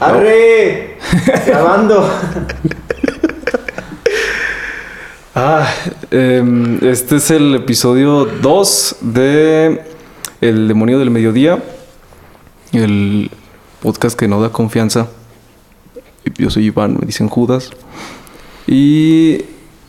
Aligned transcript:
¡Arre! 0.00 0.96
Grabando. 1.46 2.10
Ah, 5.34 5.70
em, 6.10 6.78
este 6.82 7.16
es 7.16 7.30
el 7.30 7.54
episodio 7.54 8.24
2 8.24 8.96
de 9.02 9.82
El 10.40 10.68
demonio 10.68 10.98
del 10.98 11.10
mediodía. 11.10 11.62
El 12.72 13.30
podcast 13.82 14.18
que 14.18 14.26
no 14.26 14.40
da 14.40 14.48
confianza. 14.48 15.08
Yo 16.38 16.48
soy 16.48 16.64
Iván, 16.64 16.96
me 16.98 17.04
dicen 17.04 17.28
Judas. 17.28 17.70
Y 18.66 19.42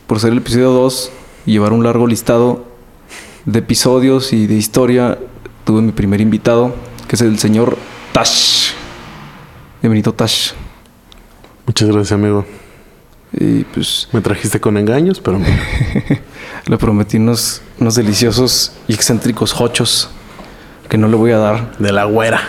por 0.07 0.20
ser 0.20 0.34
el 0.34 0.39
episodio 0.39 0.71
2 0.71 1.09
y 1.46 1.54
llevar 1.54 1.71
un 1.71 1.86
largo 1.86 2.05
listado 2.05 2.66
de 3.46 3.59
episodios 3.59 4.34
y 4.34 4.46
de 4.46 4.55
historia, 4.55 5.18
tuve 5.64 5.82
mi 5.82 5.93
primer 5.93 6.20
invitado, 6.20 6.75
que 7.07 7.16
es 7.16 7.21
el 7.21 7.39
señor 7.39 7.78
Tash. 8.12 8.61
Bienvenido, 9.82 10.13
Tash. 10.13 10.52
Muchas 11.66 11.89
gracias, 11.89 12.11
amigo. 12.11 12.46
Y 13.33 13.64
pues 13.64 14.07
Me 14.11 14.21
trajiste 14.21 14.60
con 14.60 14.78
engaños, 14.78 15.19
pero 15.19 15.39
le 16.68 16.78
prometí 16.78 17.18
unos, 17.18 17.64
unos 17.79 17.96
deliciosos 17.96 18.74
y 18.88 18.93
excéntricos 18.93 19.60
hochos 19.60 20.11
que 20.88 21.00
no 21.00 21.07
le 21.07 21.15
voy 21.15 21.32
a 21.32 21.39
dar. 21.39 21.78
de 21.79 21.91
la 21.91 22.04
güera. 22.04 22.41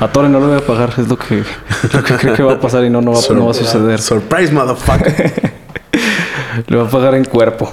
A 0.00 0.08
Tore 0.12 0.28
no 0.28 0.38
le 0.38 0.46
voy 0.48 0.56
a 0.58 0.66
pagar, 0.66 0.92
es 0.98 1.08
lo 1.08 1.16
que, 1.16 1.44
lo 1.94 2.04
que 2.04 2.14
creo 2.16 2.34
que 2.34 2.42
va 2.42 2.52
a 2.52 2.60
pasar 2.60 2.84
y 2.84 2.90
no, 2.90 3.00
no, 3.00 3.12
va, 3.12 3.20
no 3.34 3.46
va 3.46 3.52
a 3.52 3.54
suceder. 3.54 3.98
Surprise, 3.98 4.52
motherfucker. 4.52 5.54
Le 6.66 6.76
va 6.76 6.84
a 6.84 6.90
pagar 6.90 7.14
en 7.14 7.24
cuerpo. 7.24 7.72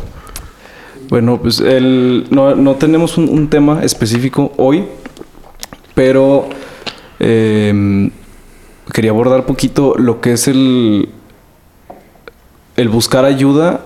Bueno, 1.09 1.41
pues 1.41 1.59
el, 1.59 2.27
no, 2.29 2.55
no 2.55 2.75
tenemos 2.75 3.17
un, 3.17 3.27
un 3.27 3.49
tema 3.49 3.83
específico 3.83 4.53
hoy, 4.55 4.85
pero 5.93 6.47
eh, 7.19 8.09
quería 8.93 9.11
abordar 9.11 9.45
poquito 9.45 9.95
lo 9.97 10.21
que 10.21 10.33
es 10.33 10.47
el, 10.47 11.09
el 12.77 12.89
buscar 12.89 13.25
ayuda 13.25 13.81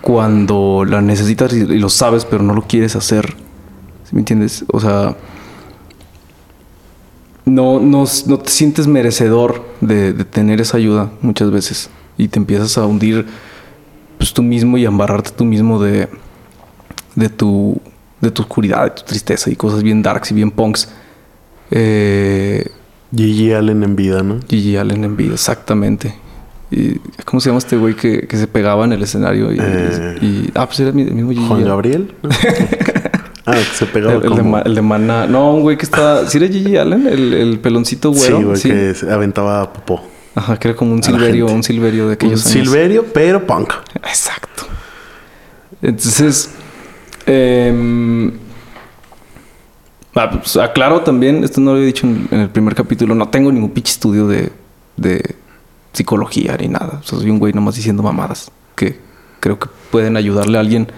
cuando 0.00 0.86
la 0.86 1.02
necesitas 1.02 1.52
y, 1.52 1.66
lo 1.66 1.90
sabes, 1.90 2.24
pero 2.24 2.42
no 2.42 2.54
lo 2.54 2.62
quieres 2.62 2.96
hacer. 2.96 3.34
¿Sí 4.04 4.14
me 4.14 4.20
entiendes? 4.20 4.64
O 4.72 4.80
sea, 4.80 5.16
no, 7.44 7.80
no, 7.80 8.04
no 8.26 8.38
te 8.38 8.50
sientes 8.50 8.86
merecedor 8.86 9.66
de, 9.82 10.14
de 10.14 10.24
tener 10.24 10.60
esa 10.60 10.78
ayuda 10.78 11.10
muchas 11.20 11.50
veces 11.50 11.90
y 12.16 12.28
te 12.28 12.38
empiezas 12.38 12.78
a 12.78 12.86
hundir 12.86 13.26
pues 14.16 14.32
tú 14.32 14.42
mismo 14.42 14.78
y 14.78 14.84
a 14.84 14.88
embarrarte 14.88 15.30
tú 15.30 15.44
mismo 15.44 15.82
de, 15.82 16.08
de 17.16 17.28
tu 17.28 17.80
de 18.20 18.30
tu 18.30 18.42
oscuridad, 18.42 18.84
de 18.84 18.90
tu 18.90 19.02
tristeza 19.02 19.50
y 19.50 19.56
cosas 19.56 19.82
bien 19.82 20.02
darks 20.02 20.30
y 20.30 20.34
bien 20.34 20.50
punks. 20.50 20.88
Eh, 21.70 22.70
Gigi 23.14 23.52
Allen 23.52 23.82
en 23.82 23.96
vida, 23.96 24.22
¿no? 24.22 24.40
Gigi 24.48 24.76
Allen 24.76 25.04
en 25.04 25.16
vida, 25.16 25.34
exactamente. 25.34 26.14
Y, 26.70 26.98
¿Cómo 27.24 27.40
se 27.40 27.48
llama 27.48 27.58
este 27.58 27.76
güey 27.76 27.94
que, 27.94 28.28
que 28.28 28.36
se 28.36 28.46
pegaba 28.46 28.84
en 28.84 28.92
el 28.92 29.02
escenario? 29.02 29.52
Y, 29.52 29.58
Eh, 29.60 30.18
y- 30.20 30.50
ah, 30.54 30.66
pues 30.66 30.78
era 30.80 30.90
el 30.90 30.94
mi- 30.94 31.02
el 31.02 31.14
mismo 31.14 31.30
Gigi 31.32 31.46
Juan. 31.48 31.64
Gabriel. 31.64 32.14
ah, 33.46 33.54
que 33.54 33.64
se 33.76 33.86
pegaba 33.86 34.14
El, 34.14 34.22
el 34.24 34.30
como... 34.38 34.58
El 34.58 34.74
de 34.76 34.82
Maná. 34.82 35.26
No, 35.26 35.52
un 35.54 35.62
güey 35.62 35.76
que 35.76 35.84
está... 35.84 36.28
¿Sí 36.28 36.38
era 36.38 36.46
Gigi 36.46 36.76
Allen? 36.76 37.08
El, 37.08 37.32
el 37.34 37.58
peloncito 37.58 38.12
güero. 38.12 38.38
Sí, 38.38 38.44
güey, 38.44 38.62
que 38.88 38.94
se 38.94 39.10
aventaba 39.12 39.72
popó. 39.72 40.00
Ajá, 40.36 40.56
que 40.60 40.68
era 40.68 40.76
como 40.76 40.92
un 40.92 41.02
silverio, 41.02 41.46
un 41.46 41.64
silverio 41.64 42.02
de 42.04 42.08
Un 42.10 42.12
aquellos 42.14 42.46
años. 42.46 42.52
Silverio, 42.68 43.04
pero 43.12 43.44
punk. 43.44 43.72
Exacto. 43.96 44.62
Entonces, 45.82 46.50
em, 47.26 48.30
ah, 50.14 50.30
pues, 50.30 50.56
aclaro 50.56 51.02
también, 51.02 51.44
esto 51.44 51.60
no 51.60 51.72
lo 51.72 51.78
he 51.78 51.84
dicho 51.86 52.06
en, 52.06 52.28
en 52.30 52.40
el 52.40 52.50
primer 52.50 52.74
capítulo, 52.74 53.14
no 53.14 53.28
tengo 53.28 53.50
ningún 53.52 53.70
pinche 53.70 53.92
estudio 53.92 54.26
de, 54.26 54.52
de 54.96 55.36
psicología 55.92 56.56
ni 56.58 56.68
nada. 56.68 57.00
O 57.00 57.02
sea, 57.02 57.18
soy 57.18 57.30
un 57.30 57.38
güey 57.38 57.52
nomás 57.52 57.74
diciendo 57.74 58.02
mamadas 58.02 58.50
que 58.76 58.98
creo 59.40 59.58
que 59.58 59.68
pueden 59.90 60.16
ayudarle 60.16 60.58
a 60.58 60.60
alguien. 60.60 60.88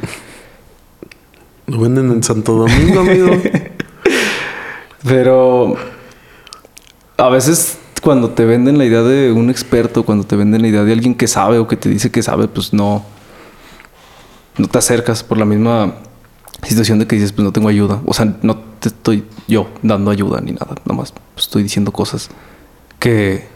Lo 1.67 1.81
venden 1.81 2.11
en 2.11 2.23
Santo 2.23 2.55
Domingo, 2.55 3.01
amigo. 3.01 3.31
Pero 5.05 5.75
a 7.17 7.29
veces 7.29 7.79
cuando 8.03 8.31
te 8.31 8.45
venden 8.45 8.79
la 8.79 8.85
idea 8.85 9.03
de 9.03 9.33
un 9.33 9.51
experto, 9.51 10.05
cuando 10.05 10.25
te 10.25 10.37
venden 10.37 10.63
la 10.63 10.69
idea 10.69 10.85
de 10.85 10.93
alguien 10.93 11.15
que 11.15 11.29
sabe 11.29 11.59
o 11.59 11.69
que 11.69 11.77
te 11.77 11.89
dice 11.89 12.11
que 12.11 12.23
sabe, 12.23 12.49
pues 12.49 12.73
no, 12.73 13.05
no 14.59 14.69
te 14.69 14.79
acercas 14.79 15.23
por 15.23 15.39
la 15.39 15.45
misma 15.45 15.95
situación 16.65 16.99
de 16.99 17.07
que 17.07 17.17
dices, 17.17 17.33
pues 17.33 17.45
no 17.45 17.53
tengo 17.53 17.69
ayuda. 17.69 18.01
O 18.07 18.13
sea, 18.13 18.37
no 18.43 18.59
te 18.83 18.89
estoy 18.89 19.25
yo 19.49 19.69
dando 19.83 20.11
ayuda 20.11 20.41
ni 20.41 20.53
nada, 20.53 20.75
nomás 20.85 21.13
pues, 21.13 21.47
estoy 21.47 21.63
diciendo 21.63 21.93
cosas 21.93 22.29
que 22.99 23.47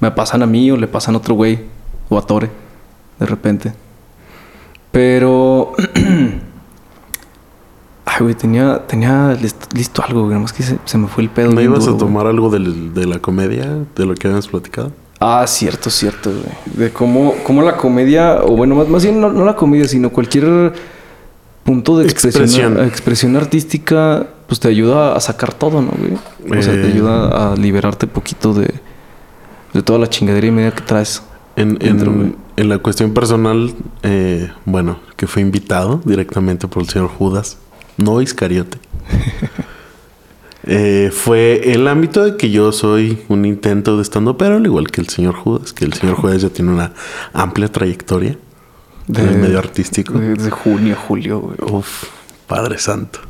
me 0.00 0.10
pasan 0.10 0.42
a 0.42 0.46
mí 0.46 0.70
o 0.70 0.76
le 0.76 0.88
pasan 0.88 1.14
a 1.14 1.18
otro 1.18 1.34
güey 1.34 1.60
o 2.08 2.18
a 2.18 2.22
Tore 2.26 2.50
de 3.18 3.26
repente. 3.26 3.72
Pero 4.92 5.72
Ay, 8.08 8.22
güey, 8.22 8.34
tenía, 8.34 8.86
tenía 8.86 9.32
listo, 9.40 9.66
listo 9.74 10.02
algo, 10.06 10.22
güey. 10.22 10.34
Nomás 10.34 10.52
que 10.52 10.62
se, 10.62 10.78
se 10.84 10.96
me 10.98 11.08
fue 11.08 11.24
el 11.24 11.30
pedo. 11.30 11.52
¿No 11.52 11.60
ibas 11.60 11.80
duro, 11.80 11.90
a 11.92 11.94
güey. 11.94 12.06
tomar 12.06 12.26
algo 12.26 12.50
del- 12.50 12.94
de 12.94 13.04
la 13.06 13.18
comedia, 13.18 13.66
de 13.96 14.06
lo 14.06 14.14
que 14.14 14.26
habíamos 14.28 14.48
platicado? 14.48 14.92
Ah, 15.18 15.44
cierto, 15.46 15.90
cierto, 15.90 16.30
güey. 16.30 16.44
De 16.78 16.92
cómo, 16.92 17.34
cómo 17.44 17.62
la 17.62 17.76
comedia, 17.76 18.42
o 18.44 18.56
bueno, 18.56 18.74
más, 18.76 18.88
más 18.88 19.02
bien 19.02 19.20
no, 19.20 19.30
no 19.32 19.44
la 19.44 19.56
comedia, 19.56 19.88
sino 19.88 20.10
cualquier 20.10 20.72
punto 21.66 21.98
de 21.98 22.04
expresión, 22.06 22.44
Expresión. 22.44 22.84
expresión 22.86 23.36
artística, 23.36 24.26
pues 24.46 24.60
te 24.60 24.68
ayuda 24.68 25.14
a 25.16 25.20
sacar 25.20 25.52
todo, 25.52 25.82
¿no, 25.82 25.90
güey? 25.98 26.58
O 26.58 26.62
sea, 26.62 26.72
te 26.72 26.86
Eh. 26.88 26.92
ayuda 26.92 27.52
a 27.52 27.56
liberarte 27.56 28.06
poquito 28.06 28.54
de, 28.54 28.72
de 29.74 29.82
toda 29.82 29.98
la 29.98 30.08
chingadera 30.08 30.46
y 30.46 30.50
media 30.50 30.70
que 30.70 30.82
traes. 30.82 31.22
En, 31.56 31.74
Dentro, 31.78 32.10
en, 32.12 32.36
en 32.56 32.68
la 32.68 32.78
cuestión 32.78 33.12
personal, 33.12 33.74
eh, 34.02 34.50
bueno, 34.64 35.00
que 35.16 35.26
fue 35.26 35.42
invitado 35.42 36.00
directamente 36.04 36.68
por 36.68 36.82
el 36.82 36.88
señor 36.88 37.08
Judas, 37.08 37.58
no 37.98 38.22
Iscariote. 38.22 38.78
Eh, 40.68 41.12
fue 41.14 41.72
el 41.74 41.86
ámbito 41.86 42.24
de 42.24 42.36
que 42.36 42.50
yo 42.50 42.72
soy 42.72 43.22
un 43.28 43.44
intento 43.44 43.94
de 43.96 44.02
estando 44.02 44.36
pero 44.36 44.56
al 44.56 44.66
igual 44.66 44.88
que 44.90 45.00
el 45.00 45.08
señor 45.08 45.36
Judas, 45.36 45.72
que 45.72 45.84
el 45.84 45.92
señor 45.92 46.16
Judas 46.16 46.42
ya 46.42 46.48
tiene 46.48 46.72
una 46.72 46.92
amplia 47.32 47.68
trayectoria 47.70 48.36
en 49.08 49.28
el 49.28 49.38
medio 49.38 49.58
artístico. 49.58 50.14
De, 50.18 50.34
de 50.34 50.50
junio, 50.50 50.96
julio, 51.06 51.40
güey. 51.40 51.56
Uf, 51.72 52.04
Padre 52.46 52.78
Santo. 52.78 53.20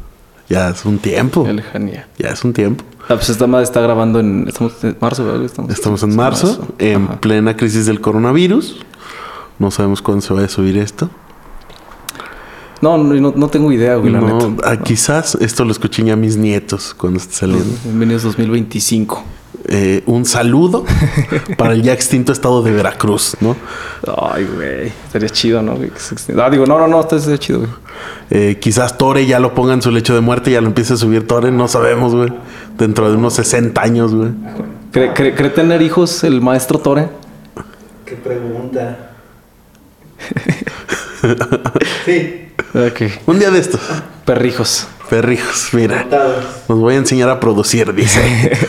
Ya 0.49 0.69
es 0.71 0.85
un 0.85 0.99
tiempo. 0.99 1.45
Qué 1.45 1.53
lejanía. 1.53 2.07
Ya 2.19 2.29
es 2.29 2.45
un 2.45 2.53
tiempo. 2.53 2.85
Ah, 3.09 3.15
pues 3.17 3.29
esta 3.31 3.47
madre 3.47 3.65
está 3.65 3.81
grabando 3.81 4.21
en... 4.21 4.47
Estamos 4.49 4.83
en 4.85 4.97
marzo, 5.01 5.25
¿verdad? 5.25 5.45
Estamos, 5.45 5.71
Estamos 5.73 6.03
en 6.03 6.17
marzo, 6.17 6.69
en 6.79 7.05
Ajá. 7.05 7.21
plena 7.21 7.57
crisis 7.57 7.87
del 7.87 8.01
coronavirus. 8.01 8.79
No 9.59 9.71
sabemos 9.71 10.03
cuándo 10.03 10.23
se 10.23 10.33
vaya 10.33 10.47
a 10.47 10.49
subir 10.51 10.77
esto. 10.77 11.11
No, 12.83 12.99
no, 12.99 13.33
no, 13.35 13.49
tengo 13.49 13.73
idea, 13.73 13.97
güey, 13.97 14.13
la 14.13 14.21
No, 14.21 14.51
neta. 14.51 14.71
ah, 14.71 14.77
quizás 14.77 15.35
esto 15.41 15.65
lo 15.65 15.73
escuchen 15.73 16.07
ya 16.07 16.17
mis 16.17 16.37
nietos 16.37 16.95
cuando 16.95 17.19
esté 17.19 17.35
saliendo. 17.35 17.73
Bienvenidos 17.85 18.23
2025. 18.25 19.25
Eh, 19.69 20.03
un 20.07 20.25
saludo 20.27 20.85
para 21.57 21.73
el 21.73 21.83
ya 21.83 21.93
extinto 21.93 22.33
estado 22.33 22.63
de 22.63 22.71
Veracruz, 22.73 23.37
¿no? 23.41 23.57
Ay, 24.21 24.47
güey. 24.55 24.87
Estaría 25.07 25.29
chido, 25.31 25.63
¿no? 25.63 25.77
Ah, 26.41 26.51
digo, 26.51 26.67
no, 26.67 26.79
no, 26.79 26.87
no, 26.87 27.01
esto 27.01 27.17
estaría 27.17 27.39
chido, 27.39 27.61
güey. 27.61 27.71
Eh, 28.31 28.59
quizás 28.61 28.99
Tore 28.99 29.25
ya 29.27 29.41
lo 29.41 29.55
ponga 29.55 29.73
en 29.73 29.81
su 29.83 29.91
lecho 29.91 30.15
de 30.15 30.21
muerte 30.21 30.51
y 30.51 30.53
ya 30.53 30.61
lo 30.61 30.67
empiece 30.69 30.93
a 30.93 30.97
subir 30.97 31.27
Tore, 31.27 31.51
no 31.51 31.67
sabemos, 31.69 32.15
güey. 32.15 32.29
Dentro 32.79 33.11
de 33.11 33.17
unos 33.17 33.33
60 33.35 33.81
años, 33.81 34.15
güey. 34.15 34.31
¿Cree, 34.93 35.15
cree- 35.15 35.35
cree 35.35 35.51
tener 35.51 35.81
hijos 35.83 36.23
el 36.25 36.41
maestro 36.43 36.79
Tore? 36.79 37.09
Qué 38.05 38.17
pregunta. 38.17 39.13
sí, 42.05 42.46
Ok. 42.77 43.03
Un 43.27 43.39
día 43.39 43.51
de 43.51 43.59
estos, 43.59 43.81
Perrijos. 44.27 44.87
perrijos, 45.09 45.69
mira. 45.73 46.07
Nos 46.69 46.79
voy 46.79 46.95
a 46.95 46.99
enseñar 46.99 47.31
a 47.31 47.41
producir, 47.41 47.93
dice. 47.95 48.53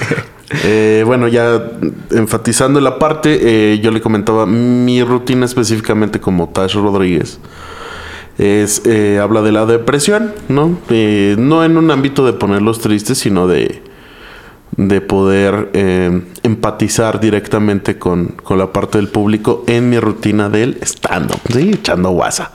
Eh, 0.63 1.03
bueno, 1.05 1.27
ya 1.27 1.61
enfatizando 2.09 2.79
la 2.79 2.97
parte, 2.99 3.37
eh, 3.73 3.79
yo 3.79 3.91
le 3.91 3.99
comentaba 3.99 4.45
mi 4.45 5.03
rutina 5.03 5.45
específicamente 5.45 6.21
como 6.21 6.47
Tash 6.47 6.75
Rodríguez. 6.75 7.37
Es, 8.37 8.81
eh, 8.85 9.19
habla 9.21 9.41
de 9.41 9.51
la 9.51 9.65
depresión, 9.65 10.31
¿no? 10.47 10.79
Eh, 10.89 11.35
no 11.37 11.65
en 11.65 11.75
un 11.75 11.91
ámbito 11.91 12.25
de 12.25 12.31
ponerlos 12.31 12.79
tristes, 12.79 13.17
sino 13.17 13.45
de, 13.45 13.81
de 14.77 15.01
poder 15.01 15.69
eh, 15.73 16.21
empatizar 16.43 17.19
directamente 17.19 17.99
con, 17.99 18.27
con 18.27 18.57
la 18.57 18.71
parte 18.71 18.99
del 18.99 19.09
público 19.09 19.65
en 19.67 19.89
mi 19.89 19.99
rutina 19.99 20.47
del 20.47 20.77
stand-up, 20.81 21.41
¿sí? 21.51 21.71
Echando 21.73 22.11
guasa. 22.11 22.51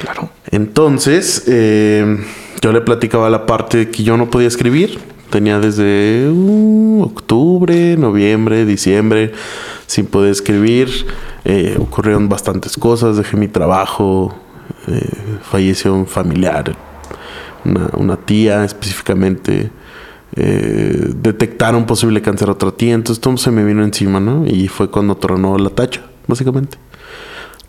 Claro. 0.00 0.30
Entonces, 0.52 1.44
eh, 1.46 2.18
yo 2.60 2.72
le 2.72 2.80
platicaba 2.80 3.30
la 3.30 3.46
parte 3.46 3.90
que 3.90 4.02
yo 4.02 4.16
no 4.16 4.30
podía 4.30 4.48
escribir. 4.48 4.98
Tenía 5.30 5.60
desde 5.60 6.28
uh, 6.28 7.02
octubre, 7.04 7.96
noviembre, 7.96 8.66
diciembre 8.66 9.32
sin 9.86 10.06
poder 10.06 10.32
escribir. 10.32 10.88
Eh, 11.44 11.76
ocurrieron 11.78 12.28
bastantes 12.28 12.76
cosas. 12.76 13.16
Dejé 13.16 13.36
mi 13.36 13.48
trabajo. 13.48 14.34
eh, 14.88 15.08
falleció 15.42 15.94
un 15.94 16.06
familiar. 16.06 16.74
Una, 17.96 18.16
tía 18.16 18.64
específicamente. 18.64 19.70
eh, 20.36 21.10
detectar 21.16 21.74
un 21.74 21.86
posible 21.86 22.22
cáncer 22.22 22.48
a 22.48 22.52
otra 22.52 22.72
tía. 22.72 22.94
Entonces 22.94 23.20
todo 23.20 23.36
se 23.36 23.50
me 23.50 23.64
vino 23.64 23.84
encima, 23.84 24.20
¿no? 24.20 24.46
Y 24.46 24.68
fue 24.68 24.90
cuando 24.90 25.16
tronó 25.16 25.56
la 25.58 25.70
tacha, 25.70 26.02
básicamente. 26.26 26.76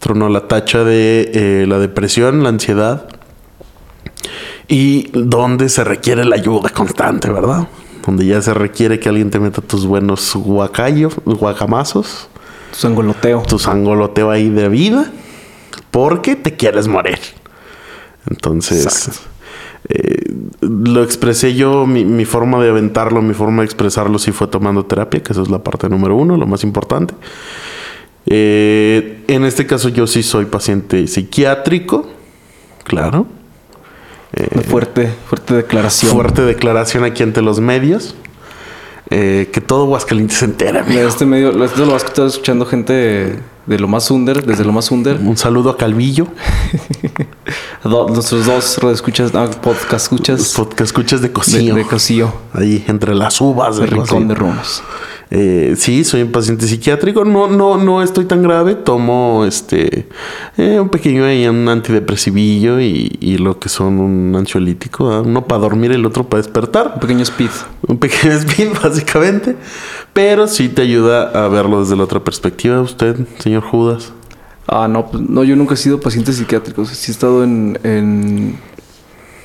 Tronó 0.02 0.28
la 0.28 0.50
tacha 0.50 0.84
de 0.84 1.32
eh, 1.34 1.66
la 1.68 1.80
depresión, 1.80 2.44
la 2.44 2.50
ansiedad 2.50 3.08
y 4.68 5.10
donde 5.14 5.70
se 5.70 5.84
requiere 5.84 6.26
la 6.26 6.36
ayuda 6.36 6.70
constante, 6.70 7.30
¿verdad? 7.30 7.68
Donde 8.06 8.26
ya 8.26 8.42
se 8.42 8.54
requiere 8.54 9.00
que 9.00 9.10
alguien 9.10 9.30
te 9.30 9.40
meta 9.40 9.62
tus 9.62 9.86
buenos 9.86 10.34
guacayos, 10.36 11.16
guacamazos, 11.26 12.30
Tu 12.72 12.78
sangoloteo. 12.78 13.44
tu 13.44 13.60
sangoloteo 13.60 14.32
ahí 14.32 14.50
de 14.50 14.70
vida, 14.70 15.12
porque 15.92 16.36
te 16.36 16.56
quieres 16.56 16.88
morir. 16.88 17.20
Entonces, 18.30 19.22
eh, 19.90 20.34
lo 20.62 21.04
expresé 21.04 21.54
yo, 21.54 21.86
mi, 21.86 22.06
mi 22.06 22.26
forma 22.26 22.64
de 22.64 22.70
aventarlo, 22.70 23.22
mi 23.22 23.34
forma 23.34 23.62
de 23.62 23.66
expresarlo 23.66 24.18
sí 24.20 24.32
fue 24.32 24.48
tomando 24.48 24.86
terapia, 24.86 25.22
que 25.22 25.34
eso 25.34 25.44
es 25.44 25.50
la 25.50 25.60
parte 25.60 25.90
número 25.90 26.16
uno, 26.16 26.38
lo 26.38 26.48
más 26.48 26.64
importante. 26.64 27.14
Eh, 28.34 29.24
en 29.28 29.44
este 29.44 29.68
caso 29.68 29.90
yo 29.90 30.08
sí 30.08 30.24
soy 30.24 30.46
paciente 30.46 31.06
psiquiátrico, 31.08 32.10
claro. 32.84 33.28
Una 34.54 34.64
fuerte, 34.64 35.10
fuerte 35.28 35.54
declaración. 35.56 36.14
Fuerte 36.14 36.42
declaración 36.44 37.04
aquí 37.04 37.22
ante 37.22 37.42
los 37.42 37.60
medios. 37.60 38.16
Eh, 39.10 39.50
que 39.52 39.60
todo 39.60 39.84
Aguascalientes 39.84 40.38
se 40.38 40.46
entera. 40.46 40.82
Amigo. 40.84 41.02
este 41.02 41.26
medio, 41.26 41.50
esto 41.66 41.86
lo 41.86 41.92
vas 41.92 42.06
a 42.06 42.08
estar 42.08 42.26
escuchando 42.26 42.66
gente 42.66 43.40
de 43.66 43.80
lo 43.80 43.88
más 43.88 44.10
under, 44.12 44.46
desde 44.46 44.64
lo 44.66 44.72
más 44.74 44.92
under. 44.92 45.18
Un 45.20 45.38
saludo 45.38 45.70
a 45.70 45.78
Calvillo, 45.78 46.28
Do- 47.84 48.08
nuestros 48.10 48.46
dos 48.46 48.78
escuchas, 48.92 49.32
podcast 49.62 50.04
escuchas 50.06 50.56
que 50.76 50.84
escuchas 50.84 51.22
de 51.22 51.28
de, 51.28 51.34
Cocío. 51.34 51.76
de 51.76 51.84
Cosío, 51.86 52.34
Ahí, 52.54 52.84
entre 52.88 53.16
las 53.16 53.40
uvas 53.42 53.76
de 53.78 53.84
de 53.84 53.88
Rincón 53.88 54.08
Cocío. 54.08 54.28
de. 54.28 54.84
Eh, 55.34 55.76
sí, 55.78 56.04
soy 56.04 56.24
un 56.24 56.32
paciente 56.34 56.68
psiquiátrico. 56.68 57.24
No, 57.24 57.48
no, 57.48 57.78
no 57.78 58.04
estoy 58.04 58.26
tan 58.26 58.44
grave. 58.44 58.76
Tomo 58.76 59.46
este 59.46 60.10
eh, 60.58 60.78
un 60.78 60.90
pequeño 60.90 61.24
ahí, 61.24 61.48
un 61.48 61.70
antidepresivillo 61.70 62.82
y, 62.82 63.18
y 63.22 63.38
lo 63.38 63.58
que 63.58 63.70
son 63.70 64.00
un 64.00 64.36
ansiolítico. 64.36 65.10
¿ah? 65.10 65.22
Uno 65.22 65.46
para 65.46 65.62
dormir, 65.62 65.94
el 65.94 66.06
otro 66.06 66.26
para 66.28 66.44
despertar. 66.44 66.92
Un 66.96 67.00
pequeño 67.00 67.22
speed. 67.24 67.50
Un 67.88 67.98
pequeño 67.98 68.34
speed, 68.40 68.72
básicamente. 68.84 69.56
Pero 70.12 70.48
sí 70.48 70.68
te 70.68 70.82
ayuda 70.82 71.32
a 71.32 71.48
verlo 71.48 71.80
desde 71.82 71.96
la 71.96 72.04
otra 72.04 72.22
perspectiva. 72.22 72.82
Usted, 72.82 73.16
señor 73.52 73.64
Judas. 73.70 74.14
Ah, 74.68 74.88
no, 74.88 75.08
pues, 75.12 75.22
no, 75.28 75.44
yo 75.44 75.56
nunca 75.56 75.74
he 75.74 75.78
sido 75.78 76.00
paciente 76.00 76.32
psiquiátrico. 76.32 76.82
O 76.84 76.86
sea, 76.86 76.96
sí 76.96 77.12
he 77.12 77.14
estado 77.14 77.44
en, 77.44 77.78
en, 77.84 78.58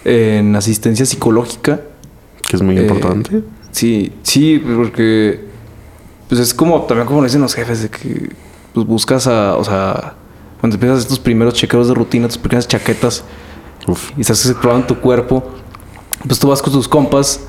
en 0.05 0.55
asistencia 0.55 1.05
psicológica. 1.05 1.81
Que 2.49 2.57
es 2.57 2.63
muy 2.63 2.79
Eh, 2.79 2.83
importante. 2.83 3.43
Sí, 3.73 4.13
sí, 4.23 4.59
porque 4.59 5.45
pues 6.29 6.41
es 6.41 6.55
como 6.55 6.83
también 6.83 7.07
como 7.07 7.23
dicen 7.25 7.41
los 7.41 7.55
jefes 7.55 7.83
de 7.83 7.89
que 7.89 8.31
pues, 8.73 8.87
buscas 8.87 9.27
a, 9.27 9.57
o 9.57 9.65
sea, 9.65 10.15
cuando 10.61 10.77
empiezas 10.77 11.01
estos 11.01 11.19
primeros 11.19 11.55
chequeos 11.55 11.89
de 11.89 11.95
rutina, 11.95 12.27
tus 12.29 12.39
pequeñas 12.39 12.67
chaquetas 12.69 13.25
Uf. 13.87 14.11
y 14.17 14.21
estás 14.23 14.45
explorando 14.47 14.87
tu 14.87 14.97
cuerpo, 15.01 15.45
pues 16.27 16.39
tú 16.39 16.49
vas 16.49 16.63
con 16.63 16.73
tus 16.73 16.89
compas 16.89 17.41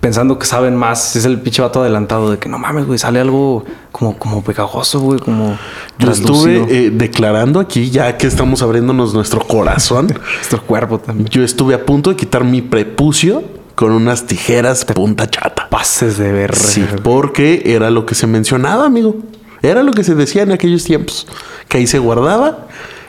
pensando 0.00 0.38
que 0.38 0.46
saben 0.46 0.76
más. 0.76 1.16
Es 1.16 1.24
el 1.24 1.40
pinche 1.40 1.62
vato 1.62 1.80
adelantado 1.80 2.30
de 2.30 2.38
que 2.38 2.48
no 2.48 2.58
mames, 2.58 2.86
güey, 2.86 2.98
sale 2.98 3.20
algo 3.20 3.64
como, 3.92 4.18
como 4.18 4.42
pegajoso, 4.42 5.00
güey, 5.00 5.20
como. 5.20 5.58
Yo 5.98 6.10
estuve 6.10 6.64
eh, 6.68 6.90
declarando 6.90 7.60
aquí, 7.60 7.90
ya 7.90 8.16
que 8.16 8.26
estamos 8.26 8.62
abriéndonos 8.62 9.14
nuestro 9.14 9.40
corazón. 9.40 10.08
Nuestro 10.36 10.62
cuerpo 10.62 10.98
también. 10.98 11.28
Yo 11.28 11.42
estuve 11.42 11.74
a 11.74 11.84
punto 11.84 12.10
de 12.10 12.16
quitar 12.16 12.44
mi 12.44 12.62
prepucio 12.62 13.42
con 13.74 13.92
unas 13.92 14.26
tijeras 14.26 14.84
punta 14.84 15.28
chata. 15.28 15.68
Pases 15.68 16.18
de 16.18 16.32
ver. 16.32 16.54
Sí, 16.56 16.84
porque 17.02 17.62
era 17.66 17.90
lo 17.90 18.06
que 18.06 18.14
se 18.14 18.26
mencionaba, 18.26 18.86
amigo. 18.86 19.16
Era 19.62 19.82
lo 19.82 19.92
que 19.92 20.04
se 20.04 20.14
decía 20.14 20.42
en 20.42 20.52
aquellos 20.52 20.84
tiempos. 20.84 21.26
Que 21.68 21.78
ahí 21.78 21.86
se 21.86 21.98
guardaba 21.98 22.66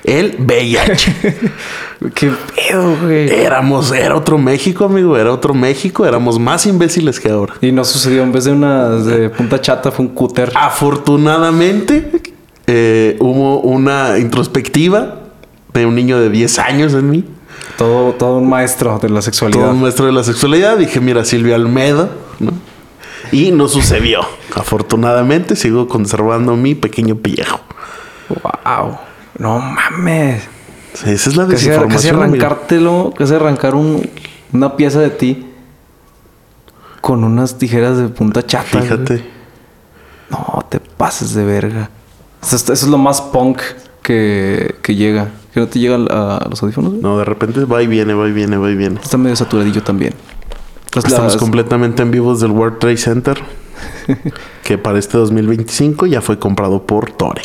el 0.09 0.35
VIH. 0.39 1.15
Qué 2.15 2.31
pedo, 2.55 2.97
güey. 3.01 3.29
Éramos, 3.29 3.91
era 3.91 4.15
otro 4.15 4.37
México, 4.37 4.85
amigo. 4.85 5.15
Era 5.17 5.31
otro 5.31 5.53
México. 5.53 6.05
Éramos 6.05 6.39
más 6.39 6.65
imbéciles 6.65 7.19
que 7.19 7.29
ahora. 7.29 7.53
Y 7.61 7.71
no 7.71 7.83
sucedió. 7.83 8.23
En 8.23 8.31
vez 8.31 8.45
de 8.45 8.53
una 8.53 8.89
de 8.89 9.29
punta 9.29 9.61
chata, 9.61 9.91
fue 9.91 10.05
un 10.05 10.13
cúter. 10.13 10.51
Afortunadamente, 10.55 12.09
eh, 12.65 13.17
hubo 13.19 13.59
una 13.61 14.17
introspectiva 14.17 15.19
de 15.73 15.85
un 15.85 15.95
niño 15.95 16.19
de 16.19 16.29
10 16.29 16.59
años 16.59 16.93
en 16.93 17.09
mí. 17.09 17.23
Todo, 17.77 18.13
todo 18.13 18.37
un 18.39 18.49
maestro 18.49 18.97
de 18.99 19.09
la 19.09 19.21
sexualidad. 19.21 19.61
todo 19.61 19.71
un 19.71 19.81
maestro 19.81 20.05
de 20.07 20.11
la 20.11 20.23
sexualidad. 20.23 20.77
Dije, 20.77 20.99
mira, 20.99 21.23
Silvia 21.23 21.55
Almeida, 21.55 22.09
¿no? 22.39 22.51
Y 23.31 23.51
no 23.51 23.67
sucedió. 23.67 24.21
Afortunadamente, 24.55 25.55
sigo 25.55 25.87
conservando 25.87 26.55
mi 26.55 26.73
pequeño 26.73 27.15
pellejo. 27.17 27.59
Wow. 28.29 29.08
No 29.39 29.59
mames. 29.59 30.43
Sí, 30.93 31.09
Esa 31.11 31.29
es 31.29 31.35
la 31.35 31.43
Casi, 31.45 31.53
casi 31.55 31.67
desinformación. 31.69 32.15
amigo. 32.23 32.45
arrancártelo, 32.45 33.13
casi 33.17 33.33
arrancar 33.33 33.75
un- 33.75 34.09
una 34.53 34.75
pieza 34.75 34.99
de 34.99 35.09
ti 35.11 35.45
con 37.01 37.23
unas 37.23 37.57
tijeras 37.57 37.97
de 37.97 38.09
punta 38.09 38.45
chata. 38.45 38.69
güey. 38.79 38.83
Fíjate. 38.83 39.25
No, 40.29 40.65
te 40.69 40.79
pases 40.79 41.33
de 41.33 41.45
verga. 41.45 41.89
Eso, 42.43 42.55
es- 42.55 42.63
eso 42.63 42.85
es 42.85 42.87
lo 42.87 42.97
más 42.97 43.21
punk 43.21 43.59
que, 44.01 44.75
que 44.81 44.95
llega. 44.95 45.29
Que 45.53 45.59
no 45.61 45.67
te 45.67 45.79
llega 45.79 45.95
a, 45.95 46.37
a 46.37 46.47
los 46.49 46.61
audífonos. 46.61 46.91
güey? 46.91 47.01
No, 47.01 47.17
de 47.17 47.25
repente 47.25 47.65
va 47.65 47.81
y 47.81 47.87
viene, 47.87 48.13
va 48.13 48.27
y 48.27 48.31
viene, 48.31 48.57
va 48.57 48.69
y 48.69 48.75
viene. 48.75 48.99
Está 49.01 49.17
medio 49.17 49.35
saturadillo 49.35 49.81
también. 49.83 50.13
Las- 50.93 51.05
Estamos 51.05 51.33
las- 51.33 51.41
completamente 51.41 52.01
en 52.03 52.11
vivos 52.11 52.39
del 52.41 52.51
World 52.51 52.79
Trade 52.79 52.97
Center. 52.97 53.39
que 54.63 54.77
para 54.77 54.99
este 54.99 55.17
2025 55.17 56.05
ya 56.07 56.21
fue 56.21 56.37
comprado 56.37 56.85
por 56.85 57.11
Tore. 57.11 57.41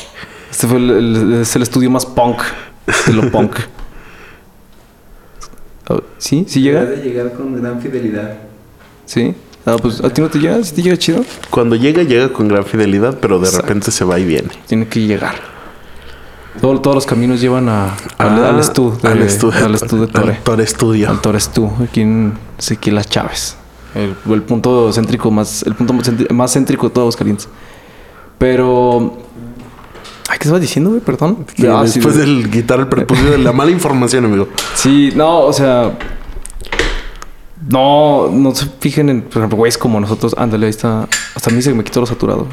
Este 0.54 0.68
fue 0.68 0.76
el, 0.78 0.90
el- 0.90 1.32
es 1.42 1.56
el 1.56 1.62
estudio 1.62 1.90
más 1.90 2.06
punk 2.06 2.38
de 3.08 3.12
lo 3.12 3.28
punk. 3.32 3.56
Oh, 5.90 6.00
¿Sí? 6.16 6.46
¿Sí 6.48 6.62
llega? 6.62 6.82
de 6.84 6.96
llegar 7.02 7.32
con 7.34 7.60
gran 7.60 7.78
fidelidad. 7.80 8.38
Sí. 9.04 9.34
Ah, 9.66 9.76
pues 9.80 10.02
a 10.02 10.08
ti 10.08 10.22
no 10.22 10.30
te 10.30 10.38
llega. 10.38 10.62
Si 10.64 10.74
te 10.74 10.80
llega 10.82 10.96
chido, 10.96 11.22
Cuando 11.50 11.76
llega, 11.76 12.02
llega 12.04 12.32
con 12.32 12.48
gran 12.48 12.64
fidelidad, 12.64 13.18
pero 13.20 13.38
de 13.38 13.44
Exacto. 13.46 13.66
repente 13.66 13.90
se 13.90 14.04
va 14.06 14.18
y 14.18 14.24
viene. 14.24 14.48
tiene 14.66 14.86
que 14.88 15.00
llegar. 15.00 15.34
Todo- 16.60 16.80
todos 16.80 16.94
los 16.94 17.04
caminos 17.06 17.40
llevan 17.40 17.68
a, 17.68 17.88
al, 18.16 18.44
Ah, 18.44 18.48
al 18.50 18.60
estudio. 18.60 18.98
al 19.02 19.20
estu 19.22 19.50
de 19.50 20.06
Tore. 20.06 20.32
Al 20.36 20.42
Tore 20.42 20.66
Studio. 20.66 21.10
Al 21.10 21.20
Tore 21.20 21.36
Estu, 21.36 21.70
aquí 21.82 22.00
en 22.00 22.32
Ezequiel 22.58 22.94
Las 22.94 23.08
Chávez. 23.08 23.56
El, 23.94 24.14
el 24.32 24.42
punto 24.42 24.90
céntrico 24.92 25.30
más, 25.30 25.64
el 25.64 25.74
punto 25.74 25.92
más 25.92 26.08
céntri- 26.08 26.30
más 26.32 26.50
céntrico 26.54 26.88
de 26.88 26.94
todos 26.94 27.14
calientes. 27.16 27.46
Pero. 28.38 29.18
Ay, 30.34 30.38
¿qué 30.40 30.48
estaba 30.48 30.58
diciendo, 30.58 30.90
güey? 30.90 31.00
Perdón. 31.00 31.46
Ah, 31.70 31.84
sí, 31.86 32.00
después 32.00 32.16
de- 32.16 32.22
del 32.26 32.50
quitar 32.50 32.80
el 32.80 32.88
prepucio 32.88 33.30
de 33.30 33.38
la 33.38 33.52
mala 33.52 33.70
información, 33.70 34.24
amigo. 34.24 34.48
Sí, 34.74 35.12
no, 35.14 35.42
o 35.42 35.52
sea. 35.52 35.96
No, 37.70 38.28
no 38.32 38.52
se 38.52 38.66
fijen 38.80 39.08
en, 39.10 39.22
por 39.22 39.38
ejemplo, 39.38 39.56
güeyes 39.58 39.78
como 39.78 40.00
nosotros. 40.00 40.34
Ándale, 40.36 40.66
ahí 40.66 40.70
está. 40.70 41.08
Hasta 41.36 41.50
a 41.50 41.52
mí 41.54 41.62
se 41.62 41.72
me 41.72 41.84
quitó 41.84 42.00
lo 42.00 42.06
saturado. 42.06 42.48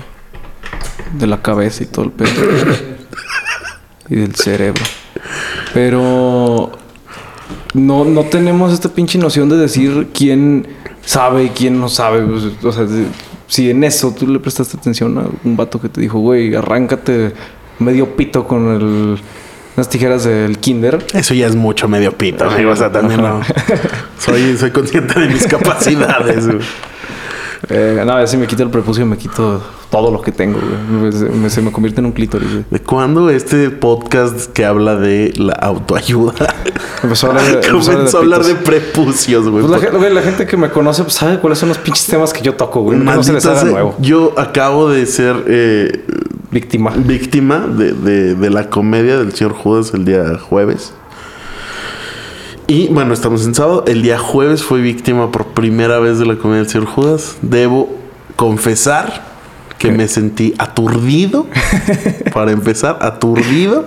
De 1.17 1.25
la 1.25 1.41
cabeza 1.41 1.81
y 1.83 1.87
todo 1.87 2.05
el 2.05 2.11
pedo. 2.11 2.29
y 4.09 4.15
del 4.17 4.35
cerebro. 4.35 4.83
Pero. 5.73 6.71
No, 7.73 8.05
no 8.05 8.23
tenemos 8.25 8.71
esta 8.73 8.89
pinche 8.89 9.17
noción 9.17 9.49
de 9.49 9.57
decir 9.57 10.09
quién 10.13 10.67
sabe 11.03 11.45
y 11.45 11.49
quién 11.49 11.79
no 11.79 11.89
sabe. 11.89 12.21
O 12.63 12.71
sea, 12.71 12.85
si 13.47 13.71
en 13.71 13.83
eso 13.83 14.13
tú 14.13 14.27
le 14.27 14.39
prestaste 14.39 14.77
atención 14.77 15.17
a 15.17 15.23
un 15.43 15.57
vato 15.57 15.81
que 15.81 15.89
te 15.89 15.99
dijo, 15.99 16.19
güey, 16.19 16.53
arráncate 16.53 17.33
medio 17.81 18.15
pito 18.15 18.47
con 18.47 18.75
el, 18.75 19.19
unas 19.75 19.89
tijeras 19.89 20.23
del 20.23 20.57
kinder. 20.59 21.05
Eso 21.13 21.33
ya 21.33 21.47
es 21.47 21.55
mucho 21.55 21.87
medio 21.87 22.11
pito, 22.13 22.45
amigo. 22.45 22.71
O 22.71 22.75
sea, 22.75 22.91
también 22.91 23.21
no. 23.21 23.41
Soy, 24.19 24.55
soy 24.55 24.71
consciente 24.71 25.19
de 25.19 25.27
mis 25.27 25.47
capacidades. 25.47 26.45
güey. 26.45 26.59
Eh, 27.69 28.03
no, 28.05 28.25
si 28.25 28.37
me 28.37 28.47
quito 28.47 28.63
el 28.63 28.69
prepucio, 28.69 29.05
me 29.05 29.17
quito 29.17 29.61
todo 29.89 30.11
lo 30.11 30.21
que 30.21 30.31
tengo, 30.31 30.59
güey. 30.59 31.11
Se 31.11 31.25
me, 31.25 31.49
se 31.49 31.61
me 31.61 31.71
convierte 31.71 31.99
en 32.01 32.07
un 32.07 32.11
clítoris, 32.11 32.49
güey. 32.49 32.65
¿De 32.69 32.79
cuándo 32.79 33.29
este 33.29 33.69
podcast 33.69 34.51
que 34.51 34.65
habla 34.65 34.95
de 34.95 35.33
la 35.37 35.53
autoayuda 35.53 36.33
Empezó 37.03 37.27
a 37.27 37.29
hablar 37.31 37.61
de, 37.61 37.69
comenzó 37.69 38.17
a 38.17 38.21
hablar 38.21 38.43
de 38.43 38.55
prepucios, 38.55 39.47
güey? 39.47 39.65
Pues 39.65 39.83
la, 39.83 39.89
güey, 39.89 40.13
la 40.13 40.21
gente 40.21 40.45
que 40.47 40.57
me 40.57 40.69
conoce 40.69 41.03
pues, 41.03 41.15
sabe 41.15 41.39
cuáles 41.39 41.59
son 41.59 41.69
los 41.69 41.77
pinches 41.77 42.07
temas 42.07 42.33
que 42.33 42.41
yo 42.41 42.55
toco, 42.55 42.81
güey. 42.81 42.97
No 42.97 43.23
se 43.23 43.33
les 43.33 43.45
haga 43.45 43.63
nuevo. 43.63 43.95
Yo 43.99 44.33
acabo 44.37 44.89
de 44.89 45.05
ser 45.05 45.43
eh, 45.47 46.03
Víctima. 46.51 46.91
víctima 46.95 47.59
de, 47.59 47.93
de- 47.93 48.35
de 48.35 48.49
la 48.49 48.69
comedia 48.69 49.17
del 49.17 49.33
señor 49.33 49.53
Judas 49.53 49.93
el 49.93 50.05
día 50.05 50.37
jueves. 50.37 50.93
Y 52.67 52.87
bueno, 52.87 53.13
estamos 53.13 53.45
en 53.45 53.53
sábado. 53.55 53.83
El 53.87 54.01
día 54.01 54.17
jueves 54.19 54.63
fue 54.63 54.81
víctima 54.81 55.31
por 55.31 55.47
primera 55.47 55.99
vez 55.99 56.19
de 56.19 56.25
la 56.25 56.35
comedia 56.37 56.61
del 56.63 56.69
señor 56.69 56.87
Judas. 56.87 57.37
Debo 57.41 57.89
confesar 58.35 59.23
que 59.77 59.89
¿Qué? 59.89 59.93
me 59.97 60.07
sentí 60.07 60.53
aturdido. 60.57 61.47
para 62.33 62.51
empezar, 62.51 62.97
aturdido. 63.01 63.85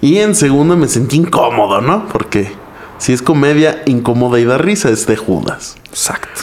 Y 0.00 0.18
en 0.18 0.34
segundo 0.34 0.76
me 0.76 0.88
sentí 0.88 1.16
incómodo, 1.16 1.80
¿no? 1.80 2.06
Porque 2.08 2.52
si 2.98 3.12
es 3.12 3.22
comedia 3.22 3.82
incómoda 3.86 4.38
y 4.40 4.44
da 4.44 4.58
risa, 4.58 4.90
es 4.90 5.06
de 5.06 5.16
Judas. 5.16 5.76
Exacto. 5.88 6.42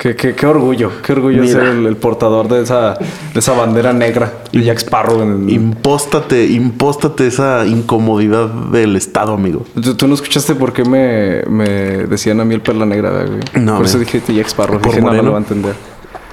Qué, 0.00 0.16
qué, 0.16 0.34
qué 0.34 0.46
orgullo, 0.46 0.90
qué 1.02 1.12
orgullo 1.12 1.42
Mira. 1.42 1.60
ser 1.60 1.64
el, 1.64 1.84
el 1.84 1.94
portador 1.98 2.48
de 2.48 2.62
esa, 2.62 2.94
de 2.94 3.38
esa 3.38 3.52
bandera 3.52 3.92
negra 3.92 4.32
de 4.50 4.62
Jack 4.64 4.78
Sparrow. 4.78 5.20
En, 5.20 5.50
Impóstate, 5.50 6.46
impóstate 6.46 7.26
esa 7.26 7.66
incomodidad 7.66 8.46
del 8.48 8.96
Estado, 8.96 9.34
amigo. 9.34 9.66
¿Tú, 9.74 9.94
tú 9.94 10.08
no 10.08 10.14
escuchaste 10.14 10.54
por 10.54 10.72
qué 10.72 10.84
me, 10.86 11.42
me 11.50 11.68
decían 12.06 12.40
a 12.40 12.46
mí 12.46 12.54
el 12.54 12.62
perla 12.62 12.86
negra, 12.86 13.10
güey? 13.26 13.40
No, 13.62 13.76
Por 13.76 13.84
eso 13.84 13.98
dije 13.98 14.22
Jack 14.26 14.46
Sparrow. 14.46 14.80
¿Por 14.80 14.90
Dije, 14.90 15.02
no, 15.02 15.12
lo 15.12 15.32
va 15.32 15.36
a 15.36 15.42
entender. 15.42 15.74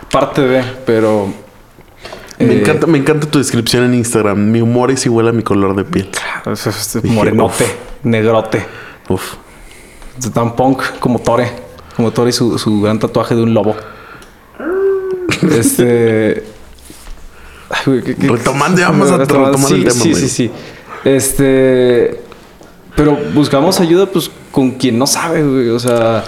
Parte 0.09 0.43
de, 0.43 0.63
pero... 0.85 1.27
Me 2.39 2.45
eh, 2.45 2.61
encanta, 2.61 2.87
me 2.87 2.99
encanta 2.99 3.29
tu 3.29 3.37
descripción 3.37 3.83
en 3.83 3.95
Instagram. 3.95 4.49
Mi 4.49 4.61
humor 4.61 4.91
es 4.91 5.05
igual 5.05 5.27
a 5.27 5.33
mi 5.33 5.43
color 5.43 5.75
de 5.75 5.83
piel. 5.83 6.09
Dije, 7.03 7.13
morenote, 7.13 7.65
negrote. 8.03 8.65
Uf. 9.09 9.33
Tan 10.33 10.55
punk 10.55 10.83
como 11.01 11.19
Tore. 11.19 11.66
Como 11.97 12.11
Tore 12.11 12.29
y 12.29 12.33
su, 12.33 12.57
su 12.57 12.79
gran 12.81 12.99
tatuaje 12.99 13.35
de 13.35 13.41
un 13.43 13.53
lobo. 13.53 13.75
Este... 15.51 16.43
Ay, 17.69 17.81
güey, 17.85 18.03
¿qué- 18.03 18.15
qué- 18.15 18.27
Retomando, 18.29 18.79
ya 18.79 18.89
vamos 18.89 19.11
a 19.11 19.17
Retomando, 19.17 19.57
retomar 19.57 19.71
el 19.73 19.91
sí, 19.91 19.99
tema, 19.99 20.03
Sí, 20.03 20.15
sí, 20.15 20.29
sí. 20.29 20.51
Este... 21.03 22.21
Pero 22.95 23.17
buscamos 23.33 23.79
ayuda, 23.79 24.05
pues, 24.07 24.31
con 24.51 24.71
quien 24.71 24.97
no 24.97 25.05
sabe, 25.07 25.43
güey. 25.43 25.69
O 25.69 25.79
sea... 25.79 26.23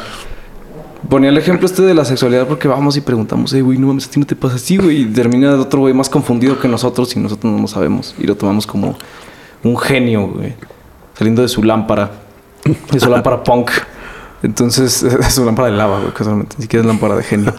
Ponía 1.10 1.30
el 1.30 1.38
ejemplo 1.38 1.66
este 1.66 1.82
de 1.82 1.94
la 1.94 2.04
sexualidad 2.04 2.46
porque 2.46 2.68
vamos 2.68 2.98
y 2.98 3.02
preguntamos, 3.02 3.54
hey, 3.54 3.62
güey, 3.62 3.78
no 3.78 3.88
mames, 3.88 4.06
a 4.08 4.12
ti 4.12 4.20
no 4.20 4.26
te 4.26 4.36
pasa 4.36 4.56
así, 4.56 4.76
güey. 4.78 5.04
Y 5.04 5.06
termina 5.06 5.54
otro 5.56 5.80
güey 5.80 5.94
más 5.94 6.10
confundido 6.10 6.60
que 6.60 6.68
nosotros 6.68 7.16
y 7.16 7.20
nosotros 7.20 7.52
no 7.54 7.62
lo 7.62 7.68
sabemos. 7.68 8.14
Y 8.20 8.28
lo 8.28 8.36
tomamos 8.36 8.68
como 8.68 8.98
un 9.64 9.78
genio, 9.78 10.28
güey. 10.28 10.54
Saliendo 11.18 11.42
de 11.42 11.48
su 11.48 11.64
lámpara. 11.64 12.12
De 12.92 13.00
su 13.00 13.10
lámpara 13.10 13.42
punk. 13.44 13.72
Entonces, 14.44 15.04
es 15.20 15.34
su 15.34 15.46
lámpara 15.46 15.70
de 15.70 15.78
lava, 15.78 16.00
güey, 16.00 16.14
casualmente. 16.14 16.56
Ni 16.58 16.64
siquiera 16.64 16.82
es 16.82 16.88
lámpara 16.88 17.16
de 17.16 17.24
genio. 17.24 17.54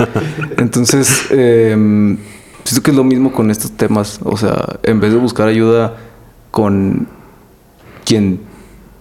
Entonces, 0.56 1.26
eh, 1.30 2.16
siento 2.64 2.82
que 2.82 2.90
es 2.90 2.96
lo 2.96 3.04
mismo 3.04 3.32
con 3.32 3.50
estos 3.50 3.72
temas. 3.72 4.20
O 4.24 4.36
sea, 4.36 4.78
en 4.82 5.00
vez 5.00 5.12
de 5.12 5.18
buscar 5.18 5.48
ayuda 5.48 5.96
con 6.50 7.08
quien 8.04 8.40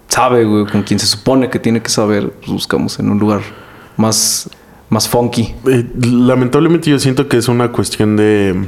sabe, 0.08 0.44
güey, 0.46 0.66
con 0.66 0.84
quien 0.84 1.00
se 1.00 1.08
supone 1.08 1.50
que 1.50 1.60
tiene 1.60 1.82
que 1.82 1.90
saber, 1.90 2.32
pues 2.32 2.52
buscamos 2.52 3.00
en 3.00 3.10
un 3.10 3.20
lugar 3.20 3.42
más, 3.98 4.50
más 4.90 5.08
funky. 5.08 5.56
Eh, 5.68 5.88
lamentablemente 6.02 6.90
yo 6.90 7.00
siento 7.00 7.28
que 7.28 7.38
es 7.38 7.48
una 7.48 7.72
cuestión 7.72 8.18
de... 8.18 8.68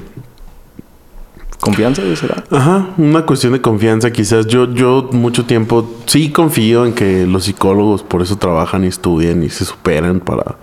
¿Confianza, 1.62 2.02
será? 2.16 2.44
Ajá, 2.50 2.90
una 2.98 3.26
cuestión 3.26 3.54
de 3.54 3.62
confianza 3.62 4.12
quizás. 4.12 4.48
Yo, 4.48 4.74
yo 4.74 5.10
mucho 5.14 5.46
tiempo 5.46 5.90
sí 6.08 6.32
confío 6.32 6.86
en 6.86 6.94
que 6.94 7.26
los 7.28 7.46
psicólogos 7.46 8.04
por 8.04 8.22
eso 8.22 8.38
trabajan 8.38 8.84
y 8.84 8.88
estudian 8.88 9.44
y 9.44 9.50
se 9.50 9.64
superan 9.64 10.20
para... 10.20 10.58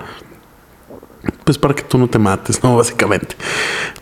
Pues 1.45 1.57
para 1.57 1.75
que 1.75 1.83
tú 1.83 1.99
no 1.99 2.09
te 2.09 2.19
mates, 2.19 2.63
¿no? 2.63 2.77
Básicamente. 2.79 3.37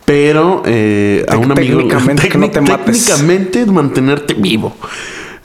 Pero 0.05 0.63
eh, 0.65 1.23
a 1.29 1.37
un 1.37 1.51
amigo... 1.51 1.77
técnicamente 1.77 2.29
que 2.29 2.37
no 2.37 2.49
te 2.49 2.61
mates. 2.61 3.05
Técnicamente 3.05 3.65
mantenerte 3.67 4.33
vivo. 4.33 4.75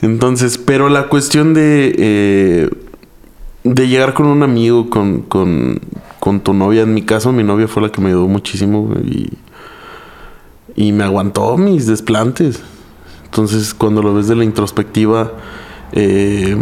Entonces, 0.01 0.57
pero 0.57 0.89
la 0.89 1.07
cuestión 1.07 1.53
de... 1.53 1.95
eh, 1.97 2.69
de 3.63 3.87
llegar 3.87 4.13
con 4.13 4.25
un 4.25 4.43
amigo, 4.43 4.89
con, 4.89 5.21
con, 5.21 5.79
con 6.19 6.41
tu 6.41 6.53
novia. 6.53 6.81
En 6.81 6.93
mi 6.93 7.03
caso, 7.03 7.31
mi 7.31 7.43
novia 7.43 7.67
fue 7.67 7.81
la 7.81 7.89
que 7.89 8.01
me 8.01 8.09
ayudó 8.09 8.27
muchísimo 8.27 8.93
y, 9.05 9.29
y 10.75 10.91
me 10.91 11.03
aguantó 11.03 11.57
mis 11.57 11.87
desplantes. 11.87 12.61
Entonces, 13.25 13.73
cuando 13.73 14.01
lo 14.03 14.13
ves 14.13 14.27
de 14.27 14.35
la 14.35 14.43
introspectiva, 14.43 15.31
eh, 15.91 16.55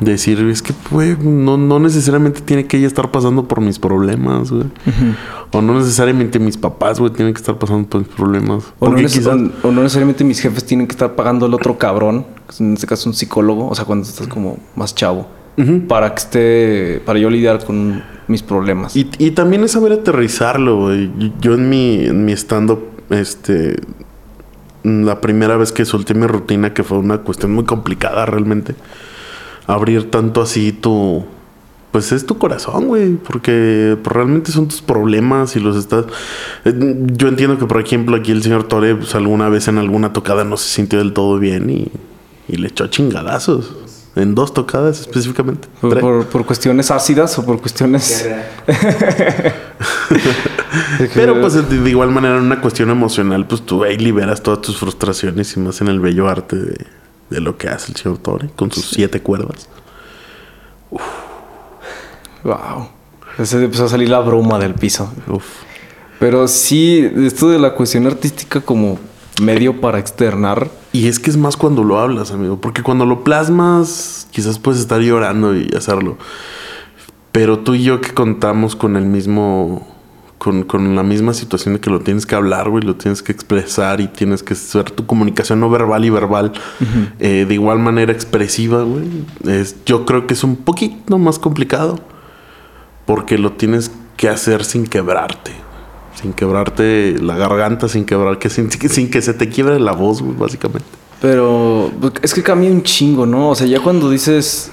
decir, 0.00 0.38
es 0.50 0.62
que, 0.62 0.72
güey, 0.90 1.16
no, 1.22 1.56
no 1.56 1.78
necesariamente 1.78 2.40
tiene 2.40 2.66
que 2.66 2.78
ella 2.78 2.86
estar 2.86 3.10
pasando 3.10 3.46
por 3.48 3.60
mis 3.60 3.78
problemas, 3.78 4.50
güey. 4.50 4.64
O 5.52 5.60
no 5.60 5.78
necesariamente 5.78 6.38
mis 6.38 6.56
papás, 6.56 7.00
güey, 7.00 7.12
tienen 7.12 7.34
que 7.34 7.38
estar 7.40 7.58
pasando 7.58 7.88
por 7.88 8.00
mis 8.00 8.08
problemas. 8.08 8.64
O 8.78 8.86
no, 8.86 8.92
Porque 8.92 9.02
neces- 9.04 9.18
quizás- 9.18 9.50
o 9.62 9.70
no 9.70 9.82
necesariamente 9.82 10.24
mis 10.24 10.40
jefes 10.40 10.64
tienen 10.64 10.86
que 10.86 10.92
estar 10.92 11.14
pagando 11.16 11.46
al 11.46 11.54
otro 11.54 11.76
cabrón, 11.78 12.24
en 12.58 12.74
este 12.74 12.86
caso 12.86 13.08
un 13.10 13.14
psicólogo, 13.14 13.68
o 13.68 13.74
sea, 13.74 13.84
cuando 13.84 14.06
estás 14.06 14.26
como 14.28 14.58
más 14.76 14.94
chavo, 14.94 15.26
para 15.88 16.14
que 16.14 16.18
esté, 16.18 17.02
para 17.04 17.18
yo 17.18 17.28
lidiar 17.28 17.62
con 17.66 18.02
mis 18.28 18.42
problemas. 18.42 18.96
Y, 18.96 19.10
y 19.18 19.32
también 19.32 19.62
es 19.64 19.72
saber 19.72 19.92
aterrizarlo, 19.92 20.78
güey. 20.84 21.10
Yo 21.42 21.52
en 21.54 21.68
mi, 21.68 21.96
en 22.06 22.24
mi 22.24 22.32
stand-up, 22.32 22.80
este... 23.10 23.76
La 24.82 25.20
primera 25.20 25.58
vez 25.58 25.72
que 25.72 25.84
solté 25.84 26.14
mi 26.14 26.26
rutina, 26.26 26.72
que 26.72 26.82
fue 26.82 26.96
una 26.96 27.18
cuestión 27.18 27.52
muy 27.52 27.64
complicada 27.64 28.24
realmente. 28.24 28.74
Abrir 29.66 30.10
tanto 30.10 30.40
así 30.40 30.72
tu... 30.72 31.26
Pues 31.92 32.12
es 32.12 32.24
tu 32.24 32.38
corazón, 32.38 32.86
güey. 32.86 33.16
Porque 33.16 33.98
realmente 34.04 34.52
son 34.52 34.68
tus 34.68 34.80
problemas 34.80 35.54
y 35.56 35.60
los 35.60 35.76
estás... 35.76 36.06
Eh, 36.64 36.72
Yo 37.12 37.28
entiendo 37.28 37.58
que, 37.58 37.66
por 37.66 37.80
ejemplo, 37.80 38.16
aquí 38.16 38.32
el 38.32 38.42
señor 38.42 38.64
Tore, 38.64 38.94
pues 38.94 39.14
alguna 39.14 39.50
vez 39.50 39.68
en 39.68 39.76
alguna 39.76 40.12
tocada 40.14 40.44
no 40.44 40.56
se 40.56 40.68
sintió 40.68 40.98
del 40.98 41.12
todo 41.12 41.38
bien 41.38 41.68
y, 41.68 41.88
y 42.48 42.56
le 42.56 42.68
echó 42.68 42.86
chingadazos. 42.86 43.74
En 44.16 44.34
dos 44.34 44.52
tocadas 44.52 45.00
específicamente. 45.00 45.68
por, 45.80 46.00
por- 46.00 46.26
por 46.26 46.44
cuestiones 46.46 46.90
ácidas 46.90 47.38
o 47.38 47.46
por 47.46 47.60
cuestiones... 47.60 48.28
Pero 51.14 51.40
pues 51.40 51.54
de, 51.54 51.62
de 51.62 51.90
igual 51.90 52.10
manera 52.10 52.36
en 52.36 52.42
una 52.42 52.60
cuestión 52.60 52.90
emocional, 52.90 53.46
pues 53.46 53.62
tú 53.62 53.84
ahí 53.84 53.96
liberas 53.96 54.42
todas 54.42 54.60
tus 54.60 54.76
frustraciones 54.78 55.56
y 55.56 55.60
más 55.60 55.80
en 55.80 55.88
el 55.88 56.00
bello 56.00 56.28
arte 56.28 56.56
de, 56.56 56.86
de 57.30 57.40
lo 57.40 57.56
que 57.56 57.68
hace 57.68 57.92
el 57.92 57.96
señor 57.96 58.18
Tore 58.18 58.50
con 58.56 58.70
sus 58.70 58.90
siete 58.90 59.20
cuerdas. 59.22 59.68
Wow. 62.42 62.88
Se 63.44 63.62
empezó 63.62 63.84
a 63.84 63.88
salir 63.88 64.08
la 64.08 64.20
bruma 64.20 64.58
del 64.58 64.74
piso. 64.74 65.12
Uf. 65.28 65.44
Pero 66.18 66.46
sí, 66.48 67.10
esto 67.24 67.48
de 67.48 67.58
la 67.58 67.74
cuestión 67.74 68.06
artística 68.06 68.60
como 68.60 68.98
medio 69.40 69.80
para 69.80 69.98
externar. 69.98 70.70
Y 70.92 71.08
es 71.08 71.18
que 71.18 71.30
es 71.30 71.36
más 71.36 71.56
cuando 71.56 71.82
lo 71.82 71.98
hablas, 71.98 72.30
amigo, 72.30 72.60
porque 72.60 72.82
cuando 72.82 73.06
lo 73.06 73.24
plasmas, 73.24 74.28
quizás 74.30 74.58
puedes 74.58 74.80
estar 74.80 75.00
llorando 75.00 75.56
y 75.56 75.68
hacerlo. 75.76 76.18
Pero 77.32 77.60
tú 77.60 77.74
y 77.74 77.82
yo 77.82 78.00
que 78.00 78.12
contamos 78.12 78.76
con 78.76 78.96
el 78.96 79.04
mismo, 79.04 79.86
con, 80.38 80.64
con 80.64 80.96
la 80.96 81.02
misma 81.02 81.32
situación 81.32 81.74
de 81.74 81.80
que 81.80 81.90
lo 81.90 82.00
tienes 82.00 82.26
que 82.26 82.34
hablar, 82.34 82.68
güey, 82.68 82.82
lo 82.82 82.96
tienes 82.96 83.22
que 83.22 83.32
expresar 83.32 84.00
y 84.00 84.08
tienes 84.08 84.42
que 84.42 84.54
hacer 84.54 84.90
tu 84.90 85.06
comunicación 85.06 85.60
no 85.60 85.70
verbal 85.70 86.04
y 86.04 86.10
verbal 86.10 86.52
eh, 87.20 87.46
de 87.48 87.54
igual 87.54 87.78
manera 87.78 88.12
expresiva, 88.12 88.82
güey. 88.82 89.06
Es, 89.46 89.76
yo 89.86 90.04
creo 90.04 90.26
que 90.26 90.34
es 90.34 90.42
un 90.42 90.56
poquito 90.56 91.18
más 91.18 91.38
complicado 91.38 92.00
porque 93.06 93.38
lo 93.38 93.52
tienes 93.52 93.92
que 94.16 94.28
hacer 94.28 94.64
sin 94.64 94.86
quebrarte. 94.86 95.69
Sin 96.20 96.32
quebrarte 96.32 97.16
la 97.20 97.36
garganta, 97.36 97.88
sin 97.88 98.04
quebrar, 98.04 98.38
que 98.38 98.50
sin, 98.50 98.70
sin 98.70 99.10
que 99.10 99.22
se 99.22 99.32
te 99.34 99.48
quiebre 99.48 99.80
la 99.80 99.92
voz, 99.92 100.20
güey, 100.22 100.36
básicamente. 100.36 100.86
Pero 101.20 101.90
pues, 102.00 102.14
es 102.22 102.34
que 102.34 102.42
cambia 102.42 102.70
un 102.70 102.82
chingo, 102.82 103.26
¿no? 103.26 103.50
O 103.50 103.54
sea, 103.54 103.66
ya 103.66 103.80
cuando 103.80 104.10
dices. 104.10 104.70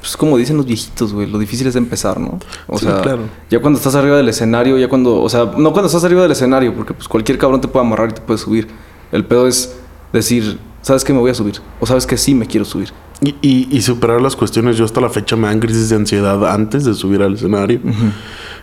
Pues 0.00 0.16
como 0.16 0.36
dicen 0.36 0.56
los 0.56 0.66
viejitos, 0.66 1.12
güey, 1.12 1.30
lo 1.30 1.38
difícil 1.38 1.66
es 1.68 1.76
empezar, 1.76 2.18
¿no? 2.18 2.40
O 2.66 2.76
Sí, 2.76 2.86
sea, 2.86 3.00
claro. 3.02 3.20
ya 3.48 3.60
cuando 3.60 3.78
estás 3.78 3.94
arriba 3.94 4.16
del 4.16 4.28
escenario, 4.28 4.76
ya 4.76 4.88
cuando. 4.88 5.22
O 5.22 5.28
sea, 5.28 5.44
no 5.56 5.70
cuando 5.72 5.86
estás 5.86 6.02
arriba 6.02 6.22
del 6.22 6.32
escenario, 6.32 6.74
porque 6.74 6.92
pues 6.92 7.06
cualquier 7.06 7.38
cabrón 7.38 7.60
te 7.60 7.68
puede 7.68 7.86
amarrar 7.86 8.10
y 8.10 8.14
te 8.14 8.20
puede 8.20 8.38
subir. 8.38 8.66
El 9.12 9.24
pedo 9.24 9.46
es 9.46 9.76
decir, 10.12 10.58
¿sabes 10.80 11.04
que 11.04 11.12
me 11.12 11.20
voy 11.20 11.30
a 11.30 11.34
subir? 11.34 11.60
O 11.78 11.86
sabes 11.86 12.04
que 12.06 12.16
sí 12.16 12.34
me 12.34 12.46
quiero 12.46 12.64
subir. 12.64 12.92
Y, 13.22 13.36
y- 13.40 13.68
y 13.70 13.82
superar 13.82 14.20
las 14.20 14.34
cuestiones. 14.36 14.76
Yo 14.76 14.84
hasta 14.84 15.00
la 15.00 15.08
fecha 15.08 15.36
me 15.36 15.46
dan 15.48 15.60
crisis 15.60 15.88
de 15.90 15.96
ansiedad 15.96 16.44
antes 16.52 16.84
de 16.84 16.92
subir 16.94 17.22
al 17.22 17.34
escenario. 17.34 17.80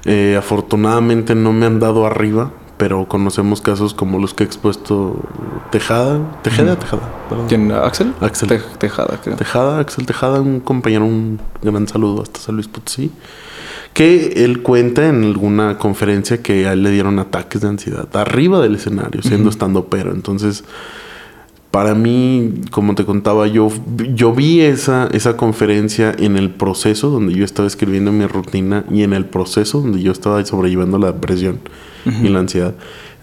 Eh, 0.05 0.35
afortunadamente 0.37 1.33
no 1.35 1.53
me 1.53 1.65
han 1.65 1.79
dado 1.79 2.05
arriba, 2.05 2.51
pero 2.77 3.07
conocemos 3.07 3.61
casos 3.61 3.93
como 3.93 4.19
los 4.19 4.33
que 4.33 4.43
he 4.43 4.45
expuesto 4.47 5.15
Tejada. 5.71 6.19
Tejeda, 6.41 6.77
Tejada. 6.77 7.01
perdón. 7.29 7.45
¿Quién? 7.47 7.71
¿Axel? 7.71 8.13
Axel. 8.19 8.49
Te- 8.49 8.59
Tejada, 8.79 9.19
creo. 9.23 9.35
Tejada, 9.37 9.79
Axel 9.79 10.05
Tejada, 10.05 10.41
un 10.41 10.59
compañero, 10.59 11.05
un 11.05 11.39
gran 11.61 11.87
saludo 11.87 12.21
hasta 12.23 12.39
San 12.41 12.55
Luis 12.55 12.67
Potosí. 12.67 13.11
Que 13.93 14.43
él 14.45 14.61
cuenta 14.61 15.07
en 15.07 15.23
alguna 15.23 15.77
conferencia 15.77 16.41
que 16.43 16.67
a 16.67 16.73
él 16.73 16.83
le 16.83 16.91
dieron 16.91 17.17
ataques 17.19 17.61
de 17.61 17.67
ansiedad 17.69 18.07
arriba 18.13 18.59
del 18.61 18.75
escenario, 18.75 19.21
siendo 19.23 19.49
estando 19.49 19.85
pero. 19.85 20.11
Entonces, 20.11 20.63
para 21.71 21.93
mí, 21.93 22.61
como 22.71 22.95
te 22.95 23.05
contaba, 23.05 23.45
yo, 23.47 23.69
yo 24.15 24.33
vi 24.33 24.61
esa, 24.61 25.07
esa 25.11 25.37
conferencia 25.37 26.15
en 26.17 26.35
el 26.35 26.49
proceso 26.49 27.09
donde 27.09 27.33
yo 27.33 27.45
estaba 27.45 27.67
escribiendo 27.67 28.11
mi 28.11 28.25
rutina 28.25 28.85
y 28.89 29.03
en 29.03 29.13
el 29.13 29.25
proceso 29.25 29.81
donde 29.81 30.01
yo 30.01 30.11
estaba 30.11 30.43
sobrellevando 30.45 30.97
la 30.97 31.11
depresión 31.11 31.59
y 32.05 32.29
la 32.29 32.39
ansiedad. 32.39 32.73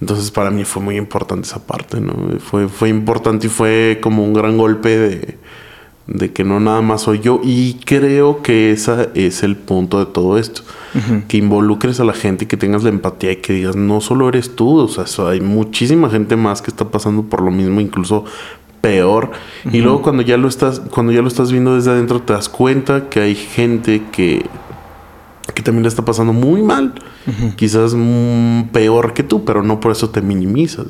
Entonces, 0.01 0.31
para 0.31 0.51
mí 0.51 0.65
fue 0.65 0.81
muy 0.81 0.97
importante 0.97 1.49
esa 1.49 1.67
parte, 1.67 2.01
¿no? 2.01 2.39
Fue, 2.39 2.69
fue 2.69 2.89
importante 2.89 3.49
y 3.49 3.51
fue 3.51 3.99
como 4.01 4.23
un 4.23 4.33
gran 4.33 4.57
golpe 4.59 4.97
de, 4.97 5.39
de 6.07 6.33
que 6.33 6.45
no 6.45 6.61
nada 6.61 6.83
más 6.83 7.03
soy 7.03 7.21
yo. 7.21 7.41
Y 7.43 7.75
creo 7.85 8.43
que 8.43 8.71
ese 8.73 9.11
es 9.15 9.43
el 9.43 9.57
punto 9.57 9.99
de 9.99 10.07
todo 10.07 10.39
esto. 10.39 10.63
Que 11.29 11.37
involucres 11.37 12.01
a 12.01 12.05
la 12.05 12.15
gente 12.15 12.45
y 12.45 12.47
que 12.47 12.57
tengas 12.57 12.83
la 12.83 12.89
empatía 12.89 13.33
y 13.33 13.37
que 13.37 13.53
digas, 13.53 13.77
no 13.77 14.01
solo 14.01 14.31
eres 14.31 14.57
tú, 14.57 14.79
o 14.79 14.89
sea, 14.89 15.29
hay 15.29 15.43
muchísima 15.43 16.09
gente 16.09 16.37
más 16.37 16.63
que 16.63 16.71
está 16.71 16.89
pasando 16.91 17.25
por 17.25 17.43
lo 17.43 17.51
mismo, 17.51 17.83
incluso 17.83 18.25
peor. 18.81 19.31
Y 19.71 19.83
luego 19.83 20.01
cuando 20.01 20.23
ya 20.23 20.39
lo 20.39 20.49
estás, 20.49 20.81
cuando 20.81 21.13
ya 21.13 21.21
lo 21.21 21.29
estás 21.29 21.53
viendo 21.53 21.75
desde 21.75 21.91
adentro, 21.91 22.23
te 22.23 22.33
das 22.33 22.49
cuenta 22.49 23.11
que 23.11 23.21
hay 23.21 23.35
gente 23.35 24.05
que 24.11 24.47
porque 25.47 25.63
también 25.63 25.85
le 25.85 25.89
está 25.89 26.05
pasando 26.05 26.33
muy 26.33 26.63
mal. 26.63 26.93
Quizás 27.57 27.95
mm, 27.95 28.69
peor 28.73 29.15
que 29.15 29.23
tú, 29.23 29.45
pero 29.45 29.63
no 29.63 29.81
por 29.81 29.93
eso 29.93 30.11
te 30.11 30.21
minimizas. 30.21 30.87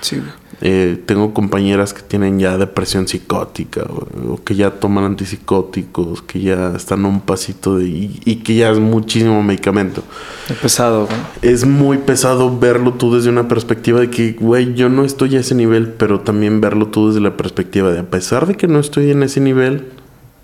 Sí. 0.00 0.20
Eh, 0.60 1.00
tengo 1.06 1.32
compañeras 1.34 1.94
que 1.94 2.02
tienen 2.02 2.40
ya 2.40 2.58
depresión 2.58 3.06
psicótica 3.06 3.82
o, 3.82 4.32
o 4.32 4.42
que 4.42 4.56
ya 4.56 4.72
toman 4.72 5.04
antipsicóticos, 5.04 6.22
que 6.22 6.40
ya 6.40 6.74
están 6.74 7.04
a 7.04 7.08
un 7.08 7.20
pasito 7.20 7.76
de... 7.78 7.86
Y, 7.86 8.20
y 8.24 8.36
que 8.36 8.56
ya 8.56 8.70
es 8.70 8.78
muchísimo 8.78 9.42
medicamento. 9.42 10.02
Es 10.48 10.56
pesado, 10.56 11.06
güey. 11.06 11.18
Es 11.42 11.64
muy 11.64 11.98
pesado 11.98 12.58
verlo 12.58 12.94
tú 12.94 13.14
desde 13.14 13.30
una 13.30 13.46
perspectiva 13.46 14.00
de 14.00 14.10
que, 14.10 14.32
güey, 14.32 14.74
yo 14.74 14.88
no 14.88 15.04
estoy 15.04 15.36
a 15.36 15.40
ese 15.40 15.54
nivel, 15.54 15.88
pero 15.92 16.20
también 16.20 16.60
verlo 16.60 16.88
tú 16.88 17.08
desde 17.08 17.20
la 17.20 17.36
perspectiva 17.36 17.92
de, 17.92 18.00
a 18.00 18.10
pesar 18.10 18.46
de 18.46 18.56
que 18.56 18.66
no 18.66 18.80
estoy 18.80 19.10
en 19.12 19.22
ese 19.22 19.40
nivel, 19.40 19.86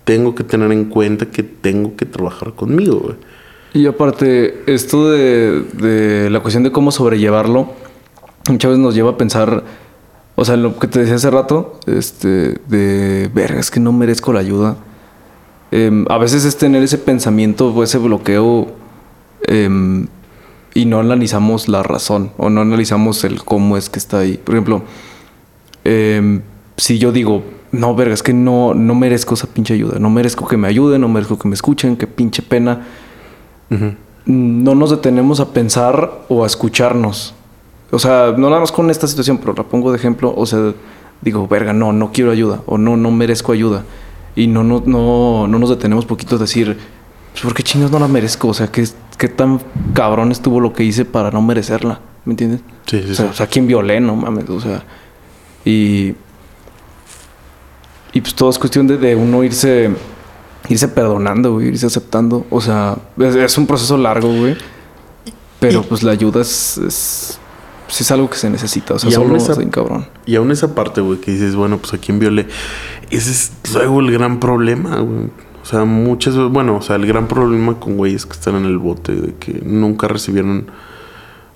tengo 0.05 0.35
que 0.35 0.43
tener 0.43 0.71
en 0.71 0.85
cuenta 0.85 1.25
que 1.25 1.43
tengo 1.43 1.95
que 1.95 2.05
trabajar 2.05 2.53
conmigo, 2.53 2.99
güey. 2.99 3.15
Y 3.73 3.87
aparte, 3.87 4.63
esto 4.67 5.11
de, 5.11 5.63
de 5.73 6.29
la 6.29 6.39
cuestión 6.39 6.63
de 6.63 6.71
cómo 6.71 6.91
sobrellevarlo, 6.91 7.73
muchas 8.47 8.71
veces 8.71 8.81
nos 8.81 8.95
lleva 8.95 9.11
a 9.11 9.17
pensar, 9.17 9.65
o 10.35 10.45
sea, 10.45 10.57
lo 10.57 10.77
que 10.77 10.87
te 10.87 10.99
decía 10.99 11.15
hace 11.15 11.29
rato, 11.29 11.79
este, 11.85 12.59
de, 12.67 13.29
verga, 13.33 13.59
es 13.59 13.71
que 13.71 13.79
no 13.79 13.91
merezco 13.93 14.33
la 14.33 14.41
ayuda. 14.41 14.77
Em, 15.71 16.05
a 16.09 16.17
veces 16.17 16.45
es 16.45 16.57
tener 16.57 16.83
ese 16.83 16.97
pensamiento 16.97 17.73
o 17.73 17.83
ese 17.83 17.97
bloqueo 17.97 18.67
em, 19.47 20.07
y 20.73 20.85
no 20.85 20.99
analizamos 20.99 21.67
la 21.67 21.83
razón 21.83 22.31
o 22.37 22.49
no 22.49 22.61
analizamos 22.61 23.23
el 23.23 23.43
cómo 23.43 23.77
es 23.77 23.89
que 23.89 23.99
está 23.99 24.19
ahí. 24.19 24.37
Por 24.37 24.55
ejemplo, 24.55 24.83
em, 25.83 26.41
si 26.77 26.99
yo 26.99 27.11
digo, 27.11 27.43
no, 27.71 27.95
verga, 27.95 28.13
es 28.13 28.23
que 28.23 28.33
no, 28.33 28.73
no 28.73 28.95
merezco 28.95 29.33
esa 29.33 29.47
pinche 29.47 29.73
ayuda, 29.73 29.99
no 29.99 30.09
merezco 30.09 30.47
que 30.47 30.57
me 30.57 30.67
ayuden, 30.67 31.01
no 31.01 31.09
merezco 31.09 31.37
que 31.39 31.47
me 31.47 31.55
escuchen, 31.55 31.97
qué 31.97 32.07
pinche 32.07 32.41
pena 32.41 32.85
no 34.25 34.75
nos 34.75 34.89
detenemos 34.89 35.39
a 35.39 35.53
pensar 35.53 36.25
o 36.29 36.43
a 36.43 36.47
escucharnos. 36.47 37.33
O 37.91 37.99
sea, 37.99 38.33
no 38.37 38.49
nada 38.49 38.61
más 38.61 38.71
con 38.71 38.89
esta 38.89 39.07
situación, 39.07 39.37
pero 39.37 39.53
la 39.53 39.63
pongo 39.63 39.91
de 39.91 39.97
ejemplo. 39.97 40.33
O 40.35 40.45
sea, 40.45 40.73
digo, 41.21 41.47
verga, 41.47 41.73
no, 41.73 41.93
no 41.93 42.11
quiero 42.11 42.31
ayuda 42.31 42.61
o 42.65 42.77
no, 42.77 42.97
no 42.97 43.11
merezco 43.11 43.51
ayuda. 43.51 43.83
Y 44.35 44.47
no, 44.47 44.63
no, 44.63 44.83
no, 44.85 45.47
no 45.47 45.59
nos 45.59 45.69
detenemos 45.69 46.05
poquito 46.05 46.35
a 46.35 46.39
decir, 46.39 46.77
pues, 47.31 47.43
¿por 47.43 47.53
qué 47.53 47.63
chingados 47.63 47.91
no 47.91 47.99
la 47.99 48.07
merezco? 48.07 48.49
O 48.49 48.53
sea, 48.53 48.67
¿qué, 48.67 48.85
qué 49.17 49.29
tan 49.29 49.61
cabrón 49.93 50.31
estuvo 50.31 50.59
lo 50.59 50.73
que 50.73 50.83
hice 50.83 51.05
para 51.05 51.31
no 51.31 51.41
merecerla? 51.41 51.99
¿Me 52.25 52.33
entiendes? 52.33 52.61
Sí, 52.85 53.01
sí, 53.03 53.11
O 53.11 53.15
sea, 53.15 53.25
sí. 53.25 53.31
o 53.31 53.33
sea, 53.33 53.47
¿quién 53.47 53.67
violé? 53.67 53.99
No 53.99 54.15
mames, 54.15 54.49
o 54.49 54.59
sea. 54.59 54.83
Y. 55.63 56.15
Y 58.13 58.21
pues 58.21 58.33
todo 58.33 58.49
es 58.49 58.57
cuestión 58.57 58.87
de, 58.87 58.97
de 58.97 59.15
uno 59.15 59.43
irse. 59.43 59.91
Irse 60.67 60.87
perdonando, 60.87 61.53
güey, 61.53 61.67
irse 61.67 61.85
aceptando. 61.85 62.45
O 62.49 62.59
sea, 62.59 62.97
es, 63.19 63.35
es 63.35 63.57
un 63.57 63.67
proceso 63.67 63.97
largo, 63.97 64.27
güey. 64.29 64.57
Pero 65.59 65.83
pues 65.83 66.03
la 66.03 66.11
ayuda 66.11 66.41
es. 66.41 66.77
es 66.79 67.39
pues, 67.97 68.01
es 68.01 68.11
algo 68.11 68.29
que 68.29 68.37
se 68.37 68.49
necesita. 68.49 68.95
O 68.95 68.99
sea, 68.99 69.09
Y 69.09 69.13
solo 69.13 69.35
esa- 69.37 69.55
cabrón. 69.69 70.05
Y 70.25 70.35
aún 70.35 70.51
esa 70.51 70.75
parte, 70.75 70.99
güey, 71.01 71.19
que 71.19 71.31
dices, 71.31 71.55
bueno, 71.55 71.77
pues 71.77 71.93
a 71.93 71.97
quién 71.97 72.19
violé. 72.19 72.45
Ese 73.09 73.31
es 73.31 73.51
luego 73.73 74.01
el 74.01 74.11
gran 74.11 74.39
problema, 74.39 74.97
güey. 74.99 75.29
O 75.63 75.65
sea, 75.65 75.85
muchas 75.85 76.35
veces, 76.35 76.51
bueno, 76.51 76.75
o 76.75 76.81
sea, 76.81 76.97
el 76.97 77.05
gran 77.07 77.27
problema 77.27 77.79
con 77.79 77.95
güeyes 77.97 78.25
que 78.25 78.33
están 78.33 78.55
en 78.55 78.65
el 78.65 78.77
bote, 78.77 79.15
de 79.15 79.33
que 79.35 79.61
nunca 79.65 80.07
recibieron 80.07 80.67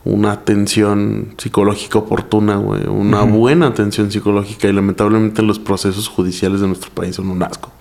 una 0.06 0.32
atención 0.32 1.34
psicológica 1.38 2.00
oportuna, 2.00 2.56
güey. 2.56 2.88
Una 2.88 3.24
buena 3.24 3.68
atención 3.68 4.10
psicológica. 4.12 4.68
Y 4.70 4.74
lamentablemente 4.74 5.42
los 5.44 5.60
procesos 5.60 6.08
judiciales 6.08 6.62
de 6.62 6.68
nuestro 6.68 6.90
país 6.92 7.18
son 7.18 7.30
un 7.30 7.44
asco. 7.44 7.72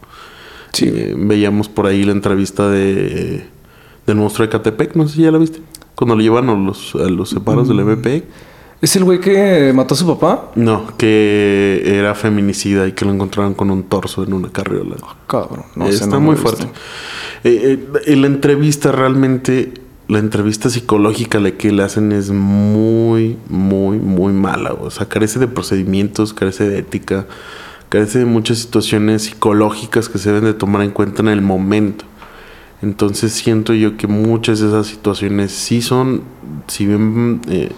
Sí. 0.72 0.86
Eh, 0.92 1.14
veíamos 1.16 1.68
por 1.68 1.86
ahí 1.86 2.02
la 2.04 2.12
entrevista 2.12 2.68
de 2.68 3.46
del 4.06 4.16
monstruo 4.16 4.46
de 4.46 4.50
Catepec, 4.50 4.94
no 4.96 5.06
sé 5.06 5.16
si 5.16 5.22
ya 5.22 5.30
la 5.30 5.36
viste. 5.38 5.60
Cuando 5.94 6.16
lo 6.16 6.22
llevan 6.22 6.48
a 6.48 6.54
los, 6.54 6.94
a 6.94 7.08
los 7.10 7.28
separos 7.28 7.68
del 7.68 7.80
MP. 7.80 8.24
¿Es 8.80 8.94
el 8.94 9.02
güey 9.02 9.20
que 9.20 9.72
mató 9.74 9.94
a 9.94 9.96
su 9.96 10.06
papá? 10.06 10.52
No, 10.54 10.96
que 10.96 11.82
era 11.84 12.14
feminicida 12.14 12.86
y 12.86 12.92
que 12.92 13.04
lo 13.04 13.12
encontraron 13.12 13.54
con 13.54 13.70
un 13.70 13.82
torso 13.82 14.22
en 14.22 14.32
una 14.32 14.50
carriola. 14.50 14.96
Cabrón. 15.26 15.64
No 15.74 15.88
Está 15.88 16.06
no 16.06 16.20
muy 16.20 16.36
fuerte. 16.36 16.64
Eh, 17.42 17.78
eh, 17.94 18.02
en 18.06 18.20
la 18.20 18.28
entrevista 18.28 18.92
realmente, 18.92 19.72
la 20.06 20.20
entrevista 20.20 20.70
psicológica 20.70 21.40
la 21.40 21.50
que 21.52 21.72
le 21.72 21.82
hacen 21.82 22.12
es 22.12 22.30
muy, 22.30 23.36
muy, 23.48 23.98
muy 23.98 24.32
mala. 24.32 24.72
O 24.74 24.90
sea, 24.90 25.08
carece 25.08 25.40
de 25.40 25.48
procedimientos, 25.48 26.32
carece 26.32 26.68
de 26.68 26.78
ética, 26.78 27.26
carece 27.88 28.20
de 28.20 28.26
muchas 28.26 28.58
situaciones 28.58 29.22
psicológicas 29.22 30.08
que 30.08 30.18
se 30.18 30.28
deben 30.28 30.44
de 30.44 30.54
tomar 30.54 30.82
en 30.82 30.90
cuenta 30.92 31.22
en 31.22 31.28
el 31.28 31.42
momento. 31.42 32.04
Entonces 32.80 33.32
siento 33.32 33.74
yo 33.74 33.96
que 33.96 34.06
muchas 34.06 34.60
de 34.60 34.68
esas 34.68 34.86
situaciones 34.86 35.50
sí 35.50 35.82
son, 35.82 36.22
si 36.68 36.86
bien 36.86 37.40
eh, 37.48 37.72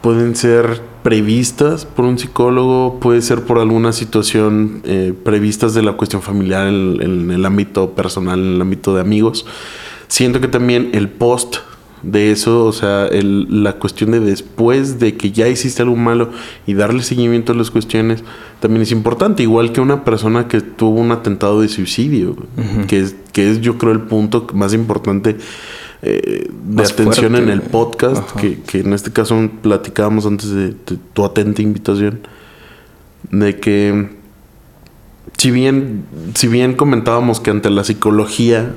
pueden 0.00 0.36
ser 0.36 0.80
previstas 1.02 1.84
por 1.86 2.04
un 2.04 2.18
psicólogo, 2.18 2.98
puede 3.00 3.22
ser 3.22 3.42
por 3.42 3.58
alguna 3.58 3.92
situación 3.92 4.80
eh, 4.84 5.12
previstas 5.24 5.74
de 5.74 5.82
la 5.82 5.92
cuestión 5.94 6.22
familiar 6.22 6.68
en, 6.68 7.00
en 7.00 7.30
el 7.30 7.44
ámbito 7.46 7.90
personal, 7.94 8.38
en 8.40 8.54
el 8.56 8.60
ámbito 8.60 8.94
de 8.94 9.00
amigos. 9.00 9.46
Siento 10.08 10.40
que 10.40 10.48
también 10.48 10.90
el 10.92 11.08
post 11.08 11.56
de 12.02 12.30
eso, 12.30 12.64
o 12.64 12.72
sea, 12.72 13.06
el- 13.08 13.64
la 13.64 13.72
cuestión 13.74 14.12
de 14.12 14.20
después 14.20 15.00
de 15.00 15.16
que 15.16 15.32
ya 15.32 15.48
hiciste 15.48 15.82
algo 15.82 15.96
malo 15.96 16.30
y 16.64 16.74
darle 16.74 17.02
seguimiento 17.02 17.52
a 17.52 17.56
las 17.56 17.72
cuestiones, 17.72 18.22
también 18.60 18.82
es 18.82 18.92
importante, 18.92 19.42
igual 19.42 19.72
que 19.72 19.80
una 19.80 20.04
persona 20.04 20.46
que 20.46 20.60
tuvo 20.60 21.00
un 21.00 21.10
atentado 21.10 21.60
de 21.60 21.68
suicidio, 21.68 22.36
que, 22.86 23.00
es, 23.00 23.16
que 23.32 23.50
es 23.50 23.60
yo 23.60 23.78
creo 23.78 23.92
el 23.92 24.02
punto 24.02 24.46
más 24.54 24.74
importante 24.74 25.36
eh, 26.02 26.48
de 26.64 26.82
atención 26.82 27.32
fuerte, 27.32 27.42
en 27.42 27.48
el 27.50 27.62
podcast, 27.62 28.30
que, 28.36 28.60
que 28.60 28.80
en 28.80 28.92
este 28.92 29.12
caso 29.12 29.50
platicábamos 29.62 30.26
antes 30.26 30.50
de, 30.50 30.68
de 30.68 30.98
tu 31.12 31.24
atenta 31.24 31.62
invitación, 31.62 32.20
de 33.30 33.58
que 33.58 34.08
si 35.36 35.50
bien, 35.50 36.04
si 36.34 36.48
bien 36.48 36.74
comentábamos 36.74 37.40
que 37.40 37.50
ante 37.50 37.70
la 37.70 37.84
psicología, 37.84 38.74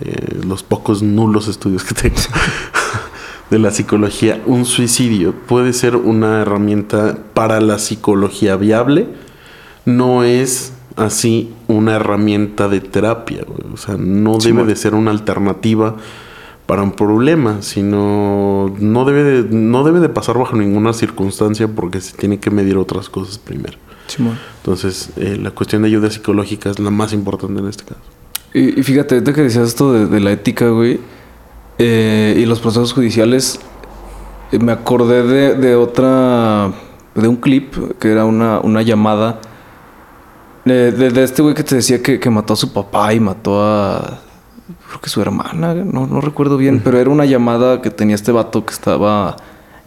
eh, 0.00 0.38
los 0.46 0.62
pocos 0.62 1.02
nulos 1.02 1.48
estudios 1.48 1.84
que 1.84 1.94
tengo 1.94 2.16
de 3.50 3.58
la 3.58 3.70
psicología, 3.70 4.40
un 4.46 4.64
suicidio 4.64 5.34
puede 5.34 5.72
ser 5.72 5.96
una 5.96 6.42
herramienta 6.42 7.18
para 7.34 7.60
la 7.60 7.78
psicología 7.78 8.56
viable, 8.56 9.06
no 9.86 10.22
es 10.22 10.72
así 10.96 11.52
una 11.66 11.96
herramienta 11.96 12.68
de 12.68 12.80
terapia, 12.80 13.44
güey. 13.46 13.72
o 13.72 13.76
sea, 13.76 13.96
no 13.98 14.40
Sí, 14.40 14.48
debe 14.48 14.58
bueno. 14.60 14.70
de 14.70 14.76
ser 14.76 14.94
una 14.94 15.10
alternativa 15.10 15.96
para 16.68 16.82
un 16.82 16.92
problema, 16.92 17.62
sino 17.62 18.74
no 18.78 19.04
debe 19.06 19.22
de, 19.24 19.42
no 19.56 19.84
debe 19.84 20.00
de 20.00 20.10
pasar 20.10 20.36
bajo 20.36 20.54
ninguna 20.54 20.92
circunstancia 20.92 21.66
porque 21.66 21.98
se 22.02 22.14
tiene 22.14 22.38
que 22.38 22.50
medir 22.50 22.76
otras 22.76 23.08
cosas 23.08 23.38
primero. 23.38 23.78
Simón. 24.06 24.38
Entonces, 24.58 25.08
eh, 25.16 25.38
la 25.42 25.50
cuestión 25.50 25.80
de 25.80 25.88
ayuda 25.88 26.10
psicológica 26.10 26.68
es 26.68 26.78
la 26.78 26.90
más 26.90 27.14
importante 27.14 27.58
en 27.60 27.68
este 27.68 27.84
caso. 27.84 28.00
Y, 28.52 28.78
y 28.78 28.82
fíjate, 28.82 29.14
ahorita 29.14 29.32
que 29.32 29.42
decías 29.44 29.66
esto 29.68 29.94
de, 29.94 30.06
de 30.08 30.20
la 30.20 30.30
ética, 30.30 30.68
güey, 30.68 31.00
eh, 31.78 32.36
y 32.38 32.44
los 32.44 32.60
procesos 32.60 32.92
judiciales, 32.92 33.60
eh, 34.52 34.58
me 34.58 34.72
acordé 34.72 35.22
de, 35.22 35.54
de 35.54 35.74
otra, 35.74 36.70
de 37.14 37.28
un 37.28 37.36
clip 37.36 37.74
que 37.98 38.12
era 38.12 38.26
una, 38.26 38.60
una 38.60 38.82
llamada 38.82 39.40
de, 40.66 40.92
de- 40.92 41.10
de 41.10 41.22
este 41.24 41.40
güey 41.40 41.54
que 41.54 41.62
te 41.64 41.76
decía 41.76 42.02
que, 42.02 42.20
que 42.20 42.28
mató 42.28 42.52
a 42.52 42.56
su 42.56 42.72
papá 42.74 43.14
y 43.14 43.20
mató 43.20 43.62
a, 43.62 44.20
creo 44.88 45.00
que 45.00 45.08
su 45.10 45.20
hermana, 45.22 45.74
no, 45.74 46.06
no 46.06 46.20
recuerdo 46.20 46.56
bien, 46.56 46.80
pero 46.82 46.98
era 46.98 47.10
una 47.10 47.24
llamada 47.26 47.80
que 47.82 47.90
tenía 47.90 48.14
este 48.14 48.32
vato 48.32 48.64
que 48.66 48.72
estaba 48.72 49.36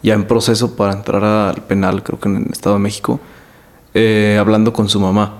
ya 0.02 0.14
en 0.14 0.24
proceso 0.24 0.74
para 0.76 0.92
entrar 0.94 1.22
al 1.24 1.62
penal, 1.62 2.02
creo 2.02 2.18
que 2.18 2.28
en 2.28 2.36
el 2.36 2.52
Estado 2.52 2.76
de 2.76 2.80
México, 2.82 3.20
eh, 3.94 4.36
hablando 4.40 4.72
con 4.72 4.88
su 4.88 5.00
mamá. 5.00 5.38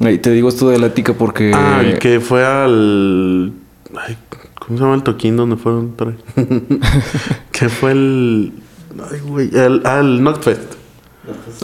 Y 0.00 0.18
te 0.18 0.30
digo 0.30 0.48
esto 0.48 0.68
de 0.68 0.78
la 0.78 0.86
ética 0.86 1.12
porque... 1.12 1.52
Ah, 1.54 1.80
el 1.84 1.98
que 1.98 2.18
fue 2.20 2.44
al. 2.44 3.52
ay, 3.96 4.16
¿Cómo 4.58 4.78
se 4.78 4.82
llama 4.84 4.96
el 4.96 5.02
toquín 5.02 5.36
donde 5.36 5.56
fueron? 5.56 5.96
Tra- 5.96 6.16
que 7.52 7.68
fue 7.68 7.92
el. 7.92 8.52
Ay, 9.10 9.20
güey. 9.20 9.50
El, 9.52 9.82
el 9.84 10.18
Knockfest. 10.20 10.74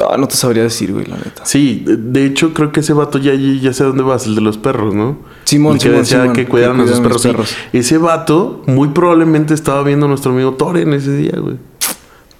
Ah, 0.08 0.16
no 0.16 0.28
te 0.28 0.36
sabría 0.36 0.62
decir, 0.62 0.92
güey, 0.92 1.06
la 1.06 1.16
neta. 1.16 1.44
Sí, 1.44 1.82
de- 1.86 2.24
hecho, 2.26 2.54
creo 2.54 2.70
que 2.70 2.80
ese 2.80 2.92
vato 2.92 3.18
ya, 3.18 3.34
ya 3.34 3.72
sé 3.72 3.82
dónde 3.84 4.04
vas, 4.04 4.26
el 4.26 4.36
de 4.36 4.40
los 4.40 4.56
perros, 4.56 4.94
¿no? 4.94 5.18
Simón, 5.44 5.72
el 5.74 5.78
que 5.78 5.84
Simón, 5.88 5.98
decía 6.00 6.20
Simón, 6.20 6.36
que 6.36 6.46
cuidaran 6.46 6.80
a 6.80 6.86
sus 6.86 7.00
perros. 7.00 7.22
sí. 7.22 7.28
perros. 7.28 7.54
Ese 7.72 7.98
vato 7.98 8.62
muy 8.66 8.88
probablemente 8.88 9.54
estaba 9.54 9.82
viendo 9.82 10.06
a 10.06 10.08
nuestro 10.08 10.30
amigo 10.32 10.52
Thor 10.54 10.76
en 10.78 10.92
ese 10.92 11.16
día, 11.16 11.34
güey. 11.40 11.56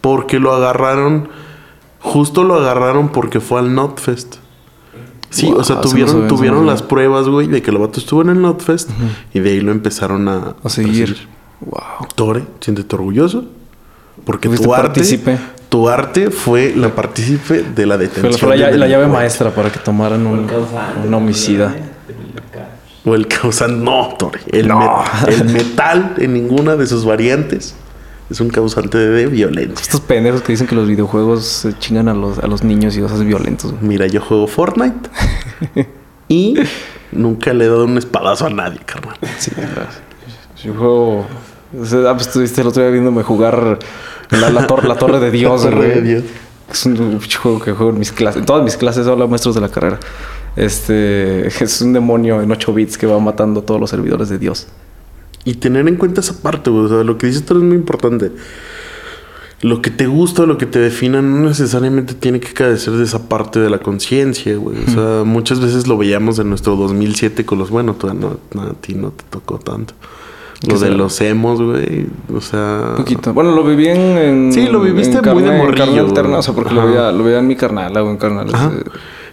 Porque 0.01 0.39
lo 0.39 0.53
agarraron. 0.55 1.29
Justo 2.01 2.45
lo 2.45 2.55
agarraron 2.55 3.09
porque 3.09 3.41
fue 3.41 3.59
al 3.59 3.75
Notfest. 3.75 4.37
Sí, 5.31 5.53
o 5.55 5.63
sea, 5.65 5.81
tuvieron, 5.81 6.23
se 6.23 6.29
tuvieron 6.29 6.67
las 6.67 6.83
pruebas, 6.83 7.29
güey, 7.29 7.49
de 7.49 7.61
que 7.61 7.71
el 7.71 7.79
vato 7.79 7.99
estuvo 8.01 8.23
en 8.23 8.31
el 8.31 8.41
Notfest. 8.41 8.91
Y 9.35 9.41
de 9.41 9.51
ahí 9.51 9.61
lo 9.61 9.73
empezaron 9.73 10.29
a, 10.29 10.55
A 10.63 10.69
seguir. 10.69 11.29
Wow. 11.61 12.07
Tore, 12.15 12.45
siéntete 12.61 12.95
orgulloso. 12.95 13.45
Porque 14.25 14.49
tu 14.49 14.75
arte, 14.75 14.87
partícipe. 14.89 15.39
tu 15.69 15.89
arte 15.89 16.31
fue 16.31 16.75
la 16.77 16.95
partícipe 16.95 17.63
de 17.63 17.87
la 17.87 17.97
detención. 17.97 18.35
fue 18.39 18.57
la, 18.57 18.87
llave 18.87 19.07
maestra 19.07 19.51
para 19.51 19.71
que 19.71 19.79
tomaran 19.79 20.27
un, 20.27 20.47
un 21.05 21.15
homicida. 21.15 21.75
O 23.05 23.15
el 23.15 23.27
causante. 23.27 23.77
No, 23.85 24.15
Tore. 24.19 24.41
El, 24.53 24.69
No. 24.69 24.79
me- 25.27 25.33
el 25.35 25.45
metal 25.47 26.15
en 26.19 26.35
ninguna 26.35 26.77
de 26.77 26.87
sus 26.87 27.05
variantes 27.05 27.75
es 28.29 28.41
un 28.41 28.51
causante 28.51 28.99
de 28.99 29.27
violencia. 29.27 29.81
Estos 29.81 30.03
pendejos 30.03 30.43
que 30.43 30.53
dicen 30.53 30.67
que 30.67 30.75
los 30.75 30.87
videojuegos 30.87 31.45
se 31.47 31.79
chingan 31.79 32.09
a 32.09 32.15
los, 32.15 32.39
a 32.39 32.47
los 32.47 32.63
niños 32.65 32.95
y 32.97 33.01
cosas 33.01 33.25
violentos. 33.25 33.73
Mira, 33.81 34.07
yo 34.07 34.21
juego 34.21 34.47
Fortnite 34.47 35.09
y 36.29 36.57
nunca 37.13 37.55
le 37.55 37.65
he 37.65 37.69
dado 37.69 37.85
un 37.87 37.97
espadazo 37.97 38.47
a 38.47 38.51
nadie, 38.51 38.81
carnal. 38.85 39.17
Sí, 39.39 39.51
claro. 39.53 39.87
Yo 40.63 40.75
juego. 40.75 41.27
O 41.81 41.85
sea, 41.85 42.11
ah, 42.11 42.15
pues 42.15 42.27
estuviste 42.29 42.61
el 42.61 42.67
otro 42.69 42.83
día 42.83 42.91
viéndome 42.93 43.23
jugar 43.23 43.79
la, 44.31 44.51
la, 44.51 44.67
tor- 44.67 44.85
la 44.85 44.97
Torre 44.97 45.19
de 45.21 45.31
Dios, 45.31 45.63
Torre 45.65 45.77
güey. 45.77 45.91
de 45.91 46.03
Dios. 46.03 46.25
Es 46.71 46.85
un 46.87 47.19
juego 47.21 47.61
que 47.61 47.73
juego 47.73 47.93
en 47.93 47.99
mis 47.99 48.13
clases. 48.13 48.41
En 48.41 48.47
todas 48.47 48.63
mis 48.63 48.77
clases 48.77 49.07
hablo 49.07 49.27
maestros 49.27 49.55
de 49.55 49.61
la 49.63 49.71
carrera. 49.71 49.99
Este 50.57 51.47
es 51.65 51.81
un 51.81 51.93
demonio 51.93 52.43
en 52.43 52.51
8 52.51 52.75
bits 52.75 52.99
que 52.99 53.07
va 53.07 53.19
matando 53.19 53.61
a 53.61 53.65
todos 53.65 53.81
los 53.81 53.91
servidores 53.91 54.29
de 54.29 54.39
Dios. 54.39 54.67
Y 55.45 55.55
tener 55.55 55.89
en 55.89 55.97
cuenta 55.97 56.21
esa 56.21 56.41
parte, 56.43 56.69
güey. 56.69 56.85
O 56.85 56.89
sea, 56.89 57.05
lo 57.05 57.17
que 57.17 57.27
dices 57.27 57.45
tú 57.47 57.57
es 57.57 57.63
muy 57.63 57.77
importante. 57.77 58.33
Lo 59.61 59.83
que 59.83 59.91
te 59.91 60.07
gusta, 60.07 60.47
lo 60.47 60.57
que 60.59 60.67
te 60.67 60.79
defina, 60.79 61.21
no 61.21 61.49
necesariamente 61.49 62.15
tiene 62.15 62.39
que 62.39 62.53
carecer 62.53 62.93
de 62.95 63.05
esa 63.05 63.29
parte 63.29 63.59
de 63.59 63.71
la 63.71 63.79
conciencia, 63.79 64.57
güey. 64.57 64.77
O 64.87 64.91
sea, 64.91 65.25
muchas 65.25 65.59
veces 65.61 65.89
lo 65.89 65.97
veíamos 65.99 66.39
en 66.39 66.49
nuestro 66.49 66.77
2007 66.77 67.45
con 67.45 67.59
los... 67.59 67.71
Bueno, 67.71 67.95
tú, 67.95 68.07
no, 68.15 68.39
no, 68.55 68.63
a 68.63 68.75
ti 68.75 68.95
no 68.95 69.11
te 69.11 69.25
tocó 69.31 69.59
tanto. 69.59 69.95
¿Qué 70.61 70.73
Lo 70.73 70.79
de 70.81 70.91
los 70.91 71.21
emos, 71.21 71.63
güey. 71.63 72.07
O 72.35 72.41
sea... 72.41 72.87
Un 72.91 72.97
poquito. 72.97 73.33
Bueno, 73.33 73.53
lo 73.53 73.63
viví 73.63 73.87
en. 73.89 73.99
en- 74.19 74.53
Sí, 74.53 74.67
lo 74.67 74.81
viviste 74.81 75.19
en 75.19 75.33
muy 75.33 75.43
de 75.45 75.51
en 75.51 75.59
morrillo, 75.59 75.85
carne 75.85 76.01
alterna, 76.01 76.39
o 76.39 76.43
sea, 76.43 76.53
porque 76.55 76.71
Ajá. 76.75 76.81
lo 76.83 76.87
veía, 76.89 77.13
lo 77.13 77.23
veía 77.25 77.39
en 77.39 77.47
mi 77.47 77.55
carnala 77.57 78.03
o 78.03 78.11
en 78.11 78.17
carnal. 78.17 78.49
Eh, 78.49 78.85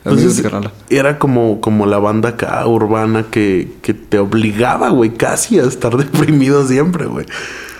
Entonces, 0.04 0.44
era 0.90 1.18
como, 1.18 1.60
como 1.62 1.88
la 1.88 1.98
banda 1.98 2.30
acá 2.30 2.66
urbana 2.68 3.26
que, 3.32 3.72
que 3.82 3.96
te 3.96 4.20
obligaba, 4.20 4.90
güey, 4.90 5.16
casi 5.16 5.58
a 5.60 5.64
estar 5.64 5.98
deprimido 5.98 6.68
siempre, 6.68 7.08
güey. 7.08 7.26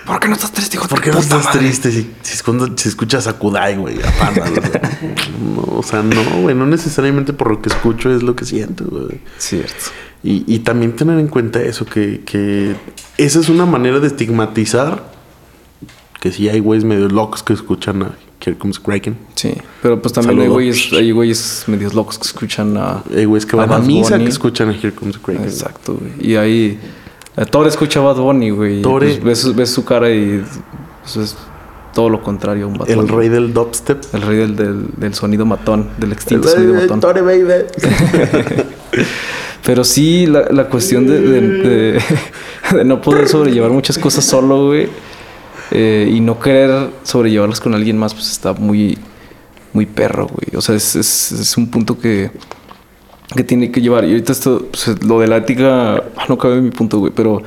¿Por 0.06 0.20
qué 0.20 0.28
no 0.28 0.34
estás 0.34 0.52
triste, 0.52 0.76
hijo 0.76 0.86
¿Por 0.86 1.00
qué 1.00 1.10
no 1.10 1.18
estás 1.18 1.44
madre? 1.44 1.58
triste 1.60 1.90
si, 1.92 2.10
si, 2.22 2.42
cuando- 2.42 2.76
si 2.76 2.88
escuchas 2.88 3.26
a 3.28 3.34
Kudai, 3.34 3.76
güey? 3.76 3.96
a 4.02 4.30
no, 5.54 5.78
o 5.78 5.82
sea, 5.84 6.02
no, 6.02 6.40
güey. 6.42 6.54
No 6.54 6.66
necesariamente 6.66 7.32
por 7.32 7.50
lo 7.50 7.60
que 7.62 7.68
escucho 7.68 8.14
es 8.14 8.22
lo 8.22 8.34
que 8.36 8.44
siento, 8.44 8.84
güey. 8.84 9.20
Cierto. 9.38 9.74
Y, 10.26 10.44
y 10.46 10.58
también 10.58 10.96
tener 10.96 11.18
en 11.20 11.28
cuenta 11.28 11.62
eso, 11.62 11.84
que, 11.86 12.22
que 12.26 12.74
esa 13.16 13.38
es 13.38 13.48
una 13.48 13.64
manera 13.64 14.00
de 14.00 14.08
estigmatizar 14.08 15.04
que 16.20 16.32
sí 16.32 16.48
hay 16.48 16.58
güeyes 16.58 16.84
medio 16.84 17.08
locos 17.08 17.42
que 17.44 17.52
escuchan 17.52 18.02
a 18.02 18.10
Here 18.44 18.58
Comes 18.58 18.80
Kraken. 18.80 19.16
Sí, 19.36 19.54
pero 19.82 20.02
pues 20.02 20.12
también 20.12 20.40
hay 20.40 20.48
güeyes, 20.48 20.92
hay 20.92 21.12
güeyes 21.12 21.64
medios 21.68 21.94
locos 21.94 22.18
que 22.18 22.26
escuchan 22.26 22.76
a. 22.76 23.04
Hay 23.14 23.24
güeyes 23.24 23.46
que 23.46 23.54
van 23.54 23.72
a, 23.72 23.78
misa 23.78 24.18
que 24.18 24.24
escuchan 24.26 24.68
a 24.70 24.72
Here 24.72 24.92
Comes 24.92 25.18
Kraken. 25.18 25.44
Exacto, 25.44 25.94
güey. 25.94 26.12
Y 26.32 26.34
ahí. 26.36 26.78
eh, 27.36 27.46
Thor 27.46 27.66
escucha 27.68 28.00
a 28.00 28.02
Bad 28.02 28.16
Bunny, 28.16 28.50
güey. 28.50 28.82
Tore- 28.82 29.18
pues, 29.20 29.22
ves, 29.44 29.54
ves 29.54 29.70
su 29.70 29.84
cara 29.84 30.10
y. 30.10 30.44
pues, 31.02 31.16
es 31.16 31.36
todo 31.96 32.10
lo 32.10 32.22
contrario 32.22 32.66
a 32.66 32.68
un 32.68 32.74
Bad 32.76 32.90
El 32.90 33.08
rey 33.08 33.30
del 33.30 33.54
dubstep. 33.54 34.04
El 34.14 34.20
rey 34.20 34.36
del, 34.36 34.54
del, 34.54 34.86
del 34.98 35.14
sonido 35.14 35.46
matón, 35.46 35.88
del 35.96 36.12
extinto 36.12 36.46
sonido 36.46 36.74
matón. 36.74 37.00
Tore, 37.00 37.22
baby. 37.22 37.64
Pero 39.64 39.82
sí, 39.82 40.26
la, 40.26 40.42
la 40.50 40.68
cuestión 40.68 41.06
de, 41.06 41.20
de- 41.20 41.40
de- 41.40 42.02
de 42.76 42.84
no 42.84 43.00
poder 43.00 43.28
sobrellevar 43.28 43.70
muchas 43.70 43.96
cosas 43.98 44.24
solo, 44.24 44.66
güey. 44.66 44.88
eh, 45.70 46.10
y 46.12 46.20
no 46.20 46.38
querer 46.38 46.90
sobrellevarlas 47.02 47.60
con 47.60 47.74
alguien 47.74 47.96
más, 47.98 48.12
pues 48.14 48.30
está 48.30 48.52
muy, 48.52 48.98
muy 49.72 49.86
perro, 49.86 50.26
güey. 50.28 50.54
O 50.54 50.60
sea, 50.60 50.74
es, 50.76 50.94
es- 50.96 51.32
es 51.32 51.56
un 51.56 51.70
punto 51.70 51.98
que, 51.98 52.30
que 53.34 53.42
tiene 53.42 53.70
que 53.70 53.80
llevar. 53.80 54.04
Y 54.04 54.10
ahorita 54.10 54.32
esto, 54.32 54.66
pues, 54.70 55.02
lo 55.02 55.18
de 55.20 55.28
la 55.28 55.38
ética, 55.38 55.94
ah, 55.96 56.26
no 56.28 56.36
cabe 56.38 56.58
en 56.58 56.64
mi 56.64 56.70
punto, 56.70 56.98
güey. 56.98 57.12
Pero 57.16 57.42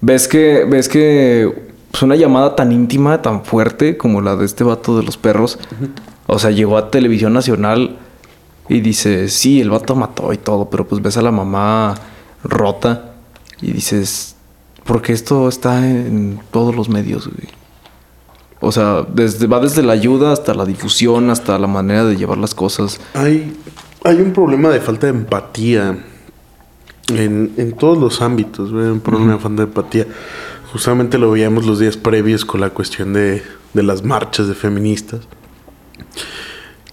ves 0.00 0.26
que, 0.26 0.64
ves 0.68 0.88
que 0.88 1.67
pues, 1.90 2.02
una 2.02 2.16
llamada 2.16 2.56
tan 2.56 2.72
íntima, 2.72 3.22
tan 3.22 3.44
fuerte 3.44 3.96
como 3.96 4.20
la 4.20 4.36
de 4.36 4.44
este 4.44 4.64
vato 4.64 4.96
de 4.96 5.02
los 5.02 5.16
perros, 5.16 5.58
o 6.26 6.38
sea, 6.38 6.50
llegó 6.50 6.76
a 6.76 6.90
televisión 6.90 7.32
nacional 7.32 7.98
y 8.68 8.80
dice, 8.80 9.28
sí, 9.28 9.60
el 9.60 9.70
vato 9.70 9.96
mató 9.96 10.32
y 10.32 10.36
todo, 10.36 10.68
pero 10.68 10.86
pues 10.86 11.00
ves 11.00 11.16
a 11.16 11.22
la 11.22 11.32
mamá 11.32 11.94
rota 12.44 13.14
y 13.62 13.72
dices, 13.72 14.36
porque 14.84 15.12
esto 15.12 15.48
está 15.48 15.88
en 15.88 16.40
todos 16.50 16.74
los 16.74 16.88
medios, 16.88 17.26
güey. 17.26 17.48
O 18.60 18.72
sea, 18.72 19.02
desde, 19.02 19.46
va 19.46 19.60
desde 19.60 19.82
la 19.82 19.92
ayuda 19.92 20.32
hasta 20.32 20.52
la 20.52 20.64
difusión, 20.64 21.30
hasta 21.30 21.58
la 21.58 21.68
manera 21.68 22.04
de 22.04 22.16
llevar 22.16 22.38
las 22.38 22.54
cosas. 22.54 23.00
Hay, 23.14 23.56
hay 24.04 24.20
un 24.20 24.32
problema 24.32 24.68
de 24.70 24.80
falta 24.80 25.06
de 25.06 25.12
empatía 25.12 25.96
en, 27.08 27.52
en 27.56 27.72
todos 27.72 27.98
los 27.98 28.20
ámbitos, 28.20 28.72
güey, 28.72 28.86
un 28.86 29.00
problema 29.00 29.34
de 29.34 29.38
falta 29.38 29.62
de 29.62 29.68
empatía. 29.68 30.06
Justamente 30.72 31.16
lo 31.18 31.30
veíamos 31.30 31.64
los 31.64 31.78
días 31.78 31.96
previos 31.96 32.44
con 32.44 32.60
la 32.60 32.70
cuestión 32.70 33.12
de, 33.14 33.42
de 33.72 33.82
las 33.82 34.04
marchas 34.04 34.48
de 34.48 34.54
feministas. 34.54 35.20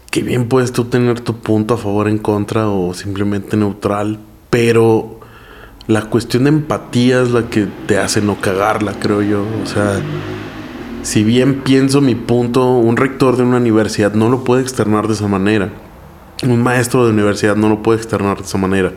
Que 0.10 0.22
bien 0.24 0.48
puedes 0.48 0.72
tú 0.72 0.86
tener 0.86 1.20
tu 1.20 1.38
punto 1.38 1.74
a 1.74 1.78
favor, 1.78 2.08
en 2.08 2.18
contra 2.18 2.70
o 2.70 2.94
simplemente 2.94 3.58
neutral, 3.58 4.20
pero 4.50 5.20
la 5.88 6.04
cuestión 6.04 6.46
de 6.46 6.50
empatía 6.50 7.22
es 7.22 7.32
la 7.32 7.50
que 7.50 7.68
te 7.86 7.98
hace 7.98 8.22
no 8.22 8.40
cagarla, 8.40 8.94
creo 8.94 9.22
yo. 9.22 9.46
O 9.62 9.66
sea, 9.66 10.02
si 11.04 11.24
bien 11.24 11.62
pienso 11.62 12.02
mi 12.02 12.16
punto, 12.16 12.78
un 12.78 12.98
rector 12.98 13.36
de 13.36 13.44
una 13.44 13.58
universidad 13.58 14.14
no 14.14 14.30
lo 14.30 14.44
puede 14.44 14.62
externar 14.62 15.08
de 15.08 15.14
esa 15.14 15.28
manera. 15.28 15.70
Un 16.44 16.64
maestro 16.64 17.06
de 17.06 17.12
universidad 17.12 17.56
no 17.56 17.70
lo 17.70 17.84
puede 17.84 18.00
externar 18.00 18.38
de 18.38 18.44
esa 18.44 18.58
manera. 18.58 18.94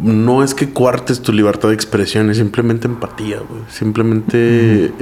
No 0.00 0.42
es 0.44 0.54
que 0.54 0.68
cuartes 0.70 1.20
tu 1.22 1.32
libertad 1.32 1.68
de 1.68 1.74
expresión, 1.74 2.30
es 2.30 2.36
simplemente 2.36 2.86
empatía, 2.86 3.38
güey. 3.48 3.62
Simplemente 3.68 4.84
eh, 4.86 4.92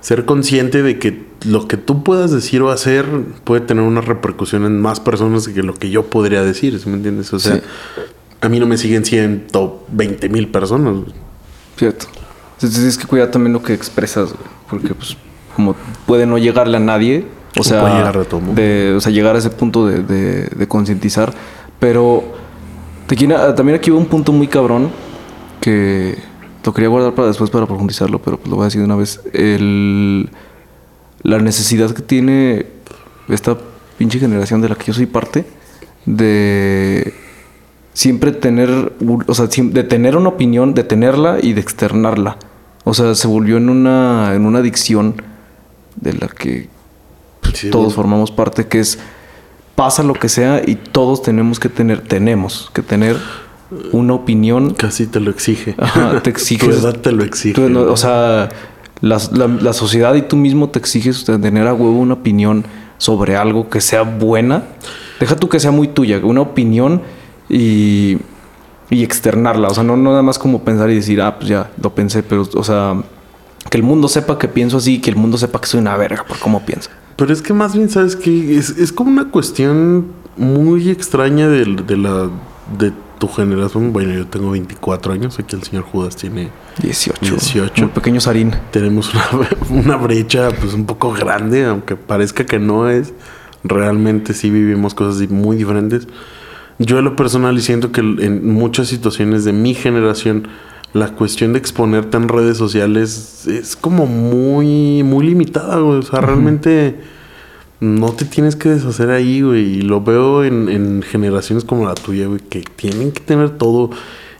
ser 0.00 0.24
consciente 0.24 0.82
de 0.82 0.98
que 0.98 1.26
lo 1.46 1.68
que 1.68 1.76
tú 1.76 2.02
puedas 2.02 2.30
decir 2.30 2.62
o 2.62 2.70
hacer 2.70 3.06
puede 3.44 3.60
tener 3.60 3.84
una 3.84 4.00
repercusión 4.00 4.64
en 4.64 4.80
más 4.80 5.00
personas 5.00 5.48
que 5.48 5.62
lo 5.62 5.74
que 5.74 5.90
yo 5.90 6.06
podría 6.06 6.42
decir, 6.42 6.78
¿sí 6.80 6.88
me 6.88 6.96
entiendes? 6.96 7.32
O 7.32 7.38
sea, 7.38 7.56
Sí. 7.56 7.62
a 8.40 8.48
mí 8.48 8.58
no 8.60 8.66
me 8.66 8.76
siguen 8.78 9.04
120 9.04 10.28
mil 10.28 10.48
personas. 10.48 10.94
güey. 10.94 11.12
Cierto. 11.76 12.06
Entonces 12.54 12.78
tienes 12.78 12.98
que 12.98 13.06
cuidar 13.06 13.30
también 13.30 13.52
lo 13.52 13.62
que 13.62 13.72
expresas, 13.74 14.30
güey, 14.32 14.44
porque 14.68 14.94
pues 14.94 15.16
como 15.54 15.76
puede 16.06 16.26
no 16.26 16.38
llegarle 16.38 16.76
a 16.76 16.80
nadie, 16.80 17.26
o 17.56 17.60
O 17.60 17.64
sea, 17.64 17.80
puede 17.82 17.94
llegar 17.94 18.16
a 18.18 18.24
todo 18.24 18.40
mundo. 18.40 18.60
de, 18.60 18.94
o 18.96 19.00
sea, 19.00 19.12
llegar 19.12 19.36
a 19.36 19.38
ese 19.38 19.50
punto 19.50 19.86
de, 19.86 20.02
de- 20.02 20.46
de 20.48 20.68
concientizar, 20.68 21.32
pero 21.78 22.24
también 23.54 23.78
aquí 23.78 23.90
hubo 23.90 23.98
un 23.98 24.06
punto 24.06 24.32
muy 24.32 24.48
cabrón 24.48 24.90
que 25.60 26.18
lo 26.64 26.74
quería 26.74 26.88
guardar 26.88 27.14
para 27.14 27.28
después 27.28 27.48
para 27.50 27.66
profundizarlo, 27.66 28.20
pero 28.20 28.36
pues 28.36 28.50
lo 28.50 28.56
voy 28.56 28.64
a 28.64 28.66
decir 28.66 28.80
de 28.80 28.84
una 28.84 28.96
vez. 28.96 29.22
El, 29.32 30.28
la 31.22 31.38
necesidad 31.38 31.90
que 31.92 32.02
tiene 32.02 32.66
esta 33.28 33.56
pinche 33.96 34.18
generación 34.18 34.60
de 34.60 34.68
la 34.68 34.74
que 34.74 34.84
yo 34.84 34.92
soy 34.92 35.06
parte 35.06 35.46
de 36.04 37.14
siempre 37.94 38.32
tener, 38.32 38.92
o 39.26 39.34
sea, 39.34 39.46
de 39.46 39.84
tener 39.84 40.16
una 40.16 40.28
opinión, 40.28 40.74
de 40.74 40.84
tenerla 40.84 41.38
y 41.42 41.54
de 41.54 41.60
externarla. 41.62 42.36
O 42.84 42.92
sea, 42.92 43.14
se 43.14 43.26
volvió 43.26 43.56
en 43.56 43.70
una, 43.70 44.34
en 44.34 44.44
una 44.44 44.58
adicción 44.58 45.22
de 45.96 46.12
la 46.12 46.28
que 46.28 46.68
Sí, 47.54 47.70
todos 47.70 47.94
formamos 47.94 48.30
parte, 48.30 48.66
que 48.66 48.80
es 48.80 48.98
pasa 49.78 50.02
lo 50.02 50.14
que 50.14 50.28
sea 50.28 50.60
y 50.66 50.74
todos 50.74 51.22
tenemos 51.22 51.60
que 51.60 51.68
tener, 51.68 52.00
tenemos 52.00 52.68
que 52.74 52.82
tener 52.82 53.16
una 53.92 54.12
opinión. 54.14 54.74
Casi 54.74 55.06
te 55.06 55.20
lo 55.20 55.30
exige. 55.30 55.76
Ajá, 55.78 56.20
te 56.20 56.30
exiges. 56.34 56.68
tu 56.68 56.74
edad 56.84 56.96
te 56.96 57.12
lo 57.12 57.22
exige. 57.22 57.54
Tú, 57.54 57.68
no, 57.68 57.82
o 57.82 57.96
sea, 57.96 58.48
la, 59.00 59.20
la 59.30 59.72
sociedad 59.72 60.16
y 60.16 60.22
tú 60.22 60.34
mismo 60.34 60.68
te 60.68 60.80
exiges 60.80 61.24
tener 61.24 61.68
a 61.68 61.74
huevo 61.74 61.96
una 61.96 62.14
opinión 62.14 62.64
sobre 62.96 63.36
algo 63.36 63.70
que 63.70 63.80
sea 63.80 64.02
buena. 64.02 64.64
Deja 65.20 65.36
tú 65.36 65.48
que 65.48 65.60
sea 65.60 65.70
muy 65.70 65.86
tuya, 65.86 66.18
una 66.24 66.40
opinión 66.40 67.02
y, 67.48 68.18
y 68.90 69.04
externarla. 69.04 69.68
O 69.68 69.74
sea, 69.74 69.84
no, 69.84 69.96
no 69.96 70.10
nada 70.10 70.24
más 70.24 70.40
como 70.40 70.64
pensar 70.64 70.90
y 70.90 70.96
decir, 70.96 71.22
ah, 71.22 71.38
pues 71.38 71.50
ya 71.50 71.70
lo 71.80 71.94
pensé, 71.94 72.24
pero, 72.24 72.48
o 72.52 72.64
sea, 72.64 73.00
que 73.70 73.76
el 73.76 73.84
mundo 73.84 74.08
sepa 74.08 74.40
que 74.40 74.48
pienso 74.48 74.78
así, 74.78 75.00
que 75.00 75.10
el 75.10 75.16
mundo 75.16 75.38
sepa 75.38 75.60
que 75.60 75.68
soy 75.68 75.78
una 75.78 75.96
verga 75.96 76.24
por 76.26 76.40
cómo 76.40 76.66
pienso. 76.66 76.90
Pero 77.18 77.32
es 77.32 77.42
que 77.42 77.52
más 77.52 77.74
bien, 77.74 77.90
¿sabes 77.90 78.14
qué? 78.14 78.56
Es, 78.56 78.70
es 78.70 78.92
como 78.92 79.10
una 79.10 79.32
cuestión 79.32 80.06
muy 80.36 80.88
extraña 80.88 81.48
de, 81.48 81.64
de 81.64 81.96
la 81.96 82.30
de 82.78 82.92
tu 83.18 83.26
generación. 83.26 83.92
Bueno, 83.92 84.14
yo 84.14 84.24
tengo 84.28 84.52
24 84.52 85.14
años, 85.14 85.36
aquí 85.36 85.56
el 85.56 85.64
señor 85.64 85.82
Judas 85.82 86.14
tiene... 86.14 86.50
18. 86.80 87.18
18. 87.20 87.82
Un 87.82 87.88
pequeño 87.88 88.20
Sarín. 88.20 88.54
Tenemos 88.70 89.12
una, 89.12 89.24
una 89.82 89.96
brecha 89.96 90.50
pues 90.60 90.74
un 90.74 90.86
poco 90.86 91.12
grande, 91.12 91.64
aunque 91.64 91.96
parezca 91.96 92.46
que 92.46 92.60
no 92.60 92.88
es. 92.88 93.12
Realmente 93.64 94.32
sí 94.32 94.48
vivimos 94.48 94.94
cosas 94.94 95.28
muy 95.28 95.56
diferentes. 95.56 96.06
Yo 96.78 97.00
en 97.00 97.04
lo 97.04 97.16
personal 97.16 97.58
y 97.58 97.62
siento 97.62 97.90
que 97.90 98.00
en 98.00 98.52
muchas 98.52 98.86
situaciones 98.86 99.44
de 99.44 99.52
mi 99.52 99.74
generación 99.74 100.46
la 100.94 101.14
cuestión 101.14 101.52
de 101.52 101.58
exponerte 101.58 102.16
en 102.16 102.28
redes 102.28 102.56
sociales 102.56 103.46
es 103.46 103.76
como 103.76 104.06
muy 104.06 105.02
muy 105.02 105.26
limitada, 105.26 105.78
güey. 105.78 105.98
O 105.98 106.02
sea, 106.02 106.20
realmente 106.20 107.00
no 107.80 108.12
te 108.12 108.24
tienes 108.24 108.56
que 108.56 108.70
deshacer 108.70 109.10
ahí, 109.10 109.42
güey. 109.42 109.78
Y 109.78 109.82
lo 109.82 110.00
veo 110.00 110.44
en, 110.44 110.68
en 110.68 111.02
generaciones 111.02 111.64
como 111.64 111.86
la 111.86 111.94
tuya, 111.94 112.26
güey, 112.26 112.40
que 112.40 112.62
tienen 112.76 113.12
que 113.12 113.20
tener 113.20 113.50
todo 113.50 113.90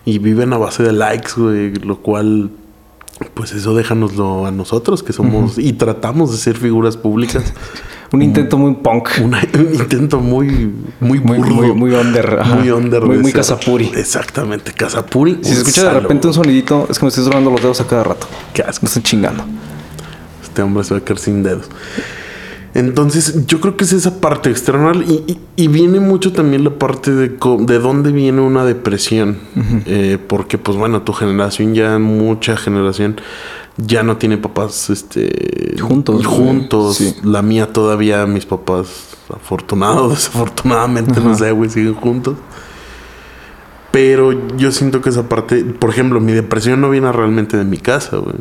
y 0.04 0.18
viven 0.18 0.52
a 0.52 0.58
base 0.58 0.82
de 0.82 0.92
likes, 0.92 1.32
güey. 1.36 1.74
Lo 1.74 1.98
cual, 1.98 2.50
pues 3.34 3.52
eso 3.52 3.74
déjanoslo 3.74 4.46
a 4.46 4.50
nosotros, 4.50 5.02
que 5.02 5.12
somos 5.12 5.58
y 5.58 5.74
tratamos 5.74 6.32
de 6.32 6.38
ser 6.38 6.56
figuras 6.56 6.96
públicas. 6.96 7.52
Un 8.10 8.22
intento 8.22 8.56
muy 8.56 8.74
punk. 8.74 9.08
Una- 9.22 9.42
un 9.54 9.74
intento 9.74 10.18
muy, 10.20 10.72
muy 11.00 11.20
Muy, 11.20 11.38
burdo. 11.38 11.54
muy, 11.54 11.72
muy 11.72 11.90
under. 11.92 12.38
ajá. 12.40 12.54
Muy 12.56 12.70
under. 12.70 13.02
Muy, 13.02 13.18
muy. 13.18 13.32
Casapuri. 13.32 13.90
Exactamente, 13.94 14.72
Casapuri. 14.72 15.38
Si 15.42 15.52
se 15.52 15.58
escucha 15.58 15.92
de 15.92 16.00
repente 16.00 16.26
un 16.26 16.34
sonidito, 16.34 16.86
es 16.90 16.98
que 16.98 17.04
me 17.04 17.08
estoy 17.10 17.24
sonando 17.24 17.50
los 17.50 17.60
dedos 17.60 17.80
a 17.80 17.86
cada 17.86 18.04
rato. 18.04 18.26
Qué 18.54 18.62
asco. 18.62 18.84
Me 18.84 18.88
están 18.88 19.02
chingando. 19.02 19.44
Este 20.42 20.62
hombre 20.62 20.84
se 20.84 20.94
va 20.94 21.00
a 21.00 21.04
quedar 21.04 21.18
sin 21.18 21.42
dedos. 21.42 21.68
Entonces, 22.74 23.46
yo 23.46 23.60
creo 23.60 23.76
que 23.76 23.84
es 23.84 23.92
esa 23.92 24.20
parte 24.20 24.50
external 24.50 25.04
y, 25.08 25.24
y- 25.26 25.38
y 25.56 25.68
viene 25.68 26.00
mucho 26.00 26.32
también 26.32 26.64
la 26.64 26.70
parte 26.70 27.10
de, 27.12 27.28
de 27.30 27.78
dónde 27.78 28.12
viene 28.12 28.40
una 28.40 28.64
depresión. 28.64 29.38
Eh, 29.86 30.18
porque, 30.26 30.58
pues 30.58 30.76
bueno, 30.78 31.02
tu 31.02 31.12
generación, 31.12 31.74
ya 31.74 31.98
mucha 31.98 32.56
generación, 32.56 33.20
ya 33.78 34.02
no 34.02 34.16
tiene 34.16 34.38
papás 34.38 34.90
este, 34.90 35.76
Juntos. 35.80 36.26
Juntos. 36.26 36.96
Sí. 36.96 37.14
La 37.22 37.42
mía 37.42 37.72
todavía, 37.72 38.26
mis 38.26 38.44
papás, 38.44 39.16
afortunados, 39.32 40.10
desafortunadamente, 40.16 41.20
no 41.20 41.36
sé, 41.36 41.52
güey, 41.52 41.70
siguen 41.70 41.94
juntos. 41.94 42.36
Pero 43.90 44.56
yo 44.56 44.70
siento 44.70 45.00
que 45.00 45.08
esa 45.08 45.28
parte, 45.28 45.64
por 45.64 45.90
ejemplo, 45.90 46.20
mi 46.20 46.32
depresión 46.32 46.80
no 46.80 46.90
viene 46.90 47.10
realmente 47.10 47.56
de 47.56 47.64
mi 47.64 47.78
casa, 47.78 48.18
güey. 48.18 48.34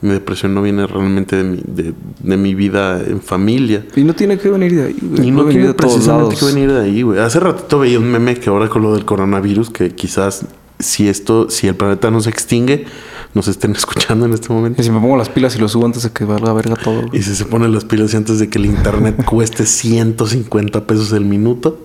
Mi 0.00 0.10
depresión 0.10 0.54
no 0.54 0.62
viene 0.62 0.86
realmente 0.86 1.34
de 1.34 1.42
mi, 1.42 1.60
de, 1.66 1.92
de 2.20 2.36
mi 2.36 2.54
vida 2.54 3.02
en 3.04 3.20
familia. 3.20 3.84
Y 3.96 4.04
no 4.04 4.14
tiene 4.14 4.38
que 4.38 4.48
venir 4.48 4.76
de 4.76 4.84
ahí, 4.84 4.96
güey. 5.02 5.26
Y 5.26 5.30
no 5.32 5.44
venir 5.44 5.62
tiene 5.62 5.74
precisamente 5.74 6.36
que 6.36 6.44
venir 6.44 6.70
de 6.70 6.80
ahí, 6.80 7.02
güey. 7.02 7.18
Hace 7.18 7.40
ratito 7.40 7.80
veía 7.80 7.98
un 7.98 8.08
meme 8.08 8.36
que 8.36 8.50
ahora 8.50 8.68
con 8.68 8.82
lo 8.82 8.94
del 8.94 9.04
coronavirus, 9.04 9.70
que 9.70 9.90
quizás 9.90 10.46
si 10.78 11.08
esto, 11.08 11.50
si 11.50 11.66
el 11.68 11.74
planeta 11.74 12.10
no 12.10 12.20
se 12.20 12.30
extingue, 12.30 12.86
nos 13.34 13.48
estén 13.48 13.72
escuchando 13.76 14.26
en 14.26 14.32
este 14.32 14.52
momento. 14.52 14.80
Y 14.80 14.84
si 14.84 14.90
me 14.90 15.00
pongo 15.00 15.16
las 15.16 15.28
pilas 15.28 15.56
y 15.56 15.58
lo 15.58 15.68
subo 15.68 15.86
antes 15.86 16.02
de 16.04 16.10
que 16.10 16.24
valga 16.24 16.52
verga 16.52 16.76
todo. 16.76 17.02
güey. 17.08 17.20
Y 17.20 17.22
si 17.22 17.34
se 17.34 17.44
ponen 17.44 17.72
las 17.74 17.84
pilas 17.84 18.12
y 18.14 18.16
antes 18.16 18.38
de 18.38 18.48
que 18.48 18.58
el 18.58 18.66
internet 18.66 19.24
cueste 19.26 19.66
150 19.66 20.86
pesos 20.86 21.12
el 21.12 21.24
minuto. 21.24 21.84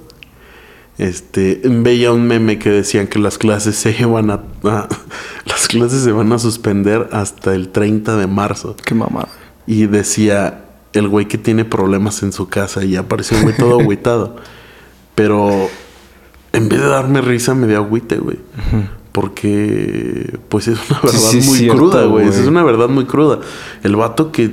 Este, 0.99 1.59
veía 1.65 2.11
un 2.11 2.27
meme 2.27 2.59
que 2.59 2.69
decían 2.69 3.07
que 3.07 3.17
las 3.17 3.39
clases 3.39 3.75
se 3.75 3.95
iban 3.99 4.29
a, 4.29 4.43
a- 4.63 4.87
las 5.45 5.67
clases 5.67 6.03
se 6.03 6.11
van 6.11 6.31
a 6.31 6.37
suspender 6.37 7.09
hasta 7.11 7.55
el 7.55 7.69
30 7.69 8.15
de 8.17 8.27
marzo. 8.27 8.75
Qué 8.85 8.93
mamada. 8.93 9.27
Y 9.65 9.87
decía 9.87 10.65
el 10.93 11.07
güey 11.07 11.27
que 11.27 11.39
tiene 11.39 11.65
problemas 11.65 12.21
en 12.21 12.31
su 12.31 12.47
casa 12.47 12.83
y 12.85 12.95
apareció 12.95 13.37
un 13.37 13.43
güey 13.43 13.57
todo 13.57 13.79
agüitado. 13.79 14.35
Pero 15.15 15.67
en 16.53 16.69
vez 16.69 16.79
de 16.79 16.87
darme 16.87 17.19
risa 17.21 17.55
me 17.55 17.67
dio 17.67 17.77
agüite, 17.77 18.17
güey. 18.17 18.37
Porque 19.11 20.39
pues 20.49 20.67
es 20.67 20.79
una 20.89 20.99
verdad 21.01 21.19
sí, 21.19 21.37
muy 21.37 21.57
cierto, 21.57 21.77
cruda, 21.77 22.05
güey. 22.05 22.27
Es 22.27 22.47
una 22.47 22.63
verdad 22.63 22.89
muy 22.89 23.05
cruda. 23.05 23.39
El 23.83 23.95
vato 23.95 24.31
que 24.31 24.51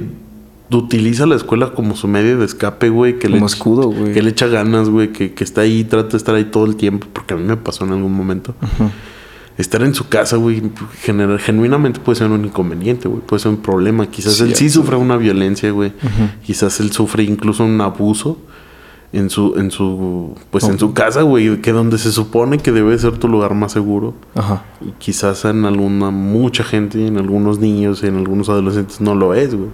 utiliza 0.70 1.26
la 1.26 1.36
escuela 1.36 1.72
como 1.72 1.96
su 1.96 2.08
medio 2.08 2.38
de 2.38 2.46
escape, 2.46 2.88
güey. 2.88 3.18
Que 3.18 3.28
Como 3.28 3.40
le, 3.40 3.46
escudo, 3.46 3.90
güey. 3.90 4.12
Que 4.12 4.22
le 4.22 4.30
echa 4.30 4.48
ganas, 4.48 4.88
güey. 4.88 5.12
Que, 5.12 5.32
que 5.32 5.44
está 5.44 5.60
ahí, 5.60 5.84
trata 5.84 6.10
de 6.10 6.16
estar 6.16 6.34
ahí 6.34 6.44
todo 6.44 6.64
el 6.64 6.76
tiempo. 6.76 7.06
Porque 7.12 7.34
a 7.34 7.36
mí 7.36 7.44
me 7.44 7.56
pasó 7.56 7.84
en 7.84 7.92
algún 7.92 8.12
momento. 8.12 8.54
Estar 9.58 9.82
en 9.82 9.94
su 9.94 10.08
casa, 10.08 10.36
güey, 10.36 10.62
genuinamente 11.44 12.00
puede 12.00 12.16
ser 12.16 12.30
un 12.30 12.46
inconveniente, 12.46 13.08
güey. 13.08 13.20
Puede 13.20 13.40
ser 13.40 13.50
un 13.50 13.58
problema. 13.58 14.06
Quizás 14.06 14.40
él 14.40 14.54
sí 14.54 14.70
sufre 14.70 14.96
una 14.96 15.18
violencia, 15.18 15.70
güey. 15.70 15.92
Quizás 16.44 16.80
él 16.80 16.92
sufre 16.92 17.24
incluso 17.24 17.64
un 17.64 17.78
abuso 17.80 18.38
en 19.12 19.28
su, 19.30 19.54
en 19.58 19.70
su, 19.70 20.34
pues 20.50 20.64
en 20.64 20.78
su 20.78 20.92
casa, 20.92 21.22
güey. 21.22 21.60
Que 21.60 21.72
donde 21.72 21.98
se 21.98 22.12
supone 22.12 22.58
que 22.58 22.70
debe 22.72 22.96
ser 22.98 23.18
tu 23.18 23.26
lugar 23.28 23.54
más 23.54 23.72
seguro. 23.72 24.14
Ajá. 24.34 24.64
Y 24.80 24.92
quizás 24.98 25.44
en 25.44 25.64
alguna, 25.64 26.10
mucha 26.10 26.62
gente, 26.64 27.06
en 27.06 27.18
algunos 27.18 27.58
niños, 27.58 28.02
en 28.04 28.16
algunos 28.16 28.48
adolescentes 28.48 29.00
no 29.00 29.14
lo 29.14 29.34
es, 29.34 29.54
güey. 29.54 29.70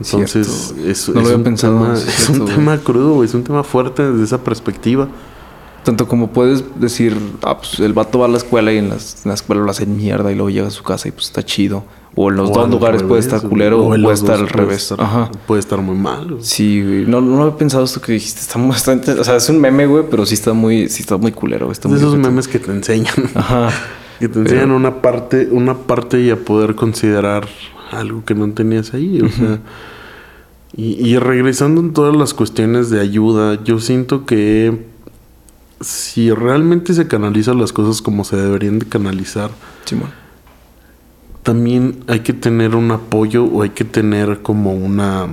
Entonces, 0.00 0.74
es, 0.86 1.08
lo 1.08 1.20
es 1.20 1.26
había 1.26 1.36
un 1.36 1.44
pensado, 1.44 1.78
tema, 1.78 1.92
es 1.94 2.06
es 2.08 2.14
cierto, 2.26 2.44
un 2.44 2.50
tema 2.50 2.78
crudo, 2.78 3.14
güey. 3.14 3.28
Es 3.28 3.34
un 3.34 3.44
tema 3.44 3.62
fuerte 3.62 4.10
desde 4.10 4.24
esa 4.24 4.38
perspectiva. 4.42 5.08
Tanto 5.84 6.08
como 6.08 6.28
puedes 6.30 6.64
decir, 6.80 7.16
ah, 7.42 7.58
pues 7.58 7.80
el 7.80 7.92
vato 7.92 8.18
va 8.18 8.26
a 8.26 8.28
la 8.28 8.36
escuela 8.38 8.72
y 8.72 8.78
en, 8.78 8.88
las- 8.90 9.24
en 9.24 9.28
la 9.30 9.34
escuela 9.34 9.62
lo 9.62 9.70
hacen 9.70 9.96
mierda 9.96 10.30
y 10.32 10.34
luego 10.34 10.50
llega 10.50 10.68
a 10.68 10.70
su 10.70 10.82
casa 10.82 11.08
y 11.08 11.10
pues 11.10 11.26
está 11.26 11.42
chido. 11.42 11.84
O 12.22 12.30
en 12.30 12.36
los 12.36 12.50
O 12.50 12.52
dos 12.54 12.70
lugares 12.70 13.02
puede 13.02 13.20
estar 13.20 13.40
culero 13.42 13.82
o 13.84 13.94
en 13.94 14.02
puede 14.02 14.14
estar 14.14 14.38
al 14.38 14.48
revés. 14.48 14.90
estar- 14.92 15.00
Ajá. 15.00 15.30
Puede 15.46 15.60
estar 15.60 15.80
muy 15.80 15.96
mal. 15.96 16.26
güey. 16.32 16.42
Sí, 16.44 16.82
güey. 16.82 17.06
No, 17.06 17.20
no 17.20 17.42
había 17.42 17.56
pensado 17.56 17.84
esto 17.84 18.00
que 18.00 18.12
dijiste. 18.12 18.40
Está 18.40 18.58
bastante... 18.66 19.12
O 19.12 19.24
sea, 19.24 19.36
es 19.36 19.48
un 19.48 19.60
meme, 19.60 19.86
güey, 19.86 20.04
pero 20.10 20.26
sí 20.26 20.34
está 20.34 20.52
muy... 20.52 20.88
Sí 20.88 21.02
está 21.02 21.16
muy 21.16 21.32
culero. 21.32 21.70
Está 21.72 21.88
muy 21.88 21.98
esos 21.98 22.16
memes 22.16 22.46
que 22.48 22.58
te 22.58 22.70
enseñan. 22.72 23.14
Ajá. 23.34 23.70
que 24.18 24.28
te 24.28 24.38
enseñan 24.40 24.70
una 24.72 25.00
parte, 25.00 25.48
una 25.50 25.74
parte 25.74 26.20
y 26.20 26.30
a 26.30 26.36
poder 26.36 26.74
considerar 26.74 27.48
algo 27.90 28.24
que 28.24 28.34
no 28.34 28.50
tenías 28.52 28.92
ahí. 28.94 29.20
O 29.22 29.28
sea. 29.28 29.58
Y, 30.76 30.92
y 31.04 31.18
regresando 31.18 31.80
en 31.80 31.92
todas 31.92 32.14
las 32.14 32.32
cuestiones 32.34 32.90
de 32.90 33.00
ayuda, 33.00 33.58
yo 33.64 33.80
siento 33.80 34.24
que 34.26 34.86
si 35.80 36.30
realmente 36.30 36.92
se 36.94 37.08
canalizan 37.08 37.58
las 37.58 37.72
cosas 37.72 38.02
como 38.02 38.22
se 38.24 38.36
deberían 38.36 38.78
de 38.78 38.86
canalizar, 38.86 39.50
Simón. 39.84 40.10
También 41.42 42.00
hay 42.06 42.20
que 42.20 42.32
tener 42.32 42.74
un 42.76 42.90
apoyo 42.90 43.44
o 43.44 43.62
hay 43.62 43.70
que 43.70 43.84
tener 43.84 44.40
como 44.42 44.72
una 44.72 45.26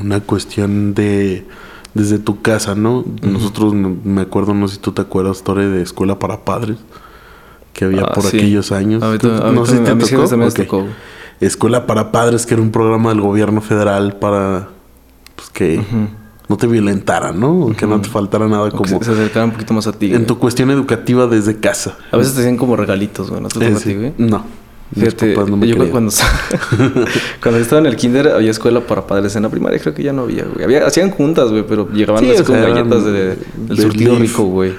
una 0.00 0.20
cuestión 0.20 0.94
de 0.94 1.46
desde 1.94 2.18
tu 2.18 2.42
casa, 2.42 2.74
¿no? 2.74 3.04
Nosotros 3.22 3.72
no- 3.72 3.96
me 4.04 4.20
acuerdo, 4.22 4.52
no 4.52 4.68
sé 4.68 4.74
si 4.74 4.80
tú 4.80 4.92
te 4.92 5.00
acuerdas, 5.02 5.38
historia 5.38 5.66
de 5.68 5.80
escuela 5.82 6.18
para 6.18 6.44
padres 6.44 6.76
que 7.72 7.84
había 7.86 8.02
Ah, 8.02 8.12
por 8.12 8.24
sí. 8.24 8.36
aquellos 8.36 8.70
años. 8.72 9.02
A 9.02 9.10
mí, 9.12 9.18
¿Tú- 9.18 9.28
también- 9.28 9.46
a 9.48 9.52
no 9.52 9.64
sé 9.64 9.72
si 9.72 9.78
a 9.78 9.84
te 9.84 9.94
tocó. 9.94 10.28
también. 10.28 10.94
Escuela 11.40 11.86
para 11.86 12.12
padres, 12.12 12.44
que 12.46 12.54
era 12.54 12.62
un 12.62 12.70
programa 12.70 13.10
del 13.10 13.20
gobierno 13.20 13.60
federal 13.60 14.16
para 14.18 14.68
pues, 15.36 15.50
que 15.50 15.80
no 16.48 16.56
te 16.56 16.66
violentaran, 16.66 17.38
¿no? 17.38 17.72
Que 17.76 17.86
no 17.86 18.00
te 18.00 18.08
faltara 18.08 18.46
nada 18.48 18.64
O 18.64 18.70
que 18.70 18.76
como 18.76 18.98
se, 18.98 19.04
se 19.04 19.10
acercaran 19.12 19.48
un 19.50 19.52
poquito 19.52 19.74
más 19.74 19.86
a 19.86 19.92
ti. 19.92 20.12
en 20.14 20.26
tu 20.26 20.38
cuestión 20.38 20.70
educativa 20.70 21.26
desde 21.26 21.56
casa. 21.60 21.96
A 22.10 22.16
veces 22.16 22.34
te 22.34 22.40
hacían 22.40 22.56
como 22.56 22.74
regalitos, 22.76 23.28
güey. 23.30 23.42
¿No 23.42 23.48
te 23.48 23.54
tocó 23.54 23.66
a 23.66 23.68
Ese- 23.78 23.90
ti, 23.90 23.94
güey? 23.96 24.12
no. 24.18 24.44
Fíjate, 24.94 25.34
papás 25.34 25.50
no 25.50 25.56
me 25.56 25.66
yo 25.66 25.90
cuando, 25.90 26.12
cuando 27.42 27.60
estaba 27.60 27.80
en 27.80 27.86
el 27.86 27.96
kinder 27.96 28.28
había 28.28 28.50
escuela 28.50 28.80
para 28.80 29.06
padres. 29.06 29.34
En 29.36 29.42
la 29.42 29.48
primaria 29.48 29.78
creo 29.80 29.92
que 29.94 30.02
ya 30.02 30.12
no 30.12 30.22
había, 30.22 30.44
güey. 30.44 30.64
Había, 30.64 30.86
hacían 30.86 31.10
juntas, 31.10 31.50
güey, 31.50 31.64
pero 31.66 31.88
llegaban 31.92 32.22
Sí, 32.24 32.30
así 32.30 32.42
o 32.42 32.44
con 32.44 32.54
sea, 32.56 32.68
galletas 32.68 33.02
eran 33.02 33.12
de, 33.12 33.36
del 33.66 33.76
de 33.76 33.82
surtido 33.82 34.12
Leaf. 34.12 34.22
rico, 34.22 34.44
güey. 34.44 34.74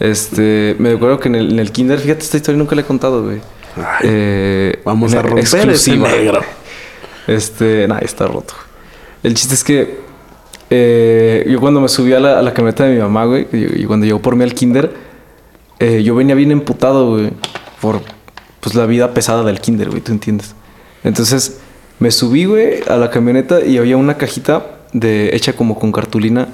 Este, 0.00 0.74
me 0.78 0.90
acuerdo 0.90 1.20
que 1.20 1.28
en 1.28 1.36
el, 1.36 1.52
en 1.52 1.58
el 1.60 1.70
kinder, 1.70 1.98
fíjate, 2.00 2.22
esta 2.22 2.36
historia 2.36 2.58
nunca 2.58 2.74
la 2.74 2.82
he 2.82 2.84
contado, 2.84 3.22
güey. 3.22 3.40
Ay, 3.76 3.82
Eh, 4.04 4.80
Vamos 4.84 5.14
a 5.14 5.22
romper 5.22 5.44
ese 5.44 5.56
exclusiva. 5.58 6.08
negro. 6.08 6.40
Este, 7.28 7.86
nah, 7.86 7.98
está 7.98 8.26
roto. 8.26 8.54
El 9.22 9.34
chiste 9.34 9.54
es 9.54 9.62
que 9.62 10.00
eh, 10.70 11.46
yo 11.48 11.60
cuando 11.60 11.80
me 11.80 11.88
subí 11.88 12.12
a 12.12 12.18
la, 12.20 12.38
a 12.38 12.42
la 12.42 12.52
camioneta 12.52 12.84
de 12.84 12.94
mi 12.94 13.00
mamá, 13.00 13.24
güey, 13.26 13.46
y, 13.52 13.82
y 13.82 13.84
cuando 13.84 14.04
llegó 14.04 14.20
por 14.20 14.34
mí 14.34 14.42
al 14.42 14.54
kinder, 14.54 14.92
eh, 15.78 16.02
yo 16.02 16.16
venía 16.16 16.34
bien 16.34 16.50
emputado, 16.50 17.10
güey, 17.10 17.30
por 17.80 18.00
pues 18.62 18.76
la 18.76 18.86
vida 18.86 19.12
pesada 19.12 19.42
del 19.42 19.60
kinder, 19.60 19.90
güey, 19.90 20.00
tú 20.00 20.12
entiendes. 20.12 20.54
Entonces 21.02 21.58
me 21.98 22.12
subí, 22.12 22.44
güey, 22.44 22.80
a 22.88 22.96
la 22.96 23.10
camioneta 23.10 23.60
y 23.64 23.76
había 23.76 23.96
una 23.96 24.16
cajita 24.16 24.78
de 24.92 25.34
hecha 25.34 25.54
como 25.54 25.76
con 25.78 25.90
cartulina 25.90 26.46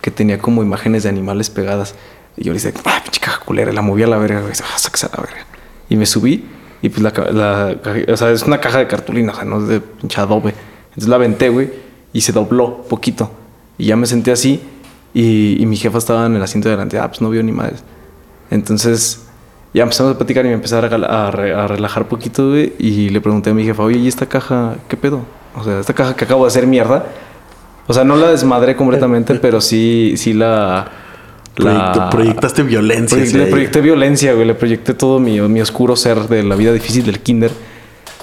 que 0.00 0.10
tenía 0.10 0.38
como 0.38 0.64
imágenes 0.64 1.04
de 1.04 1.08
animales 1.08 1.50
pegadas. 1.50 1.94
Y 2.36 2.44
yo 2.44 2.52
le 2.52 2.58
dije, 2.58 2.74
ah, 2.84 3.00
pinche 3.04 3.20
caja 3.20 3.44
culera, 3.44 3.72
la 3.72 3.80
moví 3.80 4.02
a 4.02 4.08
la 4.08 4.18
verga, 4.18 4.40
güey, 4.40 4.52
la 4.54 5.22
verga. 5.22 5.46
Y 5.88 5.94
me 5.94 6.04
subí 6.04 6.44
y 6.82 6.88
pues 6.88 7.00
la, 7.00 7.12
la 7.30 7.76
o 8.12 8.16
sea, 8.16 8.32
es 8.32 8.42
una 8.42 8.60
caja 8.60 8.78
de 8.78 8.88
cartulina, 8.88 9.30
o 9.30 9.36
sea, 9.36 9.44
no 9.44 9.62
es 9.62 9.68
de 9.68 9.80
pinche 9.80 10.20
adobe. 10.20 10.54
Entonces 10.88 11.08
la 11.08 11.14
aventé, 11.14 11.48
güey, 11.48 11.70
y 12.12 12.22
se 12.22 12.32
dobló 12.32 12.82
poquito. 12.88 13.30
Y 13.78 13.86
ya 13.86 13.94
me 13.94 14.06
senté 14.08 14.32
así 14.32 14.60
y, 15.14 15.62
y 15.62 15.66
mi 15.66 15.76
jefa 15.76 15.98
estaba 15.98 16.26
en 16.26 16.34
el 16.34 16.42
asiento 16.42 16.68
de 16.68 16.74
delante. 16.74 16.98
Ah, 16.98 17.06
pues 17.06 17.20
no 17.20 17.30
vio 17.30 17.40
ni 17.44 17.52
madres. 17.52 17.84
Entonces 18.50 19.26
ya 19.74 19.82
empezamos 19.84 20.14
a 20.14 20.18
platicar 20.18 20.44
y 20.44 20.48
me 20.48 20.54
empecé 20.54 20.74
a, 20.76 20.78
a 20.80 21.30
re- 21.30 21.54
a 21.54 21.66
relajar 21.66 22.08
poquito, 22.08 22.50
güey. 22.50 22.72
Y 22.78 23.08
le 23.08 23.20
pregunté 23.20 23.50
a 23.50 23.54
mi 23.54 23.64
jefa, 23.64 23.82
oye, 23.82 23.98
¿y 23.98 24.08
esta 24.08 24.26
caja 24.26 24.76
qué 24.88 24.96
pedo? 24.96 25.22
O 25.56 25.64
sea, 25.64 25.80
esta 25.80 25.94
caja 25.94 26.14
que 26.16 26.24
acabo 26.24 26.44
de 26.44 26.48
hacer 26.48 26.66
mierda. 26.66 27.06
O 27.86 27.92
sea, 27.92 28.04
no 28.04 28.16
la 28.16 28.30
desmadré 28.30 28.76
completamente, 28.76 29.34
pero 29.42 29.60
sí, 29.60 30.14
sí 30.16 30.32
la... 30.32 30.90
Proyecto- 31.54 32.08
proyectaste 32.10 32.62
violencia. 32.62 33.18
Le 33.18 33.46
proyecté 33.50 33.80
violencia, 33.82 34.32
güey. 34.34 34.46
Le 34.46 34.54
proyecté 34.54 34.94
todo 34.94 35.18
mi, 35.20 35.40
mi 35.42 35.60
oscuro 35.60 35.96
ser 35.96 36.28
de 36.28 36.42
la 36.42 36.54
vida 36.56 36.72
difícil 36.72 37.04
del 37.04 37.20
kinder. 37.20 37.50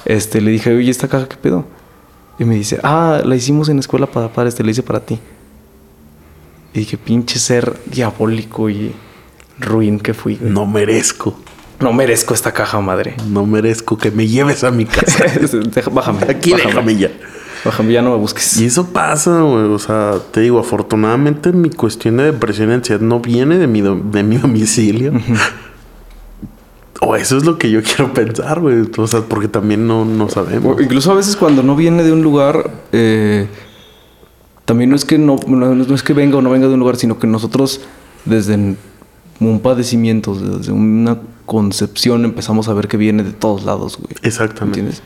Este, 0.05 0.41
le 0.41 0.49
dije, 0.51 0.73
oye, 0.75 0.89
¿esta 0.89 1.07
caja 1.07 1.27
qué 1.27 1.35
pedo? 1.35 1.65
Y 2.39 2.45
me 2.45 2.55
dice, 2.55 2.79
ah, 2.83 3.21
la 3.23 3.35
hicimos 3.35 3.69
en 3.69 3.77
escuela 3.79 4.07
para 4.07 4.29
padres, 4.29 4.55
te 4.55 4.63
la 4.63 4.71
hice 4.71 4.81
para 4.81 5.01
ti. 5.01 5.19
Y 6.73 6.79
dije, 6.79 6.97
pinche 6.97 7.37
ser 7.37 7.75
diabólico 7.85 8.69
y 8.69 8.93
ruin 9.59 9.99
que 9.99 10.13
fui. 10.13 10.35
güey. 10.35 10.51
No 10.51 10.65
merezco. 10.65 11.37
No 11.79 11.93
merezco 11.93 12.33
esta 12.33 12.51
caja, 12.51 12.81
madre. 12.81 13.15
No 13.29 13.45
merezco 13.45 13.97
que 13.97 14.11
me 14.11 14.27
lleves 14.27 14.63
a 14.63 14.71
mi 14.71 14.85
casa. 14.85 15.25
Deja- 15.73 15.89
bájame. 15.89 16.23
Aquí 16.29 16.51
bájame. 16.51 16.69
déjame 16.71 16.95
ya. 16.97 17.11
Bájame, 17.65 17.91
ya 17.93 18.01
no 18.01 18.11
me 18.11 18.17
busques. 18.17 18.57
Y 18.59 18.65
eso 18.65 18.87
pasa, 18.87 19.41
güey. 19.41 19.65
O 19.65 19.79
sea, 19.79 20.13
te 20.31 20.41
digo, 20.41 20.59
afortunadamente 20.59 21.51
mi 21.51 21.69
cuestión 21.69 22.17
de 22.17 22.23
depresión 22.23 22.69
y 22.69 22.73
ansiedad 22.73 23.01
no 23.01 23.19
viene 23.19 23.57
de 23.57 23.67
mi, 23.67 23.81
de 23.81 24.23
mi 24.23 24.37
domicilio. 24.41 25.11
o 27.01 27.15
eso 27.15 27.37
es 27.37 27.45
lo 27.45 27.57
que 27.57 27.69
yo 27.71 27.81
quiero 27.81 28.13
pensar, 28.13 28.59
güey. 28.59 28.83
O 28.97 29.07
sea, 29.07 29.21
porque 29.21 29.47
también 29.47 29.87
no, 29.87 30.03
no 30.05 30.29
sabemos. 30.29 30.77
O 30.77 30.81
incluso 30.81 31.11
a 31.11 31.15
veces 31.15 31.35
cuando 31.37 31.63
no 31.63 31.75
viene 31.75 32.03
de 32.03 32.11
un 32.11 32.21
lugar, 32.23 32.71
eh, 32.91 33.47
también 34.65 34.89
no 34.89 34.95
es 34.97 35.05
que 35.05 35.17
no, 35.17 35.37
no, 35.47 35.75
no 35.75 35.95
es 35.95 36.03
que 36.03 36.13
venga 36.13 36.37
o 36.37 36.41
no 36.41 36.49
venga 36.49 36.67
de 36.67 36.73
un 36.73 36.79
lugar, 36.79 36.97
sino 36.97 37.17
que 37.19 37.27
nosotros 37.27 37.81
desde 38.25 38.75
un 39.39 39.59
padecimiento, 39.59 40.35
desde 40.35 40.71
una 40.71 41.17
concepción, 41.45 42.25
empezamos 42.25 42.67
a 42.67 42.73
ver 42.73 42.87
que 42.87 42.97
viene 42.97 43.23
de 43.23 43.31
todos 43.31 43.63
lados, 43.63 43.97
güey. 43.97 44.15
Exactamente. 44.21 44.79
¿Entiendes? 44.79 45.03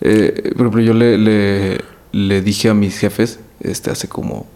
Eh, 0.00 0.52
por 0.56 0.66
ejemplo, 0.66 0.80
yo 0.82 0.94
le, 0.94 1.18
le, 1.18 1.80
le 2.12 2.42
dije 2.42 2.68
a 2.68 2.74
mis 2.74 2.98
jefes 2.98 3.40
este, 3.60 3.90
hace 3.90 4.08
como 4.08 4.46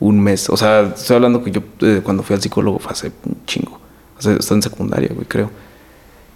un 0.00 0.20
mes. 0.20 0.50
O 0.50 0.56
sea, 0.56 0.92
estoy 0.94 1.16
hablando 1.16 1.42
que 1.42 1.50
yo 1.50 1.62
eh, 1.80 2.00
cuando 2.02 2.22
fui 2.22 2.34
al 2.34 2.42
psicólogo 2.42 2.78
fue 2.78 2.92
hace 2.92 3.12
un 3.24 3.36
chingo. 3.46 3.80
O 4.18 4.22
sea, 4.22 4.34
está 4.34 4.54
en 4.54 4.62
secundaria, 4.62 5.10
güey, 5.14 5.26
creo. 5.26 5.50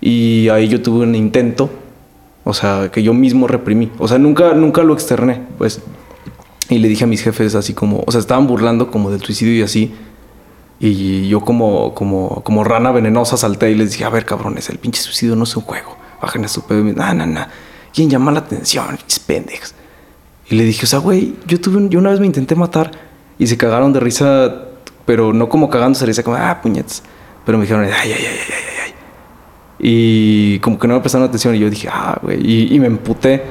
Y 0.01 0.49
ahí 0.49 0.69
yo 0.69 0.81
tuve 0.81 1.05
un 1.05 1.15
intento. 1.15 1.69
O 2.45 2.55
sea, 2.55 2.91
que 2.91 3.03
yo 3.03 3.13
mismo 3.13 3.47
reprimí. 3.47 3.91
O 3.99 4.09
sea, 4.09 4.19
nunca, 4.19 4.55
nunca 4.55 4.83
lo 4.83 4.95
externé, 4.95 5.43
pues. 5.59 5.83
Y 6.71 6.79
le 6.79 6.89
dije 6.89 7.05
a 7.05 7.07
mis 7.07 7.23
jefes 7.23 7.55
así 7.55 7.75
como... 7.75 8.05
O 8.07 8.13
sea, 8.13 8.21
estaban 8.21 8.47
burlando 8.47 8.91
como 8.91 9.11
del 9.11 9.21
suicidio 9.21 9.55
y 9.55 9.63
así. 9.63 9.95
Y 10.81 11.29
yo 11.29 11.41
como, 11.41 11.93
como, 11.95 12.43
como 12.45 12.63
rana 12.65 12.93
venenosa 12.93 13.37
salté 13.37 13.71
y 13.71 13.75
les 13.75 13.93
dije, 13.93 14.05
a 14.05 14.11
ver, 14.11 14.25
cabrones, 14.25 14.69
el 14.71 14.79
pinche 14.79 15.03
suicidio 15.03 15.35
no 15.35 15.45
es 15.45 15.57
un 15.57 15.63
juego. 15.65 15.97
Bajen 16.23 16.45
a 16.45 16.49
su 16.49 16.63
pedo. 16.67 16.85
No, 16.85 17.15
no, 17.15 17.27
no. 17.27 17.47
¿Quién 17.93 18.09
llama 18.11 18.31
la 18.31 18.41
atención? 18.41 18.87
Pinches 18.97 19.19
pendejos. 19.19 19.75
Y 20.49 20.55
le 20.55 20.65
dije, 20.65 20.85
o 20.85 20.87
sea, 20.89 21.01
güey, 21.01 21.35
yo 21.47 21.61
tuve 21.61 21.77
un- 21.79 21.91
yo 21.91 21.99
una 21.99 22.11
vez 22.11 22.21
me 22.21 22.27
intenté 22.27 22.55
matar 22.55 22.93
y 23.39 23.47
se 23.47 23.57
cagaron 23.57 23.93
de 23.93 24.01
risa, 24.01 24.55
pero 25.05 25.33
no 25.33 25.49
como 25.49 25.69
cagándose 25.69 26.05
de 26.05 26.07
risa, 26.09 26.23
como, 26.23 26.37
ah, 26.37 26.61
puñetas. 26.63 27.03
Pero 27.45 27.59
me 27.59 27.65
dijeron, 27.65 27.85
ay, 27.85 27.91
ay, 27.93 28.13
ay, 28.13 28.25
ay, 28.25 28.39
ay, 28.49 28.75
ay. 28.85 28.95
Y 29.81 30.59
como 30.61 30.79
que 30.79 30.89
no 30.89 30.95
me 30.95 31.01
prestaron 31.01 31.27
atención 31.29 31.55
y 31.55 31.59
yo 31.59 31.71
dije, 31.71 31.89
ah, 31.91 32.19
güey. 32.23 32.39
Y, 32.45 32.75
y 32.75 32.81
me 32.81 32.87
emputé. 32.87 33.43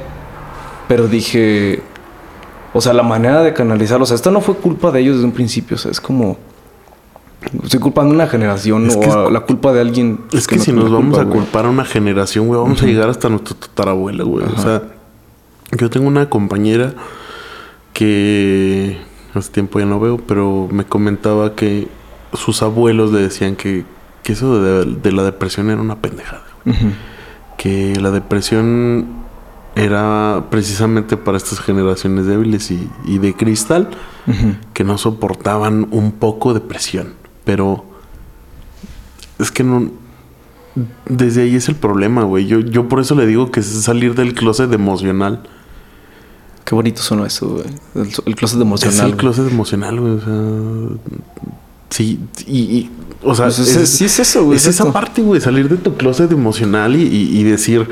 Pero 0.88 1.08
dije, 1.08 1.82
o 2.74 2.80
sea, 2.82 2.94
la 2.94 3.04
manera 3.04 3.44
de 3.44 3.54
canalizarlo, 3.54 4.04
o 4.04 4.08
sea, 4.08 4.16
esto 4.16 4.32
no 4.32 4.40
fue 4.42 4.56
culpa 4.56 4.92
de 4.92 5.02
ellos 5.02 5.16
desde 5.16 5.26
un 5.26 5.34
principio, 5.34 5.76
o 5.76 5.80
sea, 5.80 5.92
es 5.92 6.00
como... 6.02 6.38
Estoy 7.64 7.80
culpando 7.80 8.12
a 8.12 8.16
una 8.16 8.28
generación 8.28 8.88
Es 8.88 8.98
que 8.98 9.06
a 9.06 9.30
la 9.30 9.42
culpa 9.42 9.72
de 9.72 9.82
alguien. 9.82 10.20
Es 10.34 10.48
que, 10.48 10.58
no 10.58 10.64
si 10.64 10.72
nos 10.74 10.92
vamos 10.92 11.06
culpa, 11.18 11.22
a 11.22 11.24
güey. 11.26 11.40
culpar 11.40 11.66
a 11.66 11.70
una 11.70 11.86
generación, 11.86 12.48
güey, 12.48 12.60
vamos 12.60 12.82
a 12.82 12.86
llegar 12.86 13.10
hasta 13.10 13.30
nuestra 13.30 13.56
tatarabuela, 13.56 14.24
güey. 14.24 14.46
O 14.46 14.58
sea, 14.60 14.84
yo 15.78 15.90
tengo 15.90 16.08
una 16.08 16.30
compañera 16.30 16.94
que 17.94 18.98
hace 19.34 19.52
tiempo 19.52 19.80
ya 19.80 19.86
no 19.86 20.00
veo, 20.00 20.18
pero 20.18 20.68
me 20.72 20.86
comentaba 20.86 21.56
que 21.56 21.88
sus 22.34 22.62
abuelos 22.62 23.12
le 23.12 23.20
decían 23.22 23.56
que, 23.56 23.86
que 24.24 24.34
eso 24.34 24.62
de, 24.62 24.86
de 24.86 25.12
la 25.12 25.24
depresión 25.24 25.70
era 25.70 25.82
una 25.82 26.02
pendejada. 26.02 26.44
güey. 26.66 26.76
Que 27.58 27.96
la 28.00 28.12
depresión 28.12 29.08
era 29.76 30.46
precisamente 30.50 31.18
para 31.18 31.38
estas 31.38 31.60
generaciones 31.60 32.26
débiles 32.26 32.72
y, 32.72 32.90
y 33.06 33.20
de 33.20 33.36
cristal 33.36 33.90
que 34.74 34.84
no 34.84 34.98
soportaban 34.98 35.88
un 35.92 36.12
poco 36.12 36.54
de 36.54 36.60
presión. 36.60 37.14
Pero 37.48 37.84
es 39.40 39.50
que 39.52 39.64
no. 39.64 39.90
Desde 41.08 41.42
ahí 41.42 41.56
es 41.56 41.68
el 41.70 41.76
problema, 41.76 42.22
güey. 42.24 42.46
Yo, 42.46 42.60
yo 42.60 42.88
por 42.88 43.00
eso 43.00 43.16
le 43.16 43.26
digo 43.26 43.50
que 43.52 43.62
es 43.62 43.66
salir 43.66 44.14
del 44.14 44.36
closet 44.36 44.72
emocional. 44.72 45.42
Qué 46.66 46.76
bonito 46.76 47.02
sonó 47.02 47.26
eso, 47.26 47.48
güey. 47.48 47.66
El, 47.96 48.12
el 48.26 48.36
closet 48.36 48.62
emocional. 48.62 48.94
Es 48.96 49.00
el 49.02 49.08
güey. 49.08 49.18
closet 49.18 49.50
emocional, 49.52 50.00
güey. 50.00 50.14
O 50.14 50.20
sea. 50.22 50.98
Sí, 51.90 52.20
y. 52.46 52.60
y- 52.60 52.92
o 53.24 53.34
sea, 53.34 53.46
Pues 53.46 53.58
es- 53.60 53.90
sí 53.90 54.06
es 54.06 54.20
eso, 54.20 54.44
güey, 54.46 54.58
Es 54.58 54.68
es 54.68 54.76
esa 54.76 54.92
parte, 54.94 55.24
güey. 55.24 55.42
Salir 55.42 55.68
de 55.68 55.78
tu 55.78 55.96
closet 55.96 56.32
emocional 56.32 56.96
y, 56.96 57.02
y- 57.02 57.40
y 57.40 57.44
decir, 57.44 57.88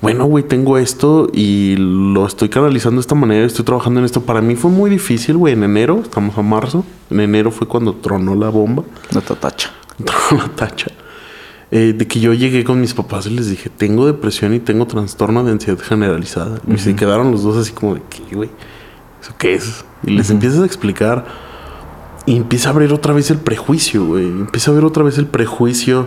bueno, 0.00 0.26
güey, 0.26 0.44
tengo 0.44 0.78
esto 0.78 1.28
y 1.32 1.74
lo 1.76 2.24
estoy 2.26 2.48
canalizando 2.48 2.98
de 2.98 3.00
esta 3.00 3.16
manera, 3.16 3.44
estoy 3.44 3.64
trabajando 3.64 3.98
en 3.98 4.06
esto. 4.06 4.22
Para 4.22 4.40
mí 4.40 4.54
fue 4.54 4.70
muy 4.70 4.90
difícil, 4.90 5.36
güey. 5.36 5.54
En 5.54 5.64
enero, 5.64 6.00
estamos 6.02 6.38
a 6.38 6.42
marzo. 6.42 6.84
En 7.10 7.20
enero 7.20 7.50
fue 7.50 7.66
cuando 7.66 7.94
tronó 7.94 8.36
la 8.36 8.48
bomba. 8.48 8.84
Te 9.10 9.20
tacha. 9.20 9.72
tronó 10.04 10.44
la 10.44 10.48
tacha. 10.54 10.92
Eh, 11.70 11.94
de 11.96 12.06
que 12.06 12.20
yo 12.20 12.32
llegué 12.32 12.64
con 12.64 12.80
mis 12.80 12.94
papás 12.94 13.26
y 13.26 13.30
les 13.30 13.50
dije, 13.50 13.70
tengo 13.70 14.06
depresión 14.06 14.54
y 14.54 14.60
tengo 14.60 14.86
trastorno 14.86 15.42
de 15.42 15.50
ansiedad 15.50 15.80
generalizada. 15.80 16.60
Y 16.66 16.78
se 16.78 16.94
quedaron 16.94 17.32
los 17.32 17.42
dos 17.42 17.56
así 17.56 17.72
como 17.72 17.94
de, 17.94 18.02
¿qué, 18.08 18.34
güey? 18.34 18.50
¿Eso 19.20 19.34
qué 19.36 19.54
es? 19.54 19.84
Y 20.04 20.12
les 20.12 20.30
empiezas 20.30 20.60
a 20.60 20.64
explicar 20.64 21.26
y 22.24 22.36
empieza 22.36 22.68
a 22.68 22.72
abrir 22.72 22.92
otra 22.92 23.12
vez 23.12 23.30
el 23.30 23.38
prejuicio, 23.38 24.04
güey. 24.04 24.24
Empieza 24.26 24.70
a 24.70 24.74
ver 24.74 24.84
otra 24.84 25.02
vez 25.02 25.18
el 25.18 25.26
prejuicio 25.26 26.06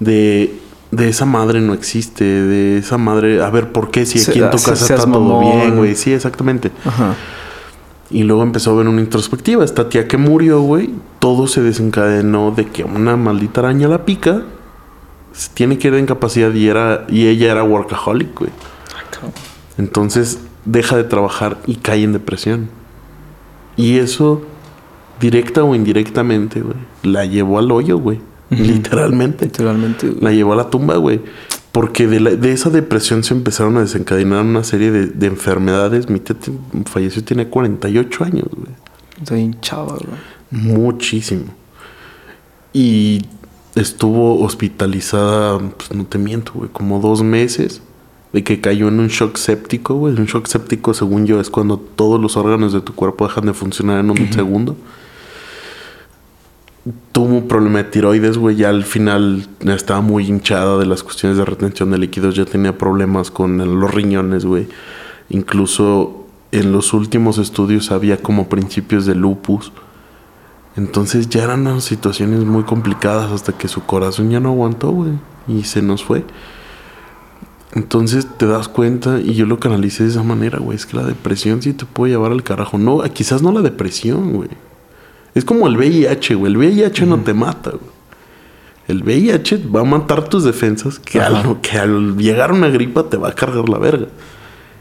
de, 0.00 0.61
de 0.92 1.08
esa 1.08 1.24
madre 1.26 1.60
no 1.60 1.72
existe, 1.74 2.22
de 2.24 2.78
esa 2.78 2.96
madre, 2.98 3.42
a 3.42 3.50
ver, 3.50 3.72
¿por 3.72 3.90
qué? 3.90 4.06
Si 4.06 4.18
Se- 4.20 4.30
aquí 4.30 4.40
en 4.40 4.50
tu 4.50 4.58
se- 4.58 4.70
casa 4.70 4.94
está 4.94 5.10
todo 5.10 5.40
bien, 5.40 5.76
güey. 5.76 5.96
Sí, 5.96 6.12
exactamente. 6.12 6.70
Ajá. 6.84 7.14
Y 8.10 8.22
luego 8.24 8.42
empezó 8.42 8.72
a 8.72 8.74
ver 8.76 8.86
una 8.88 9.00
introspectiva. 9.00 9.64
Esta 9.64 9.88
tía 9.88 10.06
que 10.06 10.18
murió, 10.18 10.60
güey, 10.60 10.90
todo 11.18 11.46
se 11.48 11.62
desencadenó 11.62 12.50
de 12.50 12.66
que 12.66 12.84
una 12.84 13.16
maldita 13.16 13.60
araña 13.62 13.88
la 13.88 14.04
pica, 14.04 14.42
se 15.32 15.48
tiene 15.54 15.78
que 15.78 15.88
ir 15.88 15.94
de 15.94 16.00
incapacidad 16.00 16.52
y, 16.52 16.68
era, 16.68 17.06
y 17.08 17.26
ella 17.26 17.50
era 17.52 17.64
workaholic, 17.64 18.38
güey. 18.38 18.50
Entonces 19.78 20.40
deja 20.64 20.96
de 20.96 21.04
trabajar 21.04 21.58
y 21.66 21.76
cae 21.76 22.02
en 22.04 22.12
depresión. 22.12 22.68
Y 23.76 23.96
eso, 23.98 24.42
directa 25.20 25.64
o 25.64 25.74
indirectamente, 25.74 26.60
güey, 26.60 26.76
la 27.02 27.24
llevó 27.24 27.58
al 27.58 27.70
hoyo, 27.72 27.96
güey. 27.98 28.20
Literalmente. 28.58 29.46
Literalmente. 29.46 30.08
güey. 30.08 30.20
La 30.22 30.32
llevó 30.32 30.52
a 30.52 30.56
la 30.56 30.70
tumba, 30.70 30.96
güey. 30.96 31.20
Porque 31.72 32.06
de, 32.06 32.20
la- 32.20 32.30
de 32.36 32.52
esa 32.52 32.68
depresión 32.70 33.24
se 33.24 33.32
empezaron 33.34 33.76
a 33.78 33.80
desencadenar 33.80 34.44
una 34.44 34.62
serie 34.64 34.90
de, 34.90 35.06
de 35.06 35.26
enfermedades. 35.26 36.08
Mi 36.10 36.20
tía 36.20 36.36
falleció, 36.86 37.24
tiene 37.24 37.48
48 37.48 38.24
años, 38.24 38.46
güey. 38.54 38.72
Está 39.20 39.38
hinchada, 39.38 39.94
güey. 39.94 40.18
Muchísimo. 40.50 41.44
Y 42.72 43.22
estuvo 43.74 44.40
hospitalizada, 44.42 45.58
pues 45.58 45.92
no 45.94 46.04
te 46.04 46.18
miento, 46.18 46.52
güey, 46.54 46.70
como 46.70 47.00
dos 47.00 47.22
meses. 47.22 47.82
De 48.32 48.42
que 48.42 48.62
cayó 48.62 48.88
en 48.88 48.98
un 48.98 49.08
shock 49.08 49.36
séptico, 49.36 49.94
güey. 49.94 50.14
Un 50.14 50.24
shock 50.24 50.46
séptico, 50.46 50.94
según 50.94 51.26
yo, 51.26 51.38
es 51.38 51.50
cuando 51.50 51.76
todos 51.78 52.18
los 52.18 52.38
órganos 52.38 52.72
de 52.72 52.80
tu 52.80 52.94
cuerpo 52.94 53.26
dejan 53.28 53.44
de 53.44 53.52
funcionar 53.52 54.00
en 54.00 54.10
un 54.10 54.32
segundo. 54.32 54.74
Tuvo 57.12 57.36
un 57.36 57.46
problema 57.46 57.78
de 57.78 57.84
tiroides, 57.84 58.38
güey. 58.38 58.56
Ya 58.56 58.70
al 58.70 58.84
final 58.84 59.46
estaba 59.60 60.00
muy 60.00 60.26
hinchada 60.26 60.78
de 60.78 60.86
las 60.86 61.02
cuestiones 61.02 61.38
de 61.38 61.44
retención 61.44 61.90
de 61.92 61.98
líquidos. 61.98 62.34
Ya 62.34 62.44
tenía 62.44 62.76
problemas 62.76 63.30
con 63.30 63.58
los 63.80 63.94
riñones, 63.94 64.44
güey. 64.44 64.66
Incluso 65.28 66.26
en 66.50 66.72
los 66.72 66.92
últimos 66.92 67.38
estudios 67.38 67.92
había 67.92 68.16
como 68.16 68.48
principios 68.48 69.06
de 69.06 69.14
lupus. 69.14 69.72
Entonces 70.76 71.28
ya 71.28 71.44
eran 71.44 71.80
situaciones 71.80 72.40
muy 72.40 72.64
complicadas 72.64 73.30
hasta 73.30 73.52
que 73.52 73.68
su 73.68 73.84
corazón 73.84 74.30
ya 74.30 74.40
no 74.40 74.48
aguantó, 74.48 74.90
güey. 74.90 75.12
Y 75.46 75.64
se 75.64 75.82
nos 75.82 76.02
fue. 76.02 76.24
Entonces 77.74 78.26
te 78.36 78.46
das 78.46 78.68
cuenta, 78.68 79.20
y 79.20 79.34
yo 79.34 79.46
lo 79.46 79.60
canalicé 79.60 80.02
de 80.02 80.10
esa 80.10 80.22
manera, 80.22 80.58
güey. 80.58 80.76
Es 80.76 80.84
que 80.84 80.96
la 80.96 81.04
depresión 81.04 81.62
sí 81.62 81.72
te 81.72 81.86
puede 81.86 82.12
llevar 82.12 82.32
al 82.32 82.42
carajo. 82.42 82.76
No, 82.76 83.02
quizás 83.14 83.40
no 83.40 83.52
la 83.52 83.60
depresión, 83.60 84.32
güey. 84.32 84.50
Es 85.34 85.44
como 85.44 85.66
el 85.66 85.76
VIH, 85.76 86.34
güey. 86.34 86.52
El 86.52 86.58
VIH 86.58 87.06
no 87.06 87.18
te 87.18 87.34
mata, 87.34 87.70
güey. 87.70 87.92
El 88.88 89.02
VIH 89.02 89.62
va 89.74 89.80
a 89.80 89.84
matar 89.84 90.28
tus 90.28 90.44
defensas 90.44 90.98
que 90.98 91.20
al, 91.20 91.60
que 91.60 91.78
al 91.78 92.16
llegar 92.16 92.50
a 92.50 92.54
una 92.54 92.68
gripa 92.68 93.08
te 93.08 93.16
va 93.16 93.28
a 93.28 93.34
cargar 93.34 93.68
la 93.68 93.78
verga. 93.78 94.08